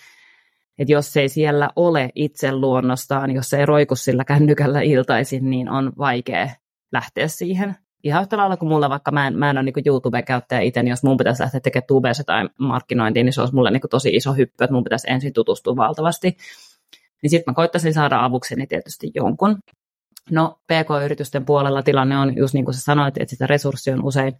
että 0.78 0.92
jos 0.92 1.16
ei 1.16 1.28
siellä 1.28 1.70
ole 1.76 2.10
itse 2.14 2.52
luonnostaan, 2.52 3.30
jos 3.30 3.52
ei 3.52 3.66
roiku 3.66 3.96
sillä 3.96 4.24
kännykällä 4.24 4.80
iltaisin, 4.80 5.50
niin 5.50 5.68
on 5.68 5.92
vaikea 5.98 6.48
lähteä 6.92 7.28
siihen. 7.28 7.76
Ihan 8.04 8.22
yhtä 8.22 8.36
lailla 8.36 8.56
kuin 8.56 8.68
mulla, 8.68 8.90
vaikka 8.90 9.10
mä 9.10 9.26
en, 9.26 9.38
mä 9.38 9.50
en 9.50 9.58
ole 9.58 9.62
niin 9.62 9.86
YouTube-käyttäjä 9.86 10.60
itse, 10.60 10.82
niin 10.82 10.90
jos 10.90 11.02
mun 11.02 11.16
pitäisi 11.16 11.42
lähteä 11.42 11.60
tekemään 11.60 11.86
tubessa 11.88 12.24
tai 12.24 12.48
markkinointiin, 12.58 13.26
niin 13.26 13.32
se 13.32 13.40
olisi 13.40 13.54
mulle 13.54 13.70
niin 13.70 13.80
tosi 13.90 14.16
iso 14.16 14.32
hyppy, 14.32 14.64
että 14.64 14.74
mun 14.74 14.84
pitäisi 14.84 15.10
ensin 15.10 15.32
tutustua 15.32 15.76
valtavasti. 15.76 16.36
Niin 17.24 17.30
sitten 17.30 17.52
mä 17.52 17.54
koittaisin 17.54 17.94
saada 17.94 18.24
avukseni 18.24 18.66
tietysti 18.66 19.10
jonkun. 19.14 19.58
No, 20.30 20.58
PK-yritysten 20.66 21.44
puolella 21.44 21.82
tilanne 21.82 22.18
on 22.18 22.36
just 22.36 22.54
niin 22.54 22.64
kuin 22.64 22.74
sä 22.74 22.80
sanoit, 22.80 23.16
että 23.16 23.30
sitä 23.30 23.46
resurssia 23.46 23.94
on 23.94 24.04
usein 24.04 24.32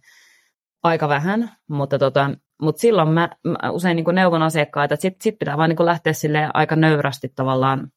aika 0.83 1.09
vähän, 1.09 1.51
mutta, 1.69 1.99
tota, 1.99 2.31
mutta 2.61 2.79
silloin 2.79 3.09
mä, 3.09 3.29
mä 3.43 3.71
usein 3.71 3.95
niin 3.95 4.15
neuvon 4.15 4.41
asiakkaita, 4.41 4.93
että 4.93 5.01
sitten 5.01 5.23
sit 5.23 5.39
pitää 5.39 5.57
vaan 5.57 5.69
niin 5.69 5.85
lähteä 5.85 6.13
sille 6.13 6.49
aika 6.53 6.75
nöyrästi 6.75 7.31
tavallaan 7.35 7.87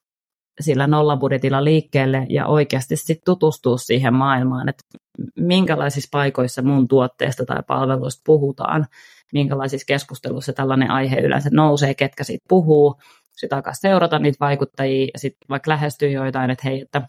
sillä 0.61 0.87
nollabudjetilla 0.87 1.65
liikkeelle 1.65 2.27
ja 2.29 2.47
oikeasti 2.47 2.97
sitten 2.97 3.25
tutustua 3.25 3.79
siihen 3.79 4.15
maailmaan, 4.15 4.69
että 4.69 4.83
minkälaisissa 5.41 6.09
paikoissa 6.13 6.63
mun 6.63 6.89
tuotteesta 6.89 7.45
tai 7.45 7.63
palveluista 7.67 8.23
puhutaan, 8.27 8.87
minkälaisissa 9.33 9.87
keskusteluissa 9.87 10.53
tällainen 10.53 10.91
aihe 10.91 11.17
yleensä 11.17 11.49
nousee, 11.53 11.95
ketkä 11.95 12.25
siitä 12.25 12.45
puhuu, 12.49 13.01
sitten 13.39 13.57
alkaa 13.57 13.75
seurata 13.75 14.19
niitä 14.19 14.37
vaikuttajia 14.41 15.09
ja 15.15 15.19
sitten 15.19 15.49
vaikka 15.49 15.71
lähestyy 15.71 16.11
joitain, 16.11 16.51
että 16.51 16.69
hei, 16.69 16.81
että 16.81 17.03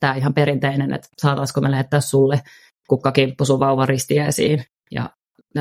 tämä 0.00 0.14
ihan 0.14 0.34
perinteinen, 0.34 0.94
että 0.94 1.08
saataisiko 1.18 1.60
me 1.60 1.70
lähettää 1.70 2.00
sulle 2.00 2.40
kukkakimppu 2.88 3.44
sun 3.44 3.60
vauvan 3.60 3.88
ristiäisiin 3.88 4.64
ja 4.90 5.10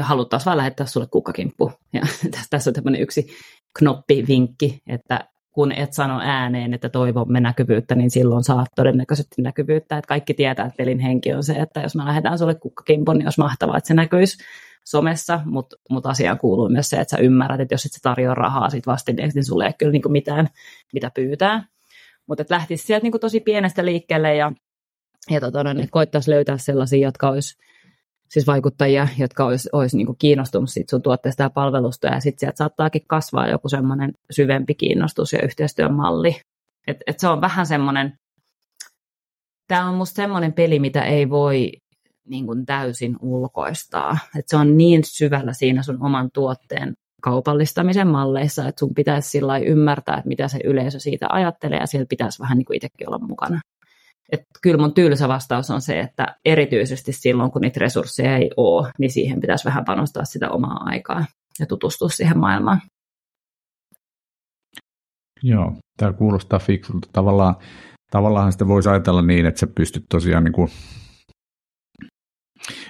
haluttaisiin 0.01 0.45
vaan 0.45 0.57
lähettää 0.57 0.85
sulle 0.85 1.07
kukkakimppu. 1.07 1.71
Ja 1.93 2.01
tässä 2.49 2.69
on 2.69 2.73
tämmöinen 2.73 3.01
yksi 3.01 3.27
knoppivinkki, 3.79 4.79
että 4.87 5.19
kun 5.51 5.71
et 5.71 5.93
sano 5.93 6.19
ääneen, 6.23 6.73
että 6.73 6.89
toivomme 6.89 7.39
näkyvyyttä, 7.39 7.95
niin 7.95 8.11
silloin 8.11 8.43
saat 8.43 8.67
todennäköisesti 8.75 9.41
näkyvyyttä. 9.41 9.97
Että 9.97 10.07
kaikki 10.07 10.33
tietää, 10.33 10.65
että 10.65 10.77
pelin 10.77 10.99
henki 10.99 11.33
on 11.33 11.43
se, 11.43 11.53
että 11.53 11.81
jos 11.81 11.95
me 11.95 12.05
lähdetään 12.05 12.37
sulle 12.37 12.55
kukkakimpun, 12.55 13.17
niin 13.17 13.25
olisi 13.25 13.39
mahtavaa, 13.39 13.77
että 13.77 13.87
se 13.87 13.93
näkyisi 13.93 14.37
somessa, 14.85 15.39
mutta 15.45 15.75
mut 15.89 16.05
asiaan 16.05 16.37
kuuluu 16.37 16.69
myös 16.69 16.89
se, 16.89 16.97
että 16.97 17.17
sä 17.17 17.23
ymmärrät, 17.23 17.59
että 17.59 17.73
jos 17.73 17.85
et 17.85 17.91
sä 17.91 17.99
tarjoa 18.01 18.35
rahaa 18.35 18.69
sit 18.69 18.87
vastineeksi, 18.87 19.37
niin 19.37 19.45
sulle 19.45 19.65
ei 19.65 19.73
kyllä 19.73 19.91
niinku 19.91 20.09
mitään, 20.09 20.47
mitä 20.93 21.11
pyytää. 21.15 21.65
Mutta 22.27 22.43
lähtisi 22.49 22.85
sieltä 22.85 23.03
niinku 23.03 23.19
tosi 23.19 23.39
pienestä 23.39 23.85
liikkeelle 23.85 24.35
ja, 24.35 24.51
ja 25.29 25.39
tota, 25.39 25.73
niin 25.73 25.89
koittaisi 25.91 26.31
löytää 26.31 26.57
sellaisia, 26.57 27.07
jotka 27.07 27.29
olisi 27.29 27.57
siis 28.31 28.47
vaikuttajia, 28.47 29.07
jotka 29.17 29.45
olisi, 29.45 29.69
olisi 29.71 29.97
niin 29.97 30.17
kiinnostunut 30.19 30.69
siitä 30.69 30.89
sun 30.89 31.01
tuotteesta 31.01 31.43
ja 31.43 31.49
palvelusta, 31.49 32.07
ja 32.07 32.19
sitten 32.19 32.39
sieltä 32.39 32.57
saattaakin 32.57 33.01
kasvaa 33.07 33.47
joku 33.47 33.69
semmoinen 33.69 34.13
syvempi 34.31 34.75
kiinnostus 34.75 35.33
ja 35.33 35.41
yhteistyön 35.43 35.93
malli. 35.93 36.41
Et, 36.87 36.97
et 37.07 37.19
se 37.19 37.27
on 37.27 37.41
vähän 37.41 37.65
semmoinen, 37.65 38.13
tämä 39.67 39.89
on 39.89 39.95
musta 39.95 40.15
semmoinen 40.15 40.53
peli, 40.53 40.79
mitä 40.79 41.03
ei 41.03 41.29
voi 41.29 41.71
niin 42.27 42.45
kuin 42.45 42.65
täysin 42.65 43.15
ulkoistaa. 43.21 44.17
Et 44.39 44.47
se 44.47 44.57
on 44.57 44.77
niin 44.77 45.03
syvällä 45.03 45.53
siinä 45.53 45.83
sun 45.83 46.03
oman 46.05 46.29
tuotteen 46.33 46.93
kaupallistamisen 47.21 48.07
malleissa, 48.07 48.67
että 48.67 48.79
sun 48.79 48.93
pitäisi 48.93 49.29
sillä 49.29 49.57
ymmärtää, 49.57 50.17
että 50.17 50.27
mitä 50.27 50.47
se 50.47 50.59
yleisö 50.63 50.99
siitä 50.99 51.27
ajattelee, 51.29 51.79
ja 51.79 51.85
siellä 51.85 52.05
pitäisi 52.09 52.39
vähän 52.39 52.57
niin 52.57 52.65
kuin 52.65 52.77
itsekin 52.77 53.09
olla 53.09 53.19
mukana. 53.27 53.59
Et 54.31 54.41
kyllä 54.61 54.77
mun 54.77 54.93
tylsä 54.93 55.27
vastaus 55.27 55.69
on 55.69 55.81
se, 55.81 55.99
että 55.99 56.35
erityisesti 56.45 57.11
silloin, 57.11 57.51
kun 57.51 57.61
niitä 57.61 57.79
resursseja 57.79 58.37
ei 58.37 58.51
ole, 58.57 58.91
niin 58.99 59.11
siihen 59.11 59.39
pitäisi 59.39 59.65
vähän 59.65 59.85
panostaa 59.85 60.25
sitä 60.25 60.49
omaa 60.49 60.83
aikaa 60.83 61.25
ja 61.59 61.65
tutustua 61.65 62.09
siihen 62.09 62.39
maailmaan. 62.39 62.81
Joo, 65.43 65.73
tämä 65.97 66.13
kuulostaa 66.13 66.59
fiksulta. 66.59 67.09
Tavallaan, 67.13 67.55
tavallaan 68.11 68.51
sitä 68.51 68.67
voisi 68.67 68.89
ajatella 68.89 69.21
niin, 69.21 69.45
että 69.45 69.59
sä 69.59 69.67
pystyt 69.67 70.05
tosiaan 70.09 70.43
niin 70.43 70.53
kuin 70.53 70.69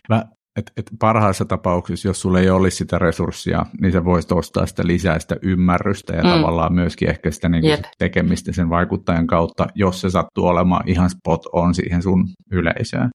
Mä, 0.10 0.26
et, 0.56 0.72
et 0.78 0.92
parhaassa 1.00 1.46
tapauksessa, 1.46 2.08
jos 2.08 2.22
sulla 2.22 2.40
ei 2.40 2.50
olisi 2.50 2.78
sitä 2.78 3.00
resurssia, 3.00 3.66
niin 3.82 3.92
sä 3.92 4.06
voisit 4.06 4.32
ostaa 4.32 4.66
sitä 4.66 4.84
lisää 4.86 5.20
sitä 5.20 5.36
ymmärrystä 5.42 6.14
ja 6.14 6.24
mm. 6.24 6.30
tavallaan 6.30 6.74
myöskin 6.74 7.10
ehkä 7.10 7.32
sitä 7.32 7.50
niin 7.50 7.62
kuin 7.62 7.78
tekemistä 7.98 8.52
sen 8.52 8.70
vaikuttajan 8.70 9.28
kautta, 9.28 9.68
jos 9.76 10.02
se 10.02 10.10
sattuu 10.10 10.46
olemaan 10.46 10.88
ihan 10.88 11.10
spot 11.10 11.46
on 11.54 11.76
siihen 11.76 12.02
sun 12.02 12.30
yleisöön. 12.52 13.10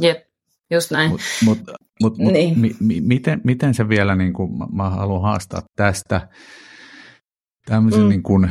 Jep, 0.00 0.18
just 0.70 0.90
näin. 0.90 1.10
Mutta 1.10 1.22
mut, 1.44 1.58
mut, 2.02 2.18
mut, 2.18 2.32
niin. 2.32 2.58
mi, 2.58 2.76
mi, 2.80 3.00
miten, 3.00 3.40
miten 3.44 3.74
se 3.74 3.88
vielä, 3.88 4.16
niin 4.16 4.32
kuin, 4.32 4.58
mä, 4.58 4.66
mä 4.72 4.90
haluan 4.90 5.22
haastaa 5.22 5.62
tästä 5.76 6.28
tämmöisen 7.66 8.02
mm. 8.02 8.08
niin 8.08 8.22
kuin, 8.22 8.50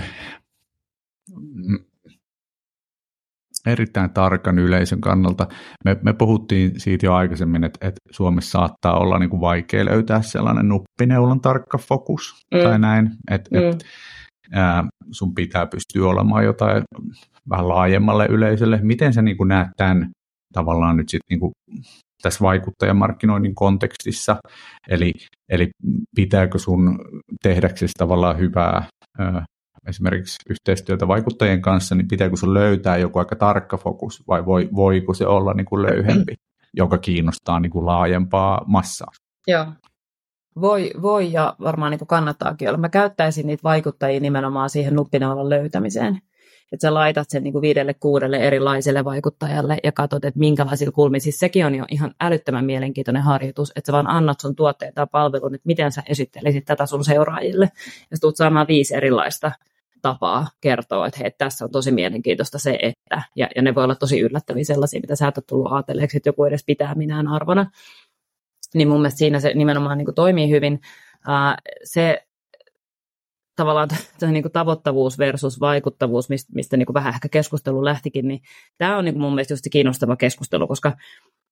erittäin 3.65 4.13
tarkan 4.13 4.59
yleisön 4.59 5.01
kannalta. 5.01 5.47
Me, 5.85 5.97
me 6.01 6.13
puhuttiin 6.13 6.79
siitä 6.79 7.05
jo 7.05 7.13
aikaisemmin, 7.13 7.63
että, 7.63 7.87
että 7.87 7.99
Suomessa 8.11 8.51
saattaa 8.51 8.99
olla 8.99 9.19
niin 9.19 9.29
kuin 9.29 9.41
vaikea 9.41 9.85
löytää 9.85 10.21
sellainen 10.21 10.67
nuppineulan 10.67 11.41
tarkka 11.41 11.77
fokus 11.77 12.41
mm. 12.53 12.59
tai 12.63 12.79
näin, 12.79 13.09
että 13.31 13.59
mm. 13.59 13.69
et, 13.69 13.85
ää, 14.51 14.83
sun 15.11 15.35
pitää 15.35 15.65
pystyä 15.65 16.09
olemaan 16.09 16.45
jotain 16.45 16.83
vähän 17.49 17.67
laajemmalle 17.67 18.25
yleisölle. 18.29 18.79
Miten 18.83 19.13
sä 19.13 19.21
niin 19.21 19.37
kuin 19.37 19.47
näet 19.47 19.67
tämän 19.77 20.09
tavallaan 20.53 20.97
nyt 20.97 21.09
sitten 21.09 21.25
niin 21.29 21.39
kuin 21.39 21.51
tässä 22.21 22.39
vaikuttajamarkkinoinnin 22.41 23.55
kontekstissa, 23.55 24.35
eli, 24.89 25.11
eli 25.49 25.69
pitääkö 26.15 26.59
sun 26.59 26.99
tehdäksesi 27.43 27.93
tavallaan 27.97 28.39
hyvää 28.39 28.83
esimerkiksi 29.87 30.37
yhteistyötä 30.49 31.07
vaikuttajien 31.07 31.61
kanssa, 31.61 31.95
niin 31.95 32.07
pitääkö 32.07 32.35
sun 32.35 32.53
löytää 32.53 32.97
joku 32.97 33.19
aika 33.19 33.35
tarkka 33.35 33.77
fokus 33.77 34.27
vai 34.27 34.45
voi, 34.45 34.69
voiko 34.75 35.13
se 35.13 35.27
olla 35.27 35.53
niin 35.53 35.65
kuin 35.65 35.81
löyhempi, 35.81 36.35
joka 36.73 36.97
kiinnostaa 36.97 37.59
niin 37.59 37.71
kuin 37.71 37.85
laajempaa 37.85 38.63
massaa? 38.67 39.11
Joo. 39.47 39.65
Voi, 40.61 40.91
voi 41.01 41.31
ja 41.31 41.55
varmaan 41.59 41.91
niin 41.91 41.99
kuin 41.99 42.07
kannattaakin 42.07 42.67
olla. 42.67 42.77
Mä 42.77 42.89
käyttäisin 42.89 43.47
niitä 43.47 43.63
vaikuttajia 43.63 44.19
nimenomaan 44.19 44.69
siihen 44.69 44.95
nuppinaulan 44.95 45.49
löytämiseen. 45.49 46.21
Että 46.71 46.87
sä 46.87 46.93
laitat 46.93 47.29
sen 47.29 47.43
niin 47.43 47.51
kuin 47.51 47.61
viidelle 47.61 47.93
kuudelle 47.93 48.37
erilaiselle 48.37 49.05
vaikuttajalle 49.05 49.77
ja 49.83 49.91
katsot, 49.91 50.25
että 50.25 50.39
minkälaisilla 50.39 50.91
kulmilla. 50.91 51.21
Siis 51.21 51.39
sekin 51.39 51.65
on 51.65 51.75
jo 51.75 51.85
ihan 51.91 52.13
älyttömän 52.21 52.65
mielenkiintoinen 52.65 53.23
harjoitus, 53.23 53.71
että 53.75 53.87
sä 53.87 53.93
vaan 53.93 54.09
annat 54.09 54.39
sun 54.39 54.55
tuotteen 54.55 54.93
tai 54.93 55.07
palvelun, 55.11 55.55
että 55.55 55.67
miten 55.67 55.91
sä 55.91 56.03
esittelisit 56.09 56.65
tätä 56.65 56.85
sun 56.85 57.05
seuraajille. 57.05 57.71
Ja 58.11 58.17
sä 58.17 58.21
tulet 58.21 58.35
saamaan 58.35 58.67
viisi 58.67 58.95
erilaista 58.95 59.51
tapaa 60.05 60.47
kertoa, 60.61 61.07
että 61.07 61.19
hei, 61.19 61.31
tässä 61.31 61.65
on 61.65 61.71
tosi 61.71 61.91
mielenkiintoista 61.91 62.59
se, 62.59 62.79
että, 62.81 63.21
ja, 63.35 63.47
ja 63.55 63.61
ne 63.61 63.75
voi 63.75 63.83
olla 63.83 63.95
tosi 63.95 64.19
yllättäviä 64.19 64.63
sellaisia, 64.63 65.01
mitä 65.01 65.15
sä 65.15 65.27
et 65.27 65.37
ole 65.37 65.43
tullut 65.47 65.71
ajatelleeksi, 65.71 66.17
että 66.17 66.29
joku 66.29 66.43
edes 66.43 66.63
pitää 66.65 66.95
minään 66.95 67.27
arvona. 67.27 67.71
Niin 68.73 68.87
mun 68.87 69.01
mielestä 69.01 69.17
siinä 69.17 69.39
se 69.39 69.53
nimenomaan 69.53 69.97
niin 69.97 70.05
kuin 70.05 70.15
toimii 70.15 70.49
hyvin. 70.49 70.73
Uh, 71.27 71.73
se 71.83 72.25
tavallaan 73.55 73.89
t- 73.89 74.21
niin 74.31 74.43
kuin 74.43 74.51
tavoittavuus 74.51 75.19
versus 75.19 75.59
vaikuttavuus, 75.59 76.29
mistä, 76.29 76.53
mistä 76.55 76.77
niin 76.77 76.85
kuin 76.85 76.93
vähän 76.93 77.13
ehkä 77.13 77.29
keskustelu 77.29 77.85
lähtikin, 77.85 78.27
niin 78.27 78.41
tämä 78.77 78.97
on 78.97 79.05
niin 79.05 79.13
kuin 79.13 79.21
mun 79.21 79.35
mielestä 79.35 79.53
just 79.53 79.65
kiinnostava 79.71 80.15
keskustelu, 80.15 80.67
koska 80.67 80.93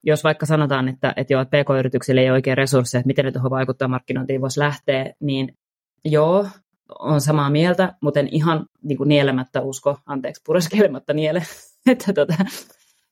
jos 0.03 0.23
vaikka 0.23 0.45
sanotaan, 0.45 0.87
että, 0.87 1.13
että, 1.15 1.33
joo, 1.33 1.41
että 1.41 1.57
PK-yrityksille 1.57 2.21
ei 2.21 2.29
ole 2.29 2.37
oikein 2.37 2.57
resursseja, 2.57 2.99
että 2.99 3.07
miten 3.07 3.25
ne 3.25 3.31
tuohon 3.31 3.51
vaikuttaa 3.51 3.87
markkinointiin 3.87 4.41
voisi 4.41 4.59
lähteä, 4.59 5.13
niin 5.19 5.57
joo, 6.05 6.47
on 6.99 7.21
samaa 7.21 7.49
mieltä, 7.49 7.93
mutta 8.01 8.19
en 8.19 8.27
ihan 8.31 8.65
niin 8.83 8.97
kuin 8.97 9.07
nielemättä 9.07 9.61
usko, 9.61 9.97
anteeksi, 10.05 10.41
pureskelematta 10.45 11.13
niele, 11.13 11.43
että, 11.91 12.13
tota, 12.13 12.35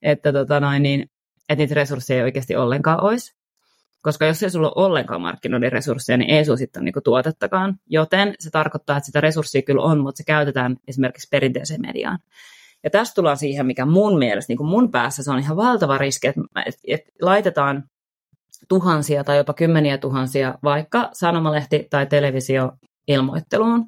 että, 0.01 0.33
tota 0.33 0.59
noin, 0.59 0.83
niin, 0.83 1.01
että 1.49 1.61
niitä 1.61 1.75
resursseja 1.75 2.17
ei 2.17 2.23
oikeasti 2.23 2.55
ollenkaan 2.55 3.03
olisi. 3.03 3.41
Koska 4.01 4.25
jos 4.25 4.43
ei 4.43 4.49
sulla 4.49 4.71
ole 4.75 4.85
ollenkaan 4.85 5.21
markkinoiden 5.21 5.71
resursseja, 5.71 6.17
niin 6.17 6.29
ei 6.29 6.45
sulla 6.45 6.57
sitten 6.57 6.85
niin 6.85 6.93
tuotettakaan. 7.03 7.75
Joten 7.89 8.35
se 8.39 8.49
tarkoittaa, 8.49 8.97
että 8.97 9.05
sitä 9.05 9.21
resurssia 9.21 9.61
kyllä 9.61 9.81
on, 9.81 9.99
mutta 9.99 10.17
se 10.17 10.23
käytetään 10.23 10.77
esimerkiksi 10.87 11.27
perinteiseen 11.31 11.81
mediaan. 11.81 12.19
Ja 12.83 12.89
tästä 12.89 13.15
tullaan 13.15 13.37
siihen, 13.37 13.65
mikä 13.65 13.85
mun 13.85 14.17
mielestä, 14.17 14.51
niin 14.51 14.57
kuin 14.57 14.69
mun 14.69 14.91
päässä, 14.91 15.23
se 15.23 15.31
on 15.31 15.39
ihan 15.39 15.57
valtava 15.57 15.97
riski, 15.97 16.27
että, 16.27 16.41
että, 16.65 16.81
että 16.87 17.11
laitetaan 17.21 17.83
tuhansia 18.69 19.23
tai 19.23 19.37
jopa 19.37 19.53
kymmeniä 19.53 19.97
tuhansia 19.97 20.55
vaikka 20.63 21.09
sanomalehti- 21.13 21.87
tai 21.89 22.05
televisio 22.05 22.71
ilmoitteluun 23.07 23.85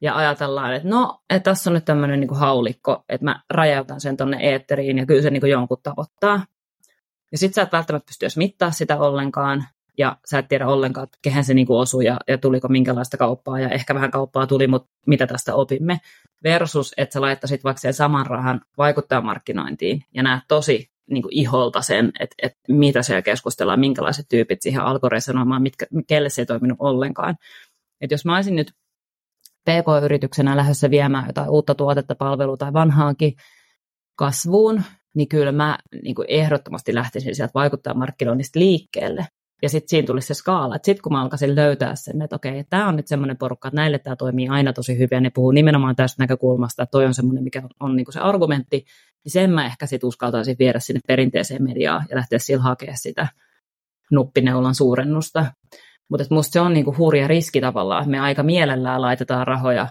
ja 0.00 0.16
ajatellaan, 0.16 0.74
että 0.74 0.88
no, 0.88 1.20
että 1.30 1.50
tässä 1.50 1.70
on 1.70 1.74
nyt 1.74 1.84
tämmöinen 1.84 2.20
niin 2.20 2.36
haulikko, 2.36 3.04
että 3.08 3.24
mä 3.24 3.40
rajautan 3.50 4.00
sen 4.00 4.16
tonne 4.16 4.36
eetteriin 4.40 4.98
ja 4.98 5.06
kyllä 5.06 5.22
se 5.22 5.30
niin 5.30 5.40
kuin 5.40 5.50
jonkun 5.50 5.78
tavoittaa. 5.82 6.44
Ja 7.32 7.38
sit 7.38 7.54
sä 7.54 7.62
et 7.62 7.72
välttämättä 7.72 8.06
pysty 8.06 8.24
edes 8.26 8.36
mittaa 8.36 8.70
sitä 8.70 8.98
ollenkaan, 8.98 9.64
ja 9.98 10.16
sä 10.26 10.38
et 10.38 10.48
tiedä 10.48 10.66
ollenkaan, 10.66 11.04
että 11.04 11.18
kehen 11.22 11.44
se 11.44 11.54
niin 11.54 11.66
kuin 11.66 11.78
osui 11.78 12.04
ja, 12.04 12.16
ja 12.28 12.38
tuliko 12.38 12.68
minkälaista 12.68 13.16
kauppaa, 13.16 13.60
ja 13.60 13.68
ehkä 13.68 13.94
vähän 13.94 14.10
kauppaa 14.10 14.46
tuli, 14.46 14.66
mutta 14.66 14.90
mitä 15.06 15.26
tästä 15.26 15.54
opimme. 15.54 16.00
Versus, 16.44 16.94
että 16.96 17.12
sä 17.12 17.20
laittaisit 17.20 17.64
vaikka 17.64 17.80
sen 17.80 17.94
saman 17.94 18.26
rahan 18.26 18.60
vaikuttajamarkkinointiin 18.78 20.02
ja 20.14 20.22
näet 20.22 20.44
tosi 20.48 20.90
niin 21.10 21.22
kuin 21.22 21.32
iholta 21.34 21.82
sen, 21.82 22.12
että, 22.20 22.34
että 22.42 22.58
mitä 22.68 23.02
siellä 23.02 23.22
keskustellaan, 23.22 23.80
minkälaiset 23.80 24.26
tyypit 24.28 24.62
siihen 24.62 24.82
alkoi 24.82 25.10
resonoimaan, 25.10 25.62
mitkä, 25.62 25.86
kelle 26.06 26.28
se 26.28 26.42
ei 26.42 26.46
toiminut 26.46 26.76
ollenkaan. 26.80 27.36
Että 28.00 28.14
jos 28.14 28.24
mä 28.24 28.36
olisin 28.36 28.56
nyt 28.56 28.72
PK-yrityksenä 29.64 30.56
lähdössä 30.56 30.90
viemään 30.90 31.26
jotain 31.26 31.50
uutta 31.50 31.74
tuotetta, 31.74 32.14
palvelua 32.14 32.56
tai 32.56 32.72
vanhaakin 32.72 33.32
kasvuun, 34.16 34.82
niin 35.14 35.28
kyllä 35.28 35.52
mä 35.52 35.78
niin 36.02 36.14
kuin 36.14 36.26
ehdottomasti 36.28 36.94
lähtisin 36.94 37.34
sieltä 37.34 37.52
vaikuttaa 37.54 37.94
markkinoinnista 37.94 38.58
liikkeelle. 38.58 39.26
Ja 39.62 39.68
sitten 39.68 39.88
siinä 39.88 40.06
tulisi 40.06 40.26
se 40.26 40.34
skaala, 40.34 40.76
että 40.76 40.86
sitten 40.86 41.02
kun 41.02 41.12
mä 41.12 41.22
alkaisin 41.22 41.54
löytää 41.54 41.94
sen, 41.96 42.22
että 42.22 42.36
okei, 42.36 42.64
tämä 42.70 42.88
on 42.88 42.96
nyt 42.96 43.06
semmoinen 43.06 43.36
porukka, 43.36 43.68
että 43.68 43.76
näille 43.76 43.98
tämä 43.98 44.16
toimii 44.16 44.48
aina 44.48 44.72
tosi 44.72 44.94
hyvin, 44.94 45.16
ja 45.16 45.20
ne 45.20 45.30
puhuu 45.30 45.50
nimenomaan 45.50 45.96
tästä 45.96 46.22
näkökulmasta, 46.22 46.82
että 46.82 46.90
toi 46.90 47.06
on 47.06 47.14
semmoinen, 47.14 47.44
mikä 47.44 47.62
on, 47.62 47.70
on 47.80 47.96
niin 47.96 48.04
kuin 48.04 48.12
se 48.12 48.20
argumentti, 48.20 48.84
niin 49.24 49.32
sen 49.32 49.50
mä 49.50 49.66
ehkä 49.66 49.86
sitten 49.86 50.08
uskaltaisin 50.08 50.56
viedä 50.58 50.80
sinne 50.80 51.00
perinteiseen 51.06 51.62
mediaan 51.62 52.06
ja 52.10 52.16
lähteä 52.16 52.38
sillä 52.38 52.62
hakemaan 52.62 52.98
sitä 52.98 53.28
nuppineulan 54.10 54.74
suurennusta. 54.74 55.46
Mutta 56.10 56.26
musta 56.30 56.52
se 56.52 56.60
on 56.60 56.74
niinku 56.74 56.94
hurja 56.98 57.28
riski 57.28 57.60
tavallaan, 57.60 58.02
että 58.02 58.10
me 58.10 58.20
aika 58.20 58.42
mielellään 58.42 59.02
laitetaan 59.02 59.46
rahoja 59.46 59.88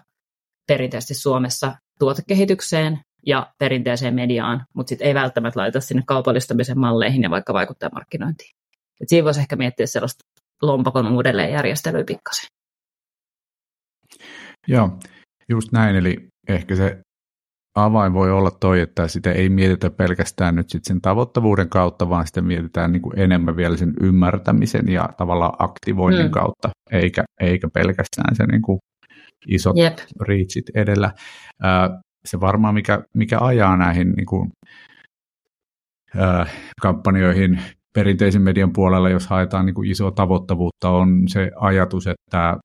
perinteisesti 0.68 1.14
Suomessa 1.14 1.76
tuotekehitykseen 2.00 3.00
ja 3.26 3.54
perinteiseen 3.60 4.16
mediaan, 4.16 4.66
mutta 4.74 4.90
sitten 4.90 5.08
ei 5.08 5.14
välttämättä 5.14 5.60
laita 5.60 5.82
sinne 5.82 6.04
kaupallistamisen 6.08 6.80
malleihin 6.80 7.24
ja 7.24 7.30
vaikka 7.30 7.54
vaikuttajamarkkinointiin. 7.54 8.52
Et 9.02 9.10
siinä 9.10 9.26
voisi 9.26 9.40
ehkä 9.40 9.56
miettiä 9.56 9.86
sellaista 9.86 10.24
lompakon 10.62 11.08
uudelleenjärjestelyä 11.08 12.04
pikkasen. 12.04 12.46
Joo, 14.68 14.90
just 15.50 15.72
näin. 15.72 15.96
Eli 15.96 16.28
ehkä 16.48 16.76
se 16.76 17.02
avain 17.86 18.14
voi 18.14 18.32
olla 18.32 18.52
toi, 18.52 18.80
että 18.82 19.08
sitä 19.08 19.32
ei 19.32 19.50
mietitä 19.50 19.90
pelkästään 19.90 20.56
nyt 20.56 20.70
sit 20.70 20.86
sen 20.86 21.02
tavoittavuuden 21.02 21.70
kautta, 21.70 22.10
vaan 22.10 22.28
sitä 22.28 22.42
mietitään 22.42 22.92
niin 22.92 23.02
kuin 23.02 23.20
enemmän 23.20 23.56
vielä 23.56 23.78
sen 23.78 23.94
ymmärtämisen 24.02 24.90
ja 24.90 25.10
tavallaan 25.18 25.54
aktivoinnin 25.60 26.26
mm. 26.26 26.32
kautta, 26.32 26.70
eikä, 26.92 27.24
eikä 27.42 27.68
pelkästään 27.74 28.36
se 28.36 28.46
niin 28.46 28.62
kuin 28.62 28.80
isot 29.48 29.78
yep. 29.78 29.98
reachit 30.22 30.66
edellä. 30.76 31.12
se 32.26 32.40
varmaan, 32.40 32.74
mikä, 32.74 33.02
mikä 33.14 33.38
ajaa 33.42 33.78
näihin 33.78 34.12
niin 34.12 34.26
kuin, 34.26 34.50
kampanjoihin 36.82 37.62
perinteisen 37.94 38.42
median 38.42 38.74
puolella, 38.74 39.10
jos 39.10 39.28
haetaan 39.28 39.66
niin 39.66 39.74
kuin 39.74 39.92
isoa 39.92 40.12
tavoittavuutta, 40.12 40.90
on 40.90 41.24
se 41.28 41.52
ajatus, 41.56 42.08
että 42.08 42.58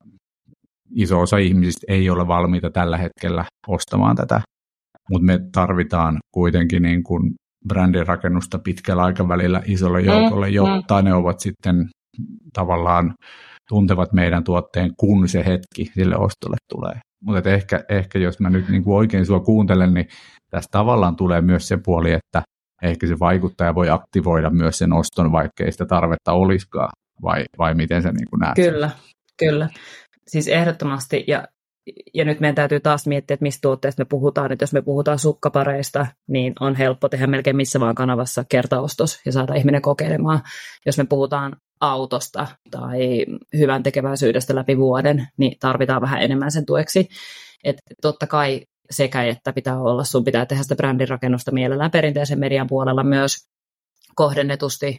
iso 0.95 1.21
osa 1.21 1.37
ihmisistä 1.37 1.85
ei 1.87 2.09
ole 2.09 2.27
valmiita 2.27 2.69
tällä 2.69 2.97
hetkellä 2.97 3.45
ostamaan 3.67 4.15
tätä 4.15 4.41
mutta 5.09 5.25
me 5.25 5.39
tarvitaan 5.51 6.17
kuitenkin 6.33 6.81
niin 6.81 7.03
kuin 7.03 7.33
brändirakennusta 7.67 8.59
pitkällä 8.59 9.03
aikavälillä 9.03 9.61
isolle 9.65 10.01
mm, 10.01 10.05
joukolle, 10.05 10.49
jotta 10.49 11.01
mm. 11.01 11.05
ne 11.05 11.13
ovat 11.13 11.39
sitten 11.39 11.89
tavallaan 12.53 13.13
tuntevat 13.69 14.13
meidän 14.13 14.43
tuotteen, 14.43 14.91
kun 14.97 15.27
se 15.27 15.45
hetki 15.45 15.91
sille 15.93 16.15
ostolle 16.17 16.57
tulee. 16.69 16.99
Mutta 17.23 17.49
ehkä, 17.49 17.83
ehkä 17.89 18.19
jos 18.19 18.39
mä 18.39 18.49
nyt 18.49 18.69
niin 18.69 18.83
kuin 18.83 18.95
oikein 18.95 19.25
sua 19.25 19.39
kuuntelen, 19.39 19.93
niin 19.93 20.07
tässä 20.49 20.69
tavallaan 20.71 21.15
tulee 21.15 21.41
myös 21.41 21.67
se 21.67 21.77
puoli, 21.85 22.11
että 22.11 22.41
ehkä 22.81 23.07
se 23.07 23.19
vaikuttaja 23.19 23.75
voi 23.75 23.89
aktivoida 23.89 24.49
myös 24.49 24.77
sen 24.77 24.93
oston, 24.93 25.31
vaikka 25.31 25.63
ei 25.63 25.71
sitä 25.71 25.85
tarvetta 25.85 26.33
olisikaan, 26.33 26.89
vai, 27.21 27.43
vai 27.57 27.73
miten 27.73 28.03
sä 28.03 28.11
niin 28.11 28.29
kuin 28.29 28.39
näet 28.39 28.55
Kyllä, 28.55 28.89
sen? 28.89 28.97
kyllä. 29.39 29.69
Siis 30.27 30.47
ehdottomasti, 30.47 31.23
ja 31.27 31.43
ja 32.13 32.25
nyt 32.25 32.39
meidän 32.39 32.55
täytyy 32.55 32.79
taas 32.79 33.07
miettiä, 33.07 33.33
että 33.33 33.43
mistä 33.43 33.61
tuotteista 33.61 34.01
me 34.01 34.05
puhutaan. 34.05 34.51
Että 34.51 34.63
jos 34.63 34.73
me 34.73 34.81
puhutaan 34.81 35.19
sukkapareista, 35.19 36.07
niin 36.27 36.53
on 36.59 36.75
helppo 36.75 37.09
tehdä 37.09 37.27
melkein 37.27 37.55
missä 37.55 37.79
vaan 37.79 37.95
kanavassa 37.95 38.45
kertaostos 38.49 39.21
ja 39.25 39.31
saada 39.31 39.53
ihminen 39.53 39.81
kokeilemaan. 39.81 40.41
Jos 40.85 40.97
me 40.97 41.05
puhutaan 41.05 41.55
autosta 41.81 42.47
tai 42.71 43.25
hyvän 43.57 43.83
tekeväisyydestä 43.83 44.55
läpi 44.55 44.77
vuoden, 44.77 45.27
niin 45.37 45.57
tarvitaan 45.59 46.01
vähän 46.01 46.21
enemmän 46.21 46.51
sen 46.51 46.65
tueksi. 46.65 47.09
Et 47.63 47.77
totta 48.01 48.27
kai 48.27 48.61
sekä 48.91 49.23
että 49.23 49.53
pitää 49.53 49.81
olla, 49.81 50.03
sun 50.03 50.23
pitää 50.23 50.45
tehdä 50.45 50.63
sitä 50.63 50.75
brändinrakennusta 50.75 51.51
mielellään 51.51 51.91
perinteisen 51.91 52.39
median 52.39 52.67
puolella 52.67 53.03
myös 53.03 53.47
kohdennetusti 54.15 54.97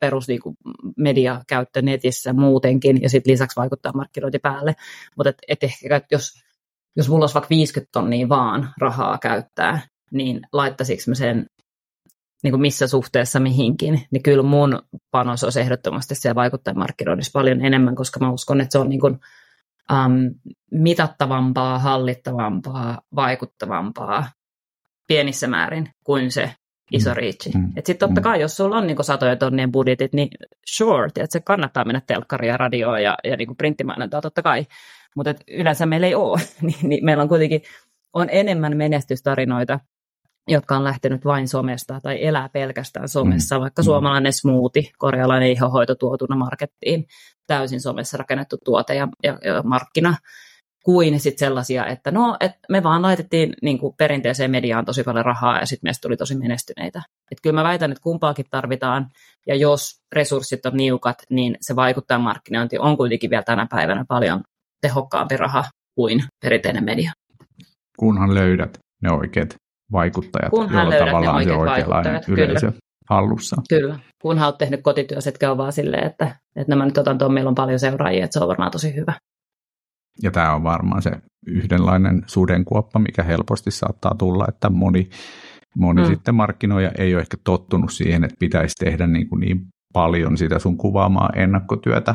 perus 0.00 0.28
niin 0.28 0.40
kuin 0.40 0.56
mediakäyttö 0.96 1.82
netissä 1.82 2.32
muutenkin 2.32 3.02
ja 3.02 3.10
sitten 3.10 3.32
lisäksi 3.32 3.56
vaikuttaa 3.56 3.92
markkinointi 3.92 4.38
päälle. 4.38 4.76
Mutta 5.16 5.30
et, 5.30 5.36
et 5.48 5.64
ehkä 5.64 6.00
jos, 6.10 6.32
jos 6.96 7.08
mulla 7.08 7.22
olisi 7.22 7.34
vaikka 7.34 7.48
50 7.50 7.88
tonnia 7.92 8.28
vaan 8.28 8.72
rahaa 8.80 9.18
käyttää, 9.18 9.80
niin 10.12 10.40
laittaisiko 10.52 11.02
mä 11.08 11.14
sen 11.14 11.46
niin 12.42 12.52
kuin 12.52 12.60
missä 12.60 12.86
suhteessa 12.86 13.40
mihinkin, 13.40 14.06
niin 14.10 14.22
kyllä 14.22 14.42
mun 14.42 14.82
panos 15.10 15.44
olisi 15.44 15.60
ehdottomasti 15.60 16.14
siellä 16.14 16.34
vaikuttaa 16.34 16.74
markkinoinnissa 16.74 17.38
paljon 17.38 17.64
enemmän, 17.64 17.94
koska 17.94 18.20
mä 18.20 18.32
uskon, 18.32 18.60
että 18.60 18.72
se 18.72 18.78
on 18.78 18.88
niin 18.88 19.00
kuin, 19.00 19.18
um, 19.92 20.34
mitattavampaa, 20.70 21.78
hallittavampaa, 21.78 23.00
vaikuttavampaa 23.14 24.30
pienissä 25.06 25.46
määrin 25.46 25.90
kuin 26.04 26.32
se 26.32 26.54
iso 26.92 27.10
mm. 27.10 27.16
riichi. 27.16 27.50
Mm. 27.54 27.72
Sitten 27.74 27.98
totta 27.98 28.20
mm. 28.20 28.24
kai, 28.24 28.40
jos 28.40 28.56
sulla 28.56 28.76
on 28.76 28.86
niin 28.86 29.04
satoja 29.04 29.36
tonnien 29.36 29.72
budjetit, 29.72 30.12
niin 30.12 30.28
sure, 30.66 31.06
että 31.06 31.26
se 31.30 31.40
kannattaa 31.40 31.84
mennä 31.84 32.02
telkkaria, 32.06 32.56
radioon 32.56 33.02
ja, 33.02 33.16
ja 33.24 33.36
niin 33.36 33.56
printtimainontaa 33.56 34.20
totta 34.20 34.42
kai. 34.42 34.66
Mutta 35.16 35.34
yleensä 35.48 35.86
meillä 35.86 36.06
ei 36.06 36.14
ole. 36.14 36.40
niin, 36.62 36.88
niin 36.88 37.04
meillä 37.04 37.22
on 37.22 37.28
kuitenkin 37.28 37.62
on 38.12 38.28
enemmän 38.30 38.76
menestystarinoita, 38.76 39.80
jotka 40.48 40.76
on 40.76 40.84
lähtenyt 40.84 41.24
vain 41.24 41.48
somesta 41.48 42.00
tai 42.02 42.24
elää 42.24 42.48
pelkästään 42.48 43.08
somessa, 43.08 43.56
mm. 43.56 43.60
vaikka 43.60 43.82
mm. 43.82 43.84
suomalainen 43.84 44.32
smoothie, 44.32 44.90
korealainen 44.98 45.50
ihohoito 45.50 45.94
tuotuna 45.94 46.36
markettiin, 46.36 47.06
täysin 47.46 47.80
somessa 47.80 48.16
rakennettu 48.16 48.56
tuote 48.64 48.94
ja, 48.94 49.08
ja, 49.22 49.38
ja 49.44 49.62
markkina 49.62 50.16
kuin 50.86 51.20
sitten 51.20 51.46
sellaisia, 51.46 51.86
että 51.86 52.10
no, 52.10 52.36
et 52.40 52.52
me 52.68 52.82
vaan 52.82 53.02
laitettiin 53.02 53.54
niin 53.62 53.78
kuin 53.78 53.94
perinteiseen 53.98 54.50
mediaan 54.50 54.84
tosi 54.84 55.02
paljon 55.02 55.24
rahaa 55.24 55.58
ja 55.60 55.66
sitten 55.66 55.88
meistä 55.88 56.02
tuli 56.02 56.16
tosi 56.16 56.34
menestyneitä. 56.38 57.02
Et 57.32 57.38
kyllä 57.42 57.54
mä 57.54 57.64
väitän, 57.64 57.92
että 57.92 58.02
kumpaakin 58.02 58.44
tarvitaan, 58.50 59.06
ja 59.46 59.54
jos 59.54 60.00
resurssit 60.12 60.66
on 60.66 60.76
niukat, 60.76 61.16
niin 61.30 61.56
se 61.60 61.76
vaikuttaa 61.76 62.18
markkinointi 62.18 62.78
on 62.78 62.96
kuitenkin 62.96 63.30
vielä 63.30 63.42
tänä 63.42 63.66
päivänä 63.70 64.04
paljon 64.08 64.40
tehokkaampi 64.80 65.36
raha 65.36 65.64
kuin 65.94 66.24
perinteinen 66.44 66.84
media. 66.84 67.12
Kunhan 67.98 68.34
löydät 68.34 68.78
ne 69.02 69.12
oikeat 69.12 69.54
vaikuttajat, 69.92 70.50
Kunhan 70.50 70.86
joilla 70.86 71.06
tavallaan 71.06 71.44
se 71.44 71.52
oikeanlainen 71.52 72.20
yleisö 72.28 72.66
kyllä. 72.66 72.78
hallussa. 73.10 73.56
Kyllä, 73.68 73.98
kunhan 74.22 74.46
olet 74.46 74.58
tehnyt 74.58 74.82
kotityössä, 74.82 75.30
etkä 75.30 75.50
ole 75.50 75.58
vaan 75.58 75.72
silleen, 75.72 76.06
että, 76.06 76.24
että 76.56 76.72
nämä 76.72 76.84
nyt 76.86 76.98
otan 76.98 77.18
tuon, 77.18 77.32
meillä 77.32 77.48
on 77.48 77.54
paljon 77.54 77.78
seuraajia, 77.78 78.24
että 78.24 78.38
se 78.38 78.42
on 78.42 78.48
varmaan 78.48 78.70
tosi 78.70 78.94
hyvä. 78.94 79.12
Ja 80.22 80.30
tämä 80.30 80.54
on 80.54 80.62
varmaan 80.62 81.02
se 81.02 81.10
yhdenlainen 81.46 82.22
sudenkuoppa, 82.26 82.98
mikä 82.98 83.22
helposti 83.22 83.70
saattaa 83.70 84.14
tulla, 84.18 84.44
että 84.48 84.70
moni, 84.70 85.10
moni 85.76 86.02
mm. 86.02 86.08
sitten 86.08 86.34
markkinoija 86.34 86.90
ei 86.98 87.14
ole 87.14 87.20
ehkä 87.20 87.36
tottunut 87.44 87.92
siihen, 87.92 88.24
että 88.24 88.36
pitäisi 88.38 88.74
tehdä 88.84 89.06
niin, 89.06 89.28
kuin 89.28 89.40
niin 89.40 89.66
paljon 89.92 90.36
sitä 90.36 90.58
sun 90.58 90.76
kuvaamaa 90.76 91.30
ennakkotyötä, 91.36 92.14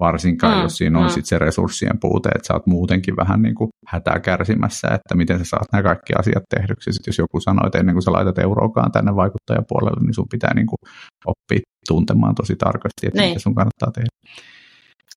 varsinkaan 0.00 0.56
mm, 0.56 0.62
jos 0.62 0.76
siinä 0.76 0.98
on 0.98 1.04
mm. 1.04 1.10
sit 1.10 1.26
se 1.26 1.38
resurssien 1.38 2.00
puute, 2.00 2.28
että 2.28 2.46
sä 2.46 2.54
oot 2.54 2.66
muutenkin 2.66 3.16
vähän 3.16 3.42
niin 3.42 3.54
kuin 3.54 3.68
hätää 3.86 4.20
kärsimässä, 4.20 4.88
että 4.88 5.14
miten 5.14 5.38
sä 5.38 5.44
saat 5.44 5.72
nämä 5.72 5.82
kaikki 5.82 6.12
asiat 6.18 6.42
tehdyksi. 6.54 6.92
Sitten 6.92 7.10
jos 7.10 7.18
joku 7.18 7.40
sanoo, 7.40 7.66
että 7.66 7.78
ennen 7.78 7.94
kuin 7.94 8.02
sä 8.02 8.12
laitat 8.12 8.38
euroakaan 8.38 8.92
tänne 8.92 9.16
vaikuttajapuolelle, 9.16 10.00
niin 10.02 10.14
sun 10.14 10.28
pitää 10.30 10.54
niin 10.54 10.66
kuin 10.66 10.78
oppia 11.26 11.60
tuntemaan 11.88 12.34
tosi 12.34 12.56
tarkasti, 12.56 13.06
että 13.06 13.20
niin. 13.20 13.30
mitä 13.30 13.40
sun 13.40 13.54
kannattaa 13.54 13.90
tehdä. 13.90 14.08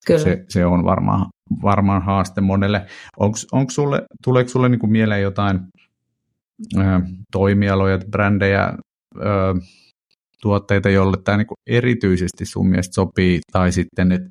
Kyllä. 0.07 0.19
Se, 0.19 0.45
se 0.49 0.65
on 0.65 0.83
varmaan, 0.83 1.25
varmaan 1.61 2.01
haaste 2.01 2.41
monelle. 2.41 2.85
Onko 3.51 3.69
sulle, 3.69 4.01
tuleeko 4.23 4.49
sulle 4.49 4.69
niin 4.69 4.79
kuin 4.79 4.91
mieleen 4.91 5.21
jotain 5.21 5.59
ö, 6.77 6.81
toimialoja, 7.31 7.99
brändejä, 8.11 8.73
ö, 9.17 9.21
tuotteita, 10.41 10.89
jolle 10.89 11.17
tämä 11.23 11.37
niin 11.37 11.47
kuin 11.47 11.57
erityisesti 11.67 12.45
sun 12.45 12.69
mielestä 12.69 12.93
sopii, 12.93 13.39
tai 13.51 13.71
sitten, 13.71 14.11
että 14.11 14.29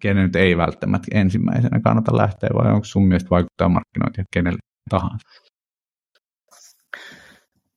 kenen 0.00 0.22
nyt 0.22 0.36
ei 0.36 0.56
välttämättä 0.56 1.08
ensimmäisenä 1.12 1.80
kannata 1.80 2.16
lähteä, 2.16 2.50
vai 2.54 2.72
onko 2.72 2.84
sun 2.84 3.06
mielestä 3.06 3.30
vaikuttaa 3.30 3.68
markkinointia 3.68 4.24
kenelle 4.32 4.58
tahansa? 4.90 5.28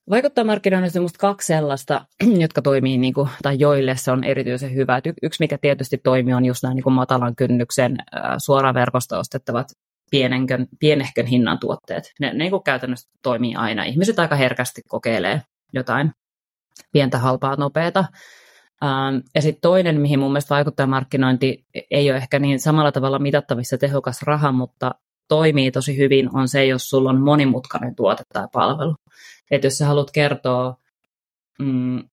Vaikuttajamarkkinoinnissa 0.10 1.00
on 1.00 1.02
minusta 1.02 1.20
kaksi 1.20 1.48
sellaista, 1.48 2.06
jotka 2.44 2.62
toimii, 2.62 2.98
niin 2.98 3.14
kuin, 3.14 3.30
tai 3.42 3.60
joille 3.60 3.96
se 3.98 4.12
on 4.12 4.24
erityisen 4.24 4.76
hyvä. 4.76 5.02
yksi, 5.24 5.44
mikä 5.44 5.58
tietysti 5.58 5.98
toimii, 5.98 6.34
on 6.34 6.46
just 6.46 6.64
nämä 6.64 6.76
niin 6.76 6.84
kuin 6.84 6.94
matalan 6.94 7.36
kynnyksen 7.36 7.98
suoraan 8.38 8.76
verkosta 8.76 9.20
ostettavat 9.20 9.68
pienenkön, 10.12 10.68
pienehkön 10.80 11.26
hinnan 11.26 11.60
tuotteet. 11.60 12.14
Ne, 12.20 12.28
ne 12.28 12.34
niin 12.34 12.52
kuin 12.52 12.64
käytännössä 12.64 13.10
toimii 13.24 13.56
aina. 13.56 13.84
Ihmiset 13.84 14.20
aika 14.20 14.36
herkästi 14.36 14.82
kokeilee 14.88 15.42
jotain 15.74 16.12
pientä, 16.92 17.18
halpaa, 17.18 17.56
nopeata. 17.56 18.06
Ähm, 18.84 19.18
ja 19.36 19.42
sitten 19.42 19.62
toinen, 19.62 20.02
mihin 20.02 20.20
mun 20.20 20.32
mielestä 20.32 20.56
vaikuttajamarkkinointi 20.56 21.66
ei 21.92 22.12
ole 22.12 22.18
ehkä 22.18 22.40
niin 22.40 22.60
samalla 22.60 22.92
tavalla 22.92 23.20
mitattavissa 23.20 23.78
tehokas 23.78 24.22
raha, 24.22 24.52
mutta 24.52 24.96
toimii 25.28 25.72
tosi 25.72 25.98
hyvin, 25.98 26.30
on 26.36 26.48
se, 26.48 26.66
jos 26.66 26.90
sulla 26.90 27.10
on 27.10 27.22
monimutkainen 27.22 27.96
tuote 27.96 28.24
tai 28.34 28.48
palvelu. 28.54 28.96
Että 29.52 29.68
jos 29.68 29.78
sä 29.78 29.86
haluat 29.86 30.12
kertoa 30.12 30.78
mm, 31.60 32.04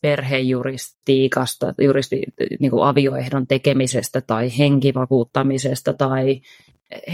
perhejuristiikasta, 0.00 1.74
juristi, 1.80 2.22
niin 2.60 2.70
kuin 2.70 2.86
avioehdon 2.86 3.46
tekemisestä 3.46 4.20
tai 4.20 4.58
henkivakuuttamisesta 4.58 5.92
tai 5.92 6.40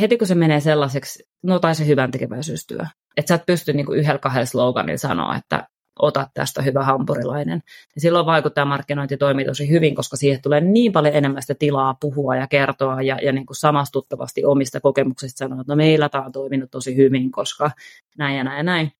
heti 0.00 0.18
kun 0.18 0.26
se 0.26 0.34
menee 0.34 0.60
sellaiseksi, 0.60 1.24
no 1.42 1.58
tai 1.58 1.74
se 1.74 1.86
hyvän 1.86 2.10
tekeväisyystyö, 2.10 2.80
että 3.16 3.28
sä 3.28 3.34
et 3.34 3.46
pysty 3.46 3.72
niin 3.72 3.86
kuin 3.86 3.98
yhdellä 3.98 4.18
kahdella 4.18 4.46
sloganilla 4.46 4.98
sanoa, 4.98 5.36
että 5.36 5.68
ota 5.98 6.28
tästä 6.34 6.62
hyvä 6.62 6.84
hampurilainen. 6.84 7.62
Ja 7.94 8.00
silloin 8.00 8.26
vaikuttaa 8.26 8.64
markkinointi 8.64 9.16
toimii 9.16 9.44
tosi 9.44 9.68
hyvin, 9.68 9.94
koska 9.94 10.16
siihen 10.16 10.42
tulee 10.42 10.60
niin 10.60 10.92
paljon 10.92 11.14
enemmän 11.14 11.42
sitä 11.42 11.54
tilaa 11.54 11.96
puhua 12.00 12.36
ja 12.36 12.46
kertoa 12.46 13.02
ja, 13.02 13.18
ja 13.22 13.32
niin 13.32 13.46
kuin 13.46 13.56
samastuttavasti 13.56 14.44
omista 14.44 14.80
kokemuksista 14.80 15.38
sanoa, 15.38 15.60
että 15.60 15.72
no 15.72 15.76
meillä 15.76 16.08
tämä 16.08 16.24
on 16.24 16.32
toiminut 16.32 16.70
tosi 16.70 16.96
hyvin, 16.96 17.30
koska 17.30 17.70
näin 18.18 18.36
ja 18.36 18.44
näin 18.44 18.56
ja 18.56 18.62
näin. 18.62 18.92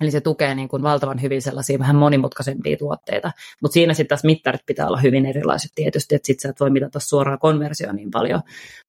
Eli 0.00 0.10
se 0.10 0.20
tukee 0.20 0.54
niin 0.54 0.68
kuin 0.68 0.82
valtavan 0.82 1.22
hyvin 1.22 1.42
sellaisia 1.42 1.78
vähän 1.78 1.96
monimutkaisempia 1.96 2.76
tuotteita. 2.76 3.32
Mutta 3.62 3.72
siinä 3.72 3.94
sitten 3.94 4.08
taas 4.08 4.24
mittarit 4.24 4.60
pitää 4.66 4.86
olla 4.86 5.00
hyvin 5.00 5.26
erilaiset 5.26 5.70
tietysti, 5.74 6.14
että 6.14 6.26
sitten 6.26 6.42
sä 6.42 6.48
et 6.48 6.60
voi 6.60 6.70
mitata 6.70 7.00
suoraan 7.00 7.38
konversiota 7.38 7.92
niin 7.92 8.10
paljon. 8.10 8.40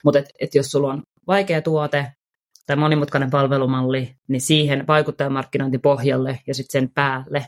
Mutta 0.04 0.20
et, 0.20 0.30
et 0.40 0.56
jos 0.56 0.72
sulla 0.72 0.94
on 0.94 1.04
vaikea 1.28 1.62
tuote 1.62 2.12
tai 2.70 2.76
monimutkainen 2.76 3.30
palvelumalli, 3.30 4.16
niin 4.28 4.42
siihen 4.42 4.88
vaikuttajamarkkinointipohjalle 4.88 6.40
ja 6.48 6.54
sitten 6.54 6.82
sen 6.82 6.92
päälle 6.96 7.46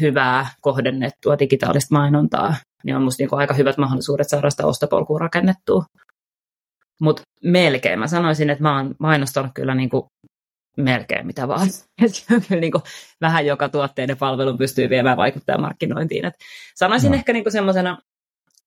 hyvää 0.00 0.46
kohdennettua 0.60 1.38
digitaalista 1.38 1.94
mainontaa, 1.94 2.54
niin 2.84 2.96
on 2.96 3.02
musta 3.02 3.22
niinku 3.22 3.36
aika 3.36 3.54
hyvät 3.54 3.78
mahdollisuudet 3.78 4.28
saada 4.28 4.50
sitä 4.50 4.66
ostopolkua 4.66 5.18
rakennettua. 5.18 5.84
Mutta 7.00 7.22
melkein 7.44 7.98
mä 7.98 8.06
sanoisin, 8.06 8.50
että 8.50 8.62
mä 8.62 8.76
oon 8.76 8.94
mainostanut 8.98 9.50
kyllä 9.54 9.74
niinku 9.74 10.06
melkein 10.76 11.26
mitä 11.26 11.48
vaan. 11.48 11.68
kyllä 12.48 12.60
niin 12.60 12.72
kuin 12.72 12.82
vähän 13.20 13.46
joka 13.46 13.68
tuotteiden 13.68 14.18
palvelun 14.18 14.58
pystyy 14.58 14.90
viemään 14.90 15.16
vaikuttajamarkkinointiin. 15.16 16.24
Et 16.24 16.34
sanoisin 16.74 17.10
no. 17.10 17.16
ehkä 17.16 17.32
niin 17.32 17.52
semmoisena 17.52 17.98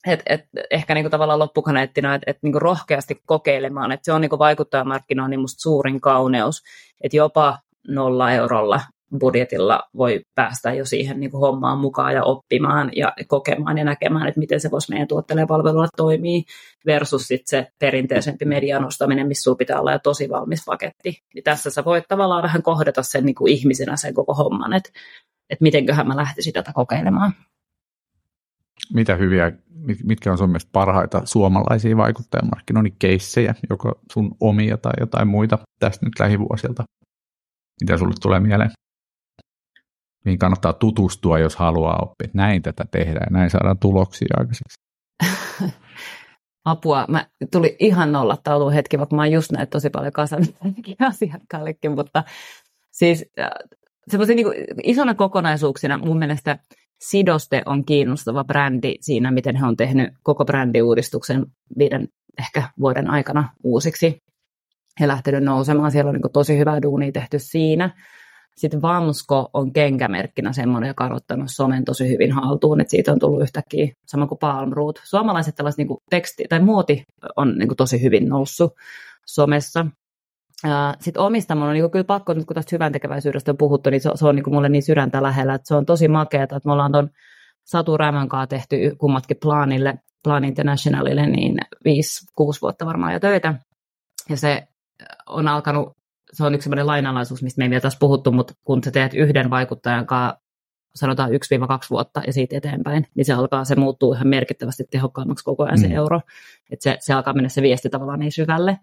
et, 0.07 0.23
et, 0.25 0.45
ehkä 0.71 0.93
niinku 0.93 1.09
tavallaan 1.09 1.39
loppukaneettina, 1.39 2.15
että 2.15 2.31
et 2.31 2.37
niinku 2.41 2.59
rohkeasti 2.59 3.21
kokeilemaan, 3.25 3.91
että 3.91 4.05
se 4.05 4.13
on 4.13 4.21
niinku 4.21 4.39
vaikuttajamarkkinoinnin 4.39 5.39
musta 5.39 5.61
suurin 5.61 6.01
kauneus, 6.01 6.63
että 7.03 7.17
jopa 7.17 7.59
nolla 7.87 8.31
eurolla 8.31 8.81
budjetilla 9.19 9.83
voi 9.97 10.21
päästä 10.35 10.73
jo 10.73 10.85
siihen 10.85 11.19
niin 11.19 11.31
kuin 11.31 11.41
hommaan 11.41 11.77
mukaan 11.77 12.13
ja 12.13 12.23
oppimaan 12.23 12.91
ja 12.95 13.13
kokemaan 13.27 13.77
ja 13.77 13.83
näkemään, 13.83 14.27
että 14.27 14.39
miten 14.39 14.59
se 14.59 14.71
voisi 14.71 14.91
meidän 14.91 15.07
tuotteelle 15.07 15.45
palvelulla 15.45 15.87
toimii 15.97 16.43
versus 16.85 17.27
sit 17.27 17.41
se 17.45 17.67
perinteisempi 17.79 18.45
median 18.45 18.85
ostaminen, 18.85 19.27
missä 19.27 19.43
sinulla 19.43 19.57
pitää 19.57 19.79
olla 19.79 19.91
jo 19.91 19.99
tosi 19.99 20.29
valmis 20.29 20.63
paketti. 20.65 21.19
Niin 21.33 21.43
tässä 21.43 21.69
sä 21.69 21.85
voit 21.85 22.03
tavallaan 22.07 22.43
vähän 22.43 22.63
kohdata 22.63 23.03
sen 23.03 23.25
niin 23.25 23.35
kuin 23.35 23.51
ihmisenä 23.51 23.95
sen 23.95 24.13
koko 24.13 24.33
homman, 24.33 24.73
että, 24.73 24.89
että 25.49 25.63
mitenköhän 25.63 26.07
mä 26.07 26.15
lähtisin 26.15 26.53
tätä 26.53 26.71
kokeilemaan. 26.73 27.33
Mitä 28.93 29.15
hyviä 29.15 29.51
mitkä 30.03 30.31
on 30.31 30.37
sun 30.37 30.49
mielestä 30.49 30.69
parhaita 30.71 31.21
suomalaisia 31.25 31.97
vaikuttajamarkkinoinnin 31.97 32.97
joko 33.69 33.91
sun 34.13 34.35
omia 34.39 34.77
tai 34.77 34.93
jotain 34.99 35.27
muita 35.27 35.57
tästä 35.79 36.05
nyt 36.05 36.19
lähivuosilta? 36.19 36.83
Mitä 37.81 37.97
sulle 37.97 38.13
tulee 38.21 38.39
mieleen? 38.39 38.71
Mihin 40.25 40.39
kannattaa 40.39 40.73
tutustua, 40.73 41.39
jos 41.39 41.55
haluaa 41.55 41.99
oppia, 42.01 42.29
näin 42.33 42.61
tätä 42.61 42.85
tehdään 42.91 43.27
ja 43.29 43.37
näin 43.37 43.49
saadaan 43.49 43.79
tuloksia 43.79 44.27
aikaiseksi? 44.37 44.75
Apua, 46.65 47.05
mä 47.09 47.27
tuli 47.51 47.75
ihan 47.79 48.11
nollattautua 48.11 48.71
hetki, 48.71 48.97
vaikka 48.97 49.15
mä 49.15 49.21
oon 49.21 49.31
just 49.31 49.51
näitä 49.51 49.69
tosi 49.69 49.89
paljon 49.89 50.13
kasannut 50.13 50.55
asiakkaallekin, 51.09 51.91
mutta 51.91 52.23
siis 52.91 53.25
äh, 53.39 53.49
semmoisia 54.07 54.35
niin 54.35 54.47
isona 54.83 55.13
kokonaisuuksina 55.13 55.97
mun 55.97 56.17
mielestä– 56.19 56.59
Sidoste 56.99 57.61
on 57.65 57.85
kiinnostava 57.85 58.43
brändi 58.43 58.95
siinä, 59.01 59.31
miten 59.31 59.55
he 59.55 59.65
on 59.65 59.77
tehnyt 59.77 60.09
koko 60.23 60.45
brändiuudistuksen 60.45 61.45
viiden 61.77 62.07
ehkä 62.39 62.63
vuoden 62.79 63.09
aikana 63.09 63.49
uusiksi 63.63 64.17
ja 64.99 65.07
lähtenyt 65.07 65.43
nousemaan. 65.43 65.91
Siellä 65.91 66.09
on 66.09 66.15
niin 66.15 66.31
tosi 66.33 66.57
hyvää 66.57 66.81
duunia 66.81 67.11
tehty 67.11 67.39
siinä. 67.39 67.89
Sitten 68.55 68.81
Vansko 68.81 69.49
on 69.53 69.73
kenkämerkkinä 69.73 70.53
semmoinen, 70.53 70.87
joka 70.87 71.05
on 71.05 71.13
ottanut 71.13 71.47
somen 71.51 71.85
tosi 71.85 72.09
hyvin 72.09 72.31
haltuun, 72.31 72.81
että 72.81 72.91
siitä 72.91 73.11
on 73.11 73.19
tullut 73.19 73.41
yhtäkkiä 73.41 73.87
sama 74.05 74.27
kuin 74.27 74.39
Palmroot. 74.39 75.01
Suomalaiset 75.03 75.55
tällaiset 75.55 75.77
niin 75.77 75.97
teksti 76.09 76.43
tai 76.49 76.59
muoti 76.59 77.03
on 77.35 77.57
niin 77.57 77.75
tosi 77.77 78.01
hyvin 78.01 78.29
noussut 78.29 78.73
somessa. 79.25 79.85
Sitten 80.99 81.23
omista 81.23 81.55
mun 81.55 81.67
on 81.67 81.73
niin 81.73 81.91
kyllä 81.91 82.03
pakko, 82.03 82.33
nyt 82.33 82.45
kun 82.45 82.55
tästä 82.55 82.75
hyvän 82.75 82.91
tekeväisyydestä 82.91 83.51
on 83.51 83.57
puhuttu, 83.57 83.89
niin 83.89 84.01
se, 84.01 84.09
se 84.15 84.27
on 84.27 84.35
niin 84.35 84.53
mulle 84.53 84.69
niin 84.69 84.83
sydäntä 84.83 85.23
lähellä, 85.23 85.53
että 85.53 85.67
se 85.67 85.75
on 85.75 85.85
tosi 85.85 86.07
makeata, 86.07 86.55
että 86.55 86.69
me 86.69 86.73
ollaan 86.73 86.91
tuon 86.91 87.09
Satu 87.63 87.97
Rämän 87.97 88.29
kanssa 88.29 88.47
tehty 88.47 88.95
kummatkin 88.97 89.37
Planille, 89.41 89.99
Plan 90.23 90.45
Internationalille, 90.45 91.25
niin 91.27 91.57
5-6 91.57 91.59
vuotta 92.61 92.85
varmaan 92.85 93.13
jo 93.13 93.19
töitä. 93.19 93.53
Ja 94.29 94.37
se 94.37 94.67
on 95.29 95.47
alkanut, 95.47 95.97
se 96.33 96.43
on 96.43 96.55
yksi 96.55 96.63
sellainen 96.63 96.87
lainalaisuus, 96.87 97.43
mistä 97.43 97.59
me 97.59 97.65
ei 97.65 97.69
vielä 97.69 97.81
taas 97.81 97.97
puhuttu, 97.99 98.31
mutta 98.31 98.53
kun 98.63 98.83
sä 98.83 98.91
teet 98.91 99.13
yhden 99.13 99.49
vaikuttajan 99.49 100.05
kanssa 100.05 100.39
sanotaan 100.95 101.29
1-2 101.29 101.33
vuotta 101.89 102.21
ja 102.27 102.33
siitä 102.33 102.57
eteenpäin, 102.57 103.07
niin 103.15 103.25
se 103.25 103.33
alkaa, 103.33 103.65
se 103.65 103.75
muuttuu 103.75 104.13
ihan 104.13 104.27
merkittävästi 104.27 104.83
tehokkaammaksi 104.91 105.45
koko 105.45 105.63
ajan 105.63 105.79
se 105.79 105.87
mm. 105.87 105.93
euro. 105.93 106.21
Että 106.71 106.83
se, 106.83 106.97
se 106.99 107.13
alkaa 107.13 107.33
mennä 107.33 107.49
se 107.49 107.61
viesti 107.61 107.89
tavallaan 107.89 108.19
niin 108.19 108.31
syvälle. 108.31 108.79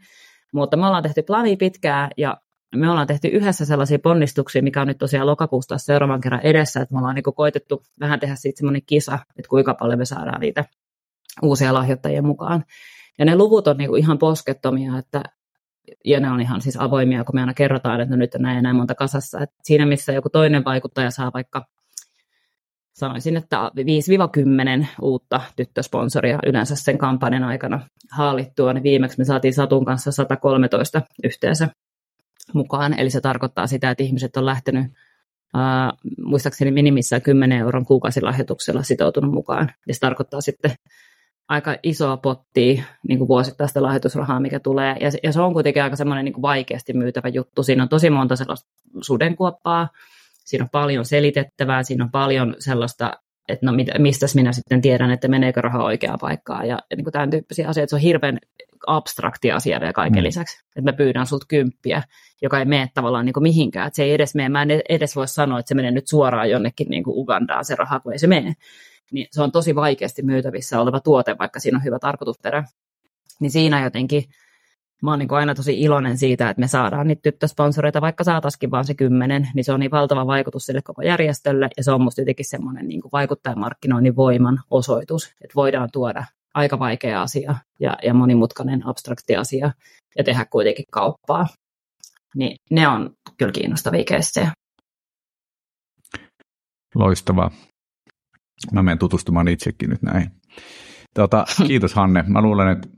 Mutta 0.52 0.76
me 0.76 0.86
ollaan 0.86 1.02
tehty 1.02 1.22
plani 1.22 1.56
pitkää 1.56 2.10
ja 2.16 2.36
me 2.76 2.90
ollaan 2.90 3.06
tehty 3.06 3.28
yhdessä 3.28 3.64
sellaisia 3.64 3.98
ponnistuksia, 3.98 4.62
mikä 4.62 4.80
on 4.80 4.86
nyt 4.86 4.98
tosiaan 4.98 5.26
lokakuusta 5.26 5.78
seuraavan 5.78 6.20
kerran 6.20 6.40
edessä, 6.40 6.80
että 6.80 6.94
me 6.94 6.98
ollaan 6.98 7.14
niin 7.14 7.34
koitettu 7.36 7.82
vähän 8.00 8.20
tehdä 8.20 8.34
siitä 8.34 8.58
semmoinen 8.58 8.82
kisa, 8.86 9.18
että 9.36 9.48
kuinka 9.48 9.74
paljon 9.74 9.98
me 9.98 10.04
saadaan 10.04 10.40
niitä 10.40 10.64
uusia 11.42 11.74
lahjoittajia 11.74 12.22
mukaan. 12.22 12.64
Ja 13.18 13.24
ne 13.24 13.36
luvut 13.36 13.68
on 13.68 13.76
niin 13.76 13.98
ihan 13.98 14.18
poskettomia, 14.18 14.98
että 14.98 15.22
ja 16.04 16.20
ne 16.20 16.30
on 16.30 16.40
ihan 16.40 16.60
siis 16.60 16.76
avoimia, 16.80 17.24
kun 17.24 17.34
me 17.34 17.40
aina 17.40 17.54
kerrotaan, 17.54 18.00
että 18.00 18.14
no 18.14 18.18
nyt 18.18 18.34
on 18.34 18.42
näin 18.42 18.56
ja 18.56 18.62
näin 18.62 18.76
monta 18.76 18.94
kasassa. 18.94 19.40
että 19.40 19.56
siinä, 19.62 19.86
missä 19.86 20.12
joku 20.12 20.28
toinen 20.28 20.64
vaikuttaja 20.64 21.10
saa 21.10 21.30
vaikka 21.34 21.66
sanoisin, 22.92 23.36
että 23.36 23.70
5-10 24.82 24.86
uutta 25.02 25.40
tyttösponsoria 25.56 26.38
yleensä 26.46 26.76
sen 26.76 26.98
kampanjan 26.98 27.44
aikana 27.44 27.80
haalittua, 28.10 28.72
niin 28.72 28.82
viimeksi 28.82 29.18
me 29.18 29.24
saatiin 29.24 29.54
Satun 29.54 29.84
kanssa 29.84 30.12
113 30.12 31.02
yhteensä 31.24 31.68
mukaan, 32.54 32.98
eli 32.98 33.10
se 33.10 33.20
tarkoittaa 33.20 33.66
sitä, 33.66 33.90
että 33.90 34.04
ihmiset 34.04 34.36
on 34.36 34.46
lähtenyt 34.46 34.86
Uh, 35.56 36.12
muistaakseni 36.24 36.70
minimissään 36.70 37.22
10 37.22 37.58
euron 37.58 37.86
kuukausilahjoituksella 37.86 38.82
sitoutunut 38.82 39.32
mukaan. 39.32 39.72
Ja 39.88 39.94
se 39.94 40.00
tarkoittaa 40.00 40.40
sitten 40.40 40.70
aika 41.48 41.76
isoa 41.82 42.16
pottia 42.16 42.82
niin 43.08 43.18
kuin 43.18 43.28
vuosittaista 43.28 43.82
lahjoitusrahaa, 43.82 44.40
mikä 44.40 44.60
tulee. 44.60 44.96
Ja, 45.00 45.10
ja 45.22 45.32
se 45.32 45.40
on 45.40 45.52
kuitenkin 45.52 45.82
aika 45.82 45.96
semmoinen 45.96 46.24
niin 46.24 46.32
kuin 46.32 46.42
vaikeasti 46.42 46.92
myytävä 46.92 47.28
juttu. 47.28 47.62
Siinä 47.62 47.82
on 47.82 47.88
tosi 47.88 48.10
monta 48.10 48.36
sellaista 48.36 48.70
sudenkuoppaa, 49.00 49.88
siinä 50.44 50.64
on 50.64 50.70
paljon 50.70 51.04
selitettävää, 51.04 51.82
siinä 51.82 52.04
on 52.04 52.10
paljon 52.10 52.54
sellaista, 52.58 53.12
että 53.48 53.66
no 53.66 53.72
mistä 53.98 54.26
minä 54.34 54.52
sitten 54.52 54.80
tiedän, 54.80 55.10
että 55.10 55.28
meneekö 55.28 55.60
raha 55.60 55.84
oikeaan 55.84 56.18
paikkaan 56.20 56.68
ja, 56.68 56.78
niin 56.96 57.04
kuin 57.04 57.12
tämän 57.12 57.30
tyyppisiä 57.30 57.68
asioita. 57.68 57.90
Se 57.90 57.96
on 57.96 58.02
hirveän 58.02 58.38
abstrakti 58.86 59.52
asia 59.52 59.80
vielä 59.80 59.92
kaiken 59.92 60.22
mm. 60.22 60.26
lisäksi. 60.26 60.64
Että 60.76 60.90
mä 60.90 60.96
pyydän 60.96 61.26
sulta 61.26 61.46
kymppiä, 61.48 62.02
joka 62.42 62.58
ei 62.58 62.64
mene 62.64 62.88
tavallaan 62.94 63.24
niin 63.24 63.32
kuin 63.32 63.42
mihinkään. 63.42 63.86
Että 63.86 63.96
se 63.96 64.02
ei 64.02 64.12
edes 64.12 64.34
mene, 64.34 64.48
mä 64.48 64.62
en 64.62 64.82
edes 64.88 65.16
voi 65.16 65.28
sanoa, 65.28 65.58
että 65.58 65.68
se 65.68 65.74
menee 65.74 65.90
nyt 65.90 66.08
suoraan 66.08 66.50
jonnekin 66.50 66.88
niin 66.90 67.04
kuin 67.04 67.18
Ugandaan 67.18 67.64
se 67.64 67.74
raha, 67.74 68.00
kun 68.00 68.12
ei 68.12 68.18
se 68.18 68.26
mene. 68.26 68.54
Niin 69.12 69.26
se 69.30 69.42
on 69.42 69.52
tosi 69.52 69.74
vaikeasti 69.74 70.22
myytävissä 70.22 70.80
oleva 70.80 71.00
tuote, 71.00 71.38
vaikka 71.38 71.60
siinä 71.60 71.78
on 71.78 71.84
hyvä 71.84 71.98
tarkoitusperä. 71.98 72.64
Niin 73.40 73.50
siinä 73.50 73.84
jotenkin 73.84 74.24
mä 75.02 75.10
oon 75.10 75.18
niin 75.18 75.32
aina 75.32 75.54
tosi 75.54 75.80
iloinen 75.80 76.18
siitä, 76.18 76.50
että 76.50 76.60
me 76.60 76.68
saadaan 76.68 77.06
niitä 77.06 77.22
tyttösponsoreita, 77.22 78.00
vaikka 78.00 78.24
saataisiin 78.24 78.70
vaan 78.70 78.84
se 78.84 78.94
kymmenen, 78.94 79.48
niin 79.54 79.64
se 79.64 79.72
on 79.72 79.80
niin 79.80 79.90
valtava 79.90 80.26
vaikutus 80.26 80.66
sille 80.66 80.82
koko 80.82 81.02
järjestölle, 81.02 81.68
ja 81.76 81.84
se 81.84 81.92
on 81.92 82.02
musta 82.02 82.20
jotenkin 82.20 82.48
semmoinen 82.48 82.88
niin 82.88 83.02
vaikuttajamarkkinoinnin 83.12 84.16
voiman 84.16 84.60
osoitus, 84.70 85.26
että 85.26 85.54
voidaan 85.54 85.88
tuoda 85.92 86.24
aika 86.54 86.78
vaikea 86.78 87.22
asia 87.22 87.54
ja, 87.80 87.96
ja 88.02 88.14
monimutkainen 88.14 88.86
abstrakti 88.86 89.36
asia 89.36 89.70
ja 90.18 90.24
tehdä 90.24 90.46
kuitenkin 90.50 90.84
kauppaa. 90.90 91.46
Niin 92.34 92.56
ne 92.70 92.88
on 92.88 93.10
kyllä 93.38 93.52
kiinnostavia 93.52 94.04
keissejä. 94.04 94.52
Loistavaa. 96.94 97.50
Mä 98.72 98.82
menen 98.82 98.98
tutustumaan 98.98 99.48
itsekin 99.48 99.90
nyt 99.90 100.02
näihin. 100.02 100.30
Tota, 101.14 101.44
kiitos 101.66 101.94
Hanne. 101.94 102.24
Mä 102.26 102.42
luulen, 102.42 102.68
että 102.68 102.88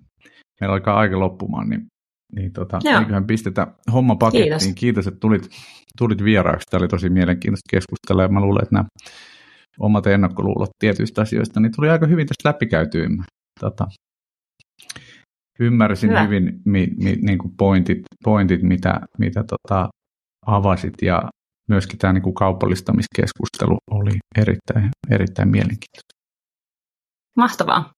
meillä 0.60 0.74
alkaa 0.74 0.98
aika 0.98 1.18
loppumaan, 1.18 1.68
niin, 1.68 1.86
niin 2.34 2.52
tota, 2.52 2.78
eiköhän 3.00 3.26
pistetä 3.26 3.66
homma 3.92 4.16
pakettiin. 4.16 4.50
Kiitos, 4.50 4.74
kiitos 4.74 5.06
että 5.06 5.20
tulit, 5.20 5.50
tulit 5.98 6.24
vieraaksi. 6.24 6.66
Tämä 6.70 6.78
oli 6.78 6.88
tosi 6.88 7.08
mielenkiintoista 7.08 7.70
keskustella 7.70 8.22
ja 8.22 8.28
mä 8.28 8.40
luulen, 8.40 8.62
että 8.62 8.74
nämä 8.74 8.84
omat 9.78 10.06
ennakkoluulot 10.06 10.70
tietyistä 10.78 11.22
asioista 11.22 11.60
niin 11.60 11.72
tuli 11.76 11.88
aika 11.88 12.06
hyvin 12.06 12.26
tästä 12.26 12.48
läpikäytyä. 12.48 13.08
Tota, 13.60 13.86
ymmärsin 15.60 16.10
Hyvä. 16.10 16.22
hyvin 16.22 16.60
mi, 16.64 16.88
mi, 16.96 17.12
niin 17.12 17.38
kuin 17.38 17.54
pointit, 17.56 17.98
pointit, 18.24 18.62
mitä, 18.62 19.00
mitä 19.18 19.44
tota, 19.44 19.88
avasit 20.46 20.94
ja 21.02 21.22
myöskin 21.68 21.98
tämä 21.98 22.12
niin 22.12 22.22
kuin 22.22 22.34
kaupallistamiskeskustelu 22.34 23.76
oli 23.90 24.18
erittäin, 24.38 24.90
erittäin 25.10 25.48
mielenkiintoista. 25.48 26.14
Mahtavaa. 27.36 27.93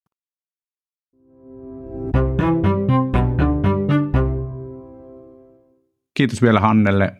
Kiitos 6.17 6.41
vielä 6.41 6.59
Hannelle 6.59 7.11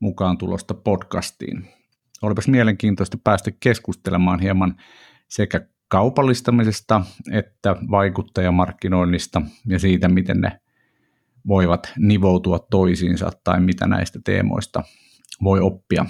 mukaan 0.00 0.38
tulosta 0.38 0.74
podcastiin. 0.74 1.68
Olipas 2.22 2.48
mielenkiintoista 2.48 3.18
päästä 3.24 3.50
keskustelemaan 3.60 4.40
hieman 4.40 4.74
sekä 5.28 5.60
kaupallistamisesta 5.88 7.04
että 7.32 7.76
vaikuttajamarkkinoinnista 7.90 9.42
ja 9.66 9.78
siitä, 9.78 10.08
miten 10.08 10.40
ne 10.40 10.60
voivat 11.46 11.92
nivoutua 11.98 12.58
toisiinsa 12.70 13.30
tai 13.44 13.60
mitä 13.60 13.86
näistä 13.86 14.20
teemoista 14.24 14.82
voi 15.42 15.60
oppia. 15.60 16.06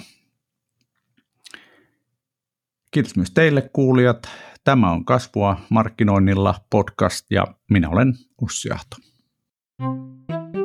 Kiitos 2.91 3.15
myös 3.15 3.31
teille 3.31 3.69
kuulijat. 3.73 4.29
Tämä 4.63 4.91
on 4.91 5.05
Kasvua 5.05 5.57
markkinoinnilla 5.69 6.55
podcast 6.69 7.25
ja 7.29 7.47
minä 7.69 7.89
olen 7.89 8.13
Ussi 8.41 8.71
Ahto. 8.71 8.97
thank 9.79 10.55
you 10.55 10.62